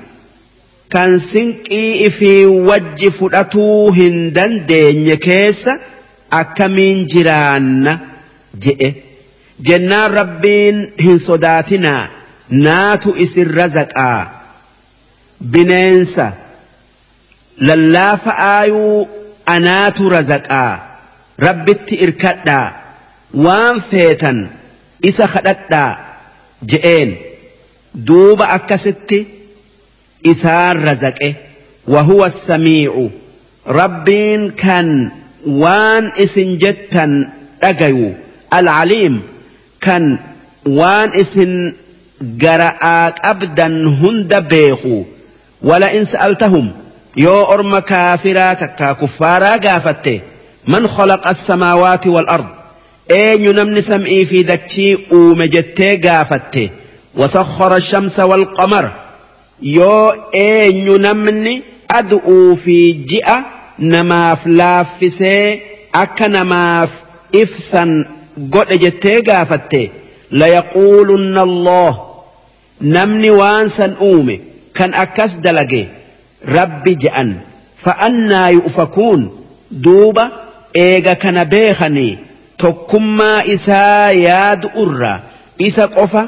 kan 0.93 1.11
sinqii 1.31 1.89
ifii 2.07 2.45
wajji 2.69 3.09
fudhatuu 3.17 3.91
hin 3.99 4.15
dandeenye 4.35 5.17
keessa 5.27 5.73
akkamiin 6.41 6.99
jiraanna 7.13 7.93
je'e? 8.63 8.89
Jennaan 9.67 10.11
rabbiin 10.19 10.77
hin 11.03 11.19
sodaatinaa. 11.19 12.07
Naatu 12.65 13.09
isin 13.25 13.49
razaqaa. 13.59 14.21
Bineensa. 15.51 16.31
Lallaafa 17.67 18.31
aayuu 18.37 19.09
anaatu 19.55 20.09
razaqaa. 20.09 20.71
Rabbitti 21.45 21.95
irkadhaa. 22.05 22.67
Waan 23.45 23.81
feetan 23.89 24.39
isa 25.09 25.27
kadhadhaa 25.33 25.91
je'een. 26.71 27.09
Duuba 28.07 28.45
akkasitti 28.57 29.19
isaan 30.31 30.77
razaqe. 30.87 31.29
Wahuwa 31.93 32.29
samiicu 32.29 33.11
rabbiin 33.79 34.51
kan 34.61 34.87
waan 35.45 36.11
isin 36.17 36.59
jettan 36.59 37.31
dhagayu 37.61 38.15
alcaliim 38.51 39.21
kan 39.79 40.19
waan 40.65 41.11
isin 41.13 41.75
gara'aa 42.43 43.11
qabdan 43.11 43.83
hunda 43.99 44.41
beeku 44.41 45.05
ولئن 45.63 46.03
سألتهم 46.03 46.71
يو 47.17 47.43
أرم 47.43 47.79
كافرا 47.79 48.53
تكا 48.53 48.91
كفارا 48.93 49.57
قافته 49.57 50.19
من 50.67 50.87
خلق 50.87 51.27
السماوات 51.27 52.07
والأرض؟ 52.07 52.45
أين 53.11 53.55
نمن 53.55 53.81
سمئي 53.81 54.25
في 54.25 54.43
دتشي 54.43 54.97
أومجتي 55.11 55.95
قافته 55.97 56.69
وسخر 57.15 57.75
الشمس 57.75 58.19
والقمر. 58.19 58.91
يو 59.61 60.13
أين 60.35 61.01
نمن 61.01 61.61
أدعو 61.91 62.55
في 62.55 62.91
namaaf 63.77 64.45
laaffisee 64.45 65.61
akka 66.03 66.27
namaaf 66.27 66.91
ibsan 67.31 68.05
godhe 68.49 68.77
jettee 68.77 69.21
gaafatte. 69.21 69.91
Layaquulunnallaah 70.31 71.93
namni 72.81 73.29
waan 73.39 73.69
san 73.69 73.95
uume 74.01 74.39
kan 74.73 74.93
akkas 74.93 75.37
dalage 75.43 75.87
rabbi 76.55 76.95
je'an. 77.03 77.29
Fa'annaa 77.83 78.49
yu'fakuun 78.57 79.21
duuba 79.83 80.23
eega 80.73 81.15
kana 81.15 81.45
beekanii 81.45 82.17
tokkummaa 82.57 83.43
isaa 83.55 84.11
yaadu 84.11 84.69
irraa 84.83 85.19
isa 85.67 85.87
qofa 85.87 86.23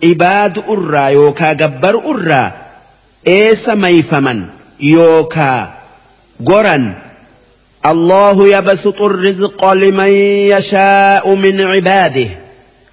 ibaadu 0.00 0.60
irraa 0.74 1.10
yookaa 1.18 1.54
gabbaru 1.62 2.00
irraa 2.12 2.52
eessa 3.36 3.76
mayfaman 3.76 4.40
yookaa 4.94 5.60
قرا 6.46 6.94
الله 7.86 8.48
يبسط 8.48 9.02
الرزق 9.02 9.72
لمن 9.72 10.12
يشاء 10.52 11.34
من 11.34 11.60
عباده 11.60 12.28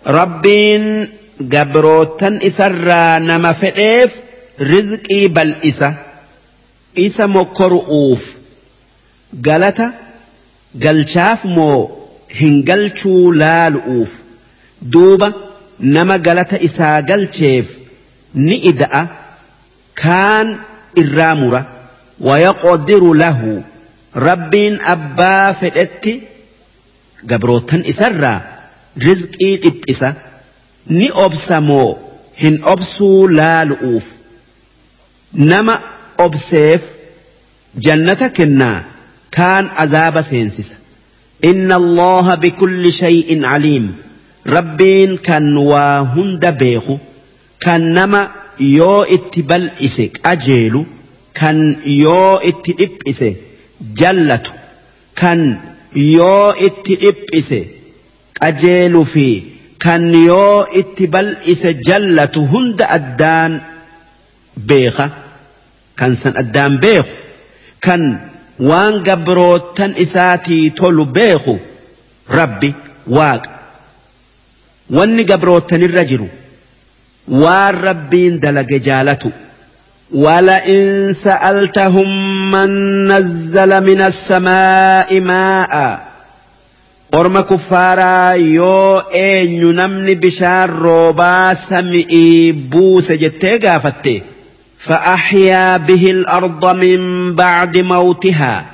ربين 0.07 1.09
جبروتا 1.41 2.39
إسرى 2.43 3.19
نما 3.19 3.51
فئيف 3.53 4.11
rizqii 4.61 5.27
bal'isa 5.35 5.89
isa 7.05 7.27
mokkoru'uuf 7.35 8.23
galata 9.47 9.87
galchaaf 10.83 11.45
moo 11.55 11.79
hin 12.39 12.63
galchuu 12.69 13.31
laalu'uuf 13.41 14.11
duuba 14.93 15.29
nama 15.95 16.17
galata 16.27 16.57
isaa 16.67 17.01
galcheef 17.09 17.67
ni 18.45 18.55
ida'a 18.71 19.01
kaan 20.03 20.47
irraa 21.03 21.35
mura 21.41 21.61
wayaqdiru 22.27 23.13
lahu 23.23 23.53
rabbiin 24.27 24.75
abbaa 24.93 25.53
fedhetti 25.61 26.13
gabrootan 27.29 27.81
isarraa 27.93 28.39
rizqii 29.07 29.55
dhiphisa 29.63 30.09
ni 30.97 31.07
obsa 31.25 31.57
moo? 31.69 31.89
Hin 32.41 32.55
obsuu 32.73 33.27
laalu'uuf 33.37 34.05
nama 35.51 35.75
obseef 36.25 36.81
jannata 37.85 38.29
kennaa. 38.37 38.79
Kaan 39.35 39.65
azaaba 39.83 40.23
seensisa. 40.29 40.75
Inna 41.49 41.75
allaha 41.81 42.37
bikulli 42.37 42.91
shay'in 42.91 43.45
aliim. 43.45 43.85
Rabbiin 44.55 45.11
kan 45.27 45.45
waa 45.71 45.99
hunda 46.15 46.51
beeku. 46.51 46.99
Kan 47.63 47.83
nama 47.97 48.21
yoo 48.59 49.03
itti 49.17 49.41
bal'ise 49.43 50.05
qajeelu 50.25 50.81
kan 51.39 51.57
yoo 52.03 52.39
itti 52.49 52.71
dhiphise 52.79 53.29
jallatu 53.99 54.51
kan 55.21 55.39
yoo 56.15 56.47
itti 56.67 56.93
dhiphise 57.03 57.59
qajeelu 58.39 59.01
fi 59.13 59.27
kan 59.85 60.03
yoo 60.29 60.65
itti 60.81 61.05
bal'ise 61.13 61.69
jallatu 61.87 62.39
hunda 62.51 62.85
addaan 62.97 63.53
beeka 64.69 65.05
kan 65.99 66.11
san 66.21 66.33
addaan 66.41 66.73
beeku 66.83 67.13
kan 67.85 68.01
waan 68.69 68.95
gabrootan 69.07 69.91
isaatii 70.03 70.65
tolu 70.79 71.05
beeku 71.17 71.55
rabbi 72.39 72.69
waaqa 73.17 73.49
wanni 74.97 75.23
gabrootanirra 75.31 76.03
jiru 76.11 76.27
waan 77.43 77.75
rabbiin 77.87 78.35
dalage 78.43 78.77
jaalatu 78.87 79.29
ولئن 80.14 81.12
سألتهم 81.12 82.50
من 82.50 82.68
نزل 83.12 83.84
من 83.86 84.00
السماء 84.00 85.20
ماء 85.20 86.02
أرم 87.14 87.40
كفارا 87.40 88.30
يو 88.32 88.98
أين 88.98 89.76
نمني 89.76 90.14
بشار 90.14 90.70
روبا 90.70 91.54
سمئي 91.54 92.52
بوس 92.52 93.12
جتي 93.12 93.56
قافتي 93.58 94.22
فأحيا 94.78 95.76
به 95.76 96.10
الأرض 96.10 96.76
من 96.76 97.34
بعد 97.34 97.78
موتها 97.78 98.64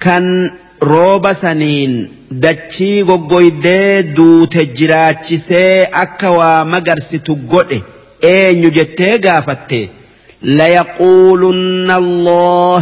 كان 0.00 0.50
روبا 0.82 1.32
سنين 1.32 2.18
dachii 2.30 3.02
goggoydee 3.08 4.02
duute 4.16 4.62
jiraachisee 4.78 5.88
akka 6.02 6.30
waa 6.38 6.64
magarsitu 6.72 7.36
godhe 7.52 7.78
eenyu 8.32 8.70
jettee 8.78 9.14
gaafatte 9.26 9.78
Layaquulunna 10.43 11.95
allah 12.03 12.81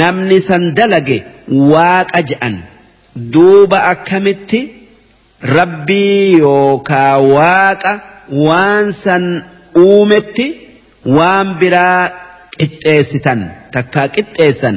namni 0.00 0.40
san 0.40 0.72
dalage 0.78 1.18
waaqa 1.72 2.20
je'an 2.30 2.54
duuba 3.34 3.78
akkamitti 3.92 4.60
rabbii 5.58 6.38
yookaa 6.44 7.18
waaqa 7.36 7.92
waan 8.46 8.92
san 9.04 9.24
uumetti 9.76 10.46
waan 11.16 11.48
biraa 11.60 12.02
qixxeessitan 12.58 13.40
takkaa 13.74 14.08
qixxeessan 14.16 14.76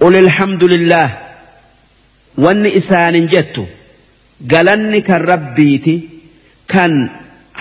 qul 0.00 0.14
alhamdulillah 0.24 1.08
wanni 2.44 2.70
isaanin 2.80 3.26
jettu 3.34 3.64
galanni 4.52 5.00
kan 5.08 5.20
rabbiiti 5.32 5.94
kan 6.72 6.92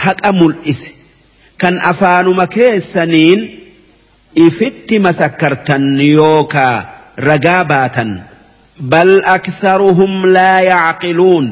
haqa 0.03 0.31
mul'ise 0.41 0.89
kan 1.61 1.75
afaanuma 1.91 2.45
keessaniin 2.55 3.41
ifitti 4.47 4.99
masakkartan 5.05 5.85
yookaa 6.15 6.75
ragaa 7.27 7.63
baatan 7.71 8.11
bal 8.93 9.11
aktharuhum 9.35 10.13
laa 10.37 10.59
yacqiluun 10.71 11.45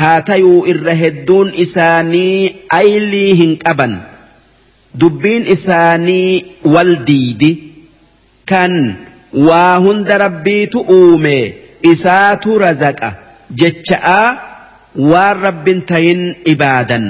haa 0.00 0.20
tayuu 0.30 0.60
irra 0.72 0.94
hedduun 1.02 1.48
isaanii 1.64 2.38
aylii 2.78 3.32
hin 3.40 3.52
qaban 3.64 3.92
dubbiin 5.00 5.44
isaanii 5.56 6.44
wal 6.76 6.92
diidi 7.10 7.50
kan 8.52 8.74
waa 9.48 9.76
hunda 9.84 10.18
rabbiitu 10.24 10.78
uume 10.96 11.36
isaatu 11.92 12.58
razaqa 12.64 13.10
jecha'aa 13.62 14.26
waan 15.12 15.36
rabbin 15.46 15.80
tayin 15.92 16.22
ibaadan 16.54 17.06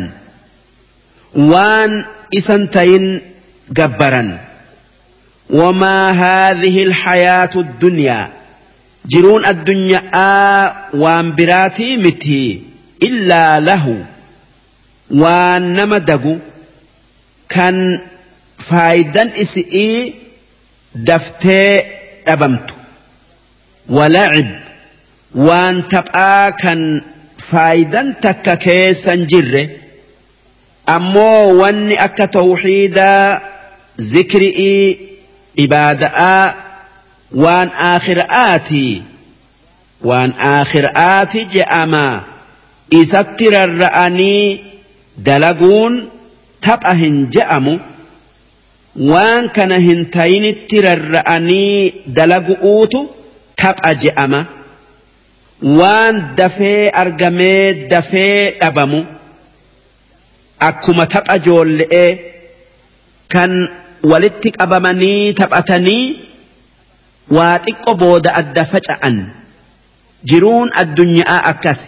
waan 1.52 1.92
isan 2.38 2.68
tayin 2.68 3.22
gabbaran. 3.70 4.38
وما 5.50 6.10
هذه 6.10 6.82
الحياة 6.82 7.50
الدنيا؟ 7.56 8.32
جرون 9.06 9.44
الدنيا 9.46 10.00
وان 10.94 11.34
براتي 11.34 11.96
متي 11.96 12.62
إلا 13.02 13.60
له. 13.60 14.04
وان 15.10 15.72
نمدقو 15.72 16.36
كان 17.48 18.00
فايدا 18.58 19.40
إسئي 19.40 20.14
دفتي 20.94 21.82
أبمت 22.28 22.70
ولعب 23.88 24.50
وان 25.34 25.88
تبقى 25.88 26.52
كان 26.52 27.02
فايدا 27.38 28.14
تكا 28.22 28.54
كيسا 28.54 29.14
جره 29.14 29.68
واني 30.88 32.04
أكا 32.04 32.24
توحيدا 32.24 33.40
ذكرئي 34.00 34.98
إباداء 35.58 36.54
وان 37.32 37.68
آخر 37.68 38.26
آتي. 38.30 39.02
وان 40.02 40.30
آخر 40.30 40.90
آتي 40.96 41.44
جأما. 41.44 42.20
إستر 42.94 43.64
الرأني 43.64 44.60
دلقون 45.18 46.08
تبأهن 46.62 47.30
جأمو. 47.30 47.78
وان 48.96 49.48
كان 49.48 49.72
هنتين 49.72 50.44
التر 50.44 50.92
الرأني 50.92 51.94
دلقوتو 52.06 53.06
تبأ 53.56 53.92
جأما. 53.92 54.46
وان 55.62 56.34
دفي 56.38 56.96
أرقمي 56.96 57.72
دفي 57.72 58.48
أبمو 58.66 59.04
akkuma 60.70 61.04
tapha 61.14 61.36
joolle'ee 61.46 62.10
kan 63.32 63.52
walitti 64.10 64.48
qabamanii 64.58 65.32
taphatanii 65.40 66.04
waa 67.36 67.56
xiqqo 67.66 67.92
booda 68.02 68.30
adda 68.40 68.64
faca'an 68.72 69.16
jiruun 70.30 70.68
addunyaa 70.82 71.40
akkase 71.52 71.86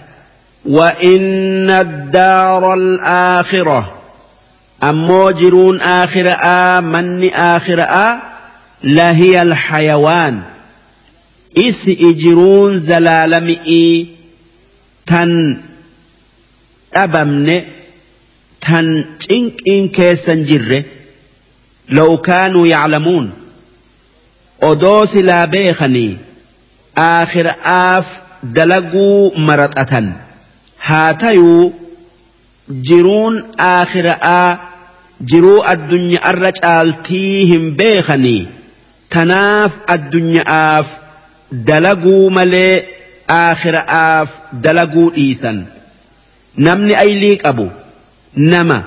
وإن 0.67 1.71
الدار 1.71 2.75
الآخرة 2.75 3.95
أمو 4.83 5.31
جرون 5.31 5.81
آخرة 5.81 6.81
من 6.81 7.31
آخرة 7.31 8.23
لهي 8.85 9.43
الحيوان 9.43 10.43
إس 11.59 11.89
إجرون 11.89 12.79
زلالمئي 12.79 14.07
تن 15.07 15.61
أبمن 16.95 17.63
tan 18.65 18.87
cinqiin 19.25 19.85
keessan 19.97 20.41
jirre 20.49 20.81
law 21.97 22.11
kaanuu 22.29 22.67
yaclamuun. 22.75 23.27
Odoo 24.71 25.07
silaa 25.13 25.47
beekanii 25.55 26.19
aakhiraaf 27.09 28.07
dalaguu 28.57 29.33
maraxatan. 29.49 30.07
Haa 30.87 31.15
tayuu 31.23 31.73
jiruun 32.89 33.35
aakhira'aa 33.71 34.49
jiruu 35.31 35.61
addunyaarra 35.73 36.51
caaltii 36.61 37.47
hin 37.51 37.65
beekanii 37.81 38.43
tanaaf 39.15 39.73
addunyaaf 39.95 40.89
dalaguu 41.71 42.31
malee 42.39 42.75
aakhira'aaf 43.41 44.31
dalaguu 44.65 45.09
dhiisan. 45.17 45.59
Namni 46.67 46.95
aylii 47.05 47.37
qabu. 47.45 47.67
nama 48.37 48.79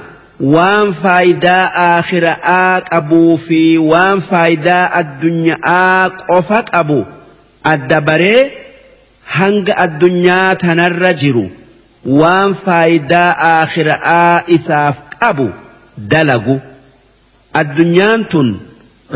waan 0.56 0.94
faayidaa 1.04 1.72
aakhiraa 1.84 2.82
qabuu 2.90 3.38
fi 3.46 3.62
waan 3.92 4.22
faayidaa 4.30 4.84
addunyaa 5.02 6.10
qofa 6.28 6.60
qabu 6.72 7.00
adda 7.74 8.02
baree 8.10 8.42
hanga 9.38 9.74
addunyaa 9.86 10.56
tanarra 10.56 11.14
jiru. 11.24 11.46
Waan 12.22 12.54
faayidaa 12.66 13.30
aakhiraa 13.52 14.44
isaaf 14.58 14.98
qabu 15.20 15.48
dalagu. 16.12 16.56
Addunyaan 17.62 18.22
tun 18.32 18.50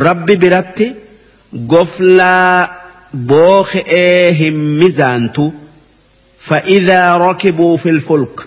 rabbi 0.06 0.36
biratti 0.44 0.88
goflaa 1.74 2.70
booke'ee 3.30 4.32
hin 4.40 4.58
mizaantu. 4.82 5.46
Fa'idaa 6.48 7.18
rakibuu 7.26 7.78
filfulka 7.84 8.44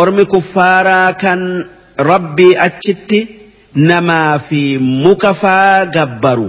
ormi 0.00 0.24
kuffaaraa 0.32 1.12
kan 1.22 1.40
rabbii 2.10 2.54
achitti 2.66 3.20
namaa 3.90 4.38
fi 4.48 4.62
mukafaa 5.04 5.84
gabbaru 5.96 6.48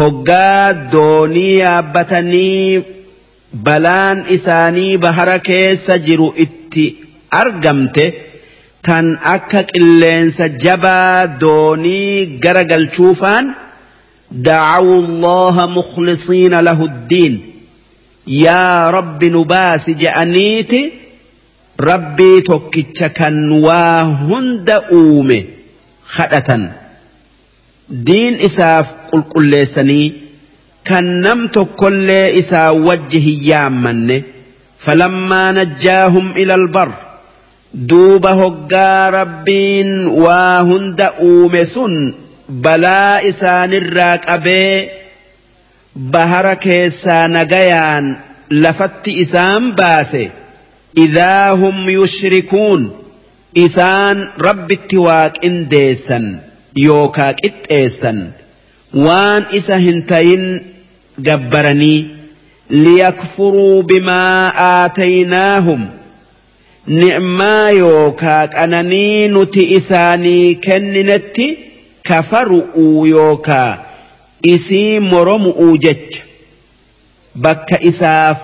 hoggaa 0.00 0.72
doonii 0.92 1.54
yaabbatanii 1.62 2.82
balaan 3.66 4.18
isaanii 4.36 4.96
bahara 5.06 5.38
keessa 5.48 5.98
jiru 6.06 6.28
itti 6.44 6.84
argamte 7.40 8.04
tan 8.88 9.06
akka 9.34 9.60
qilleensa 9.72 10.48
jabaa 10.64 11.26
doonii 11.44 12.26
gara 12.46 12.64
galchuufaan 12.72 13.46
دعوا 14.32 14.98
الله 15.04 15.66
مخلصين 15.66 16.54
له 16.60 16.84
الدين 16.84 17.34
يا 18.26 18.90
رب 18.90 19.24
نباس 19.24 19.90
rabbii 21.77 22.41
tokkicha 22.41 23.09
kan 23.09 23.51
waa 23.65 24.03
hunda 24.03 24.81
uume 24.99 25.37
kadhatan 26.15 26.63
diin 28.07 28.39
isaaf 28.47 28.87
qulqulleessanii 29.09 30.07
kan 30.89 31.05
nam 31.25 31.49
tokkollee 31.57 32.33
isaa 32.41 32.71
wajji 32.87 33.19
hin 33.25 33.43
yaammanne 33.49 34.17
falammaa 34.85 35.51
najjaahum 35.59 36.27
ilal 36.43 36.67
bar 36.77 36.89
duuba 37.91 38.31
hoggaa 38.41 39.11
rabbiin 39.19 39.91
waa 40.23 40.63
hunda 40.71 41.11
uume 41.29 41.65
sun 41.73 41.95
balaa 42.65 43.19
isaanirraa 43.31 44.17
qabee 44.27 44.89
bahara 46.15 46.55
keessaa 46.65 47.27
nagayaan 47.37 48.05
lafatti 48.63 49.11
isaan 49.23 49.73
baase. 49.79 50.23
إذا 50.97 51.49
هم 51.51 51.89
يشركون. 51.89 52.91
إسان 53.57 54.27
رب 54.39 54.71
اتواك 54.71 55.45
إنديسا 55.45 56.39
يوكاك 56.77 57.45
إتئيسا 57.45 58.31
وان 58.93 59.43
إسا 59.53 59.77
هنتين 59.77 60.61
جبرني 61.19 62.07
ليكفروا 62.69 63.81
بما 63.81 64.51
آتيناهم. 64.85 65.87
ni'maa 66.87 67.69
yookaa 67.69 68.47
qananii 68.47 69.27
nuti 69.27 69.63
isaanii 69.77 70.55
kenninetti 70.55 71.47
kafaru'uu 72.07 73.05
yookaa 73.05 73.77
isii 74.53 74.99
moromu'uu 74.99 75.77
jecha 75.77 76.23
bakka 77.35 77.79
isaaf 77.89 78.39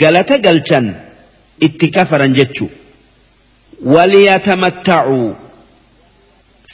galata 0.00 0.38
galchan. 0.38 0.94
Itti 1.66 1.86
kafaran 1.96 2.34
jechu 2.38 2.66
waliyatamatta'uu 3.94 5.28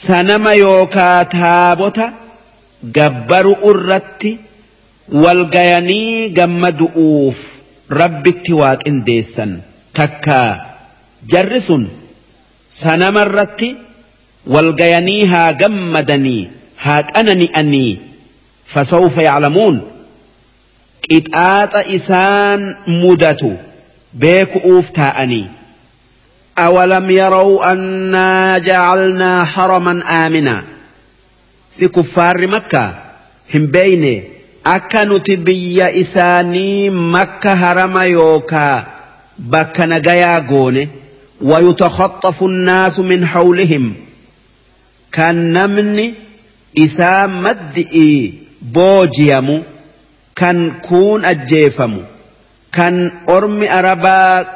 sanama 0.05 0.53
yookaa 0.63 1.25
taabota 1.35 2.05
gabbaru 2.97 3.53
irratti 3.71 4.31
walgayanii 5.23 6.29
gammadu'uuf 6.39 7.37
rabbitti 8.01 8.53
waaqindeessan 8.61 9.51
takkaa 9.99 10.49
jarri 11.33 11.61
sun 11.67 11.83
sanama 12.79 13.21
irratti 13.27 13.69
walgayanii 14.55 15.21
haa 15.33 15.51
gammadanii 15.61 16.41
haa 16.85 17.01
qanani'anii 17.13 17.91
fasawfa 18.73 19.21
yaclamuun 19.29 19.77
qixaaxa 21.09 21.81
isaan 21.97 22.61
mudatu 23.01 23.51
beeku'uuf 24.23 24.91
taa'anii 24.99 25.45
awalam 26.65 27.09
yarau 27.19 27.63
annaa 27.71 28.59
jacalnaa 28.69 29.45
haraman 29.55 30.03
aaminaa 30.19 30.63
si 31.77 31.89
kuffaarri 31.97 32.47
makkaa 32.57 32.89
hin 33.53 33.67
beeyne 33.77 34.13
akka 34.75 35.05
nuti 35.05 35.37
biyya 35.37 35.91
isaanii 36.03 36.89
makka 36.89 37.55
harama 37.63 38.05
yookaa 38.05 38.85
bakka 39.55 39.87
nagayaa 39.93 40.39
goone 40.51 40.89
wayutakhaaxafu 41.41 42.47
nnaasu 42.49 43.03
min 43.03 43.23
hawlihim? 43.23 43.93
Kan 45.11 45.35
namni 45.35 46.15
isaa 46.73 47.27
maddi'ii 47.27 48.33
boojiyamu 48.73 49.63
kan 50.33 50.81
kuun 50.87 51.25
ajjeefamu. 51.25 52.03
أجيفمو 52.77 53.09
كان 53.09 53.11
أرمي 53.29 53.71
أربا 53.71 54.47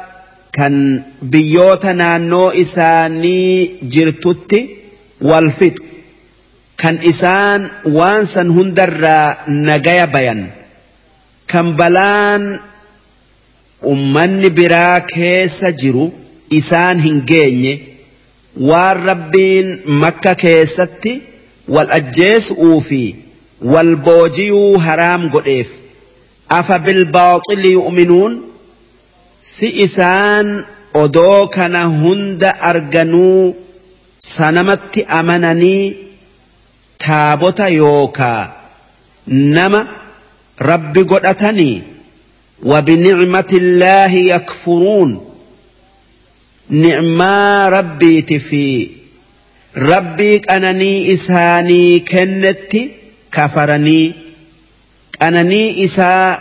كان 0.52 1.02
بيوتا 1.22 1.92
نانو 1.92 2.50
إساني 2.50 3.70
جرتوتي 3.82 4.68
والفطر 5.20 5.84
kan 6.80 6.96
isaan 7.04 7.68
waan 7.84 8.24
san 8.24 8.48
hundarraa 8.48 9.44
nagaya 9.68 10.06
bayan 10.08 10.48
kan 11.44 11.76
balaan 11.76 12.56
ummanni 13.84 14.48
biraa 14.58 15.00
keessa 15.04 15.72
jiru 15.80 16.06
isaan 16.58 16.96
hin 17.04 17.18
geenye 17.30 17.74
waan 18.70 18.96
rabbiin 19.10 19.68
makka 20.02 20.32
keessatti 20.44 21.12
wal 21.68 21.90
ajjeesuu 21.98 22.80
fi 22.88 23.02
wal 23.72 23.92
boojiyuu 24.08 24.78
haraam 24.86 25.28
godheef 25.36 25.68
أفا 26.50 26.76
بالباطل 26.76 27.64
يؤمنون؟ 27.64 28.42
سئسان 29.42 30.64
أدو 30.96 31.46
كان 31.46 31.76
هند 31.76 32.44
أرجنو 32.44 33.54
سنمت 34.20 34.98
أمنني 34.98 35.96
تابوتا 36.98 37.66
يوكا 37.66 38.52
نما 39.28 39.86
ربي 40.62 41.02
قدتني 41.02 41.82
وبنعمة 42.62 43.50
الله 43.52 44.12
يكفرون 44.14 45.30
نعمة 46.70 47.68
ربي 47.68 48.22
تفي 48.22 48.88
ربي 49.76 50.36
أنني 50.36 51.14
إساني 51.14 52.00
كنت 52.00 52.76
كفرني 53.32 54.12
qananii 55.20 55.84
isaa 55.86 56.38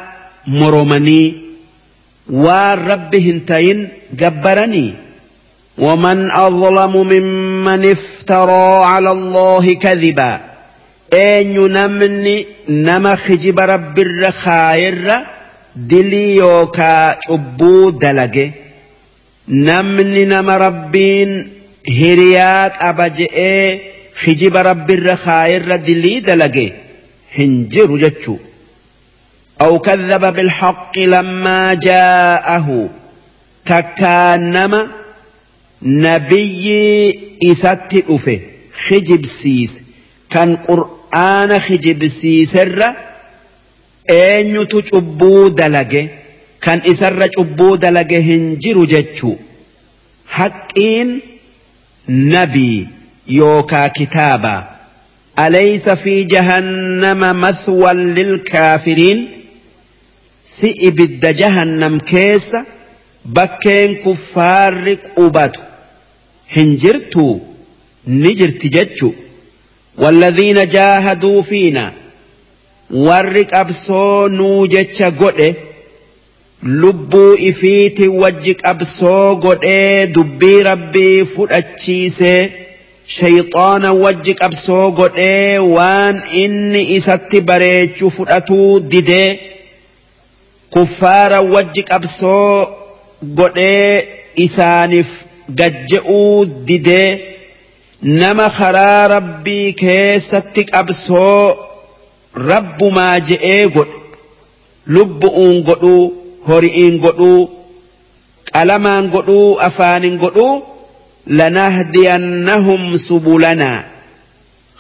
moromanii 0.48 1.28
waan 2.46 2.88
rabbi 2.88 3.20
hin 3.28 3.46
ta'in 3.52 3.80
ومن 5.80 6.32
أظلم 6.32 7.08
ممن 7.08 7.92
افترى 7.92 8.84
على 8.86 9.12
الله 9.12 9.74
كذبا. 9.74 10.40
أين 11.14 11.56
نمني؟ 11.72 12.46
نما 12.70 13.16
خجب 13.16 13.60
رب 13.60 14.00
الرخائر 14.00 15.26
دليوكا 15.76 17.20
شبو 17.28 17.90
دلق 17.90 18.52
نمني 19.48 20.26
نما 20.26 20.58
ربين 20.58 21.48
هريات 21.90 22.74
أبجئ 22.82 23.78
خجب 24.16 24.58
رب 24.58 24.92
الرخائر 24.92 25.76
دلي 25.76 26.20
دلق 26.20 26.72
هنجر 27.38 27.98
جتشو. 27.98 28.36
أو 29.62 29.80
كذب 29.80 30.34
بالحق 30.34 30.98
لما 31.00 31.74
جاءه 31.74 32.90
تكانما 33.66 34.88
نبي 35.82 37.20
إسات 37.44 37.94
أفه 38.10 38.40
خجب 38.88 39.26
سيس 39.26 39.82
كان 40.30 40.56
قرآن 40.56 41.60
خجب 41.60 42.08
سيس 42.08 42.56
الر 42.56 42.94
أين 44.10 44.68
تشبو 44.68 45.48
دلقة 45.48 46.08
كان 46.62 46.82
إسر 46.86 47.28
تشبو 47.28 47.76
دلقة 47.76 48.20
هنجر 48.20 48.86
جتشو 48.86 49.36
حقين 50.28 51.20
نبي 52.10 52.88
يوكا 53.28 53.88
كتابا 53.88 54.64
أليس 55.40 55.90
في 55.90 56.24
جهنم 56.24 57.42
مثوى 57.42 57.94
للكافرين؟ 57.94 59.28
si 60.56 60.70
ibidda 60.90 61.30
jahannam 61.42 61.96
keessa 62.12 62.60
bakkeen 63.38 63.92
kuffaarri 64.04 64.96
qubatu. 65.16 65.62
Hin 66.56 66.70
jirtu 66.84 67.26
ni 68.22 68.32
jirti 68.40 68.70
jechu. 68.76 69.10
Walladhiina 70.04 70.66
jaahaduu 70.76 71.42
fiina 71.50 71.84
warri 73.08 73.44
qabsoo 73.54 74.28
nuu 74.38 74.68
jecha 74.74 75.10
godhe 75.22 75.50
lubbuu 76.82 77.34
ifiiti 77.50 78.08
wajji 78.22 78.54
qabsoo 78.62 79.36
godhee 79.44 80.08
dubbii 80.16 80.64
rabbii 80.70 81.26
fudhachiisee 81.36 82.42
shayxaana 83.18 83.92
wajji 84.04 84.34
qabsoo 84.42 84.88
godhee 85.00 85.58
waan 85.76 86.16
inni 86.44 86.82
isatti 86.98 87.42
bareechu 87.52 88.10
fudhatuu 88.18 88.80
didee 88.96 89.30
kuffaara 90.74 91.40
wajji 91.54 91.84
qabsoo 91.92 92.68
godhee 93.40 93.94
isaaniif 94.46 95.10
gajje'uu 95.60 96.46
didee 96.68 97.10
nama 98.22 98.50
karaa 98.58 99.08
rabbii 99.16 99.68
keessatti 99.84 100.64
qabsoo 100.72 101.44
rabbumaa 102.50 103.16
je'ee 103.30 103.64
godhe 103.76 103.98
lubbu'uun 104.98 105.58
godhuu 105.70 106.04
hori'iin 106.50 106.96
godhuu 107.06 107.42
qalamaan 108.54 109.06
godhuu 109.16 109.48
afaanin 109.70 110.18
godhuu 110.24 110.54
lanahdiyannahum 111.40 112.84
subulanaa 113.08 113.80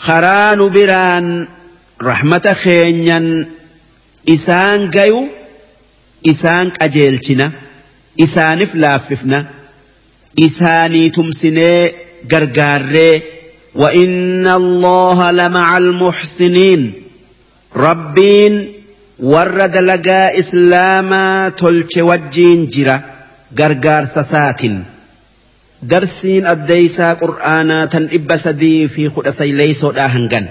karaa 0.06 0.56
nu 0.60 0.70
biraan 0.76 1.28
rahmata 2.10 2.53
keenyan 2.64 3.28
isaan 4.36 4.82
gayu 4.95 5.22
isaan 6.24 6.72
qajeelchina 6.72 7.52
isaanif 8.26 8.76
laaffifna 8.76 9.46
isaanii 10.36 11.10
tumsinee 11.10 11.94
gargaarree 12.28 13.24
وإن 13.76 14.48
الله 14.48 15.32
لمع 15.32 15.78
المحسنين. 15.78 16.94
ربين 17.76 18.74
ورد 19.20 19.78
لقى 19.78 20.40
إسلاما 20.40 21.50
تلش 21.50 21.98
وجين 21.98 22.68
جرا 22.68 23.02
غرغار 23.60 24.06
سسات 24.06 24.62
درسين 25.84 26.48
الديسا 26.48 27.14
قرآنا 27.14 27.86
تنئب 27.86 28.36
سدي 28.36 28.88
في 28.88 29.10
خد 29.10 29.30
سيليسو 29.30 29.91
داهنغن 29.91 30.48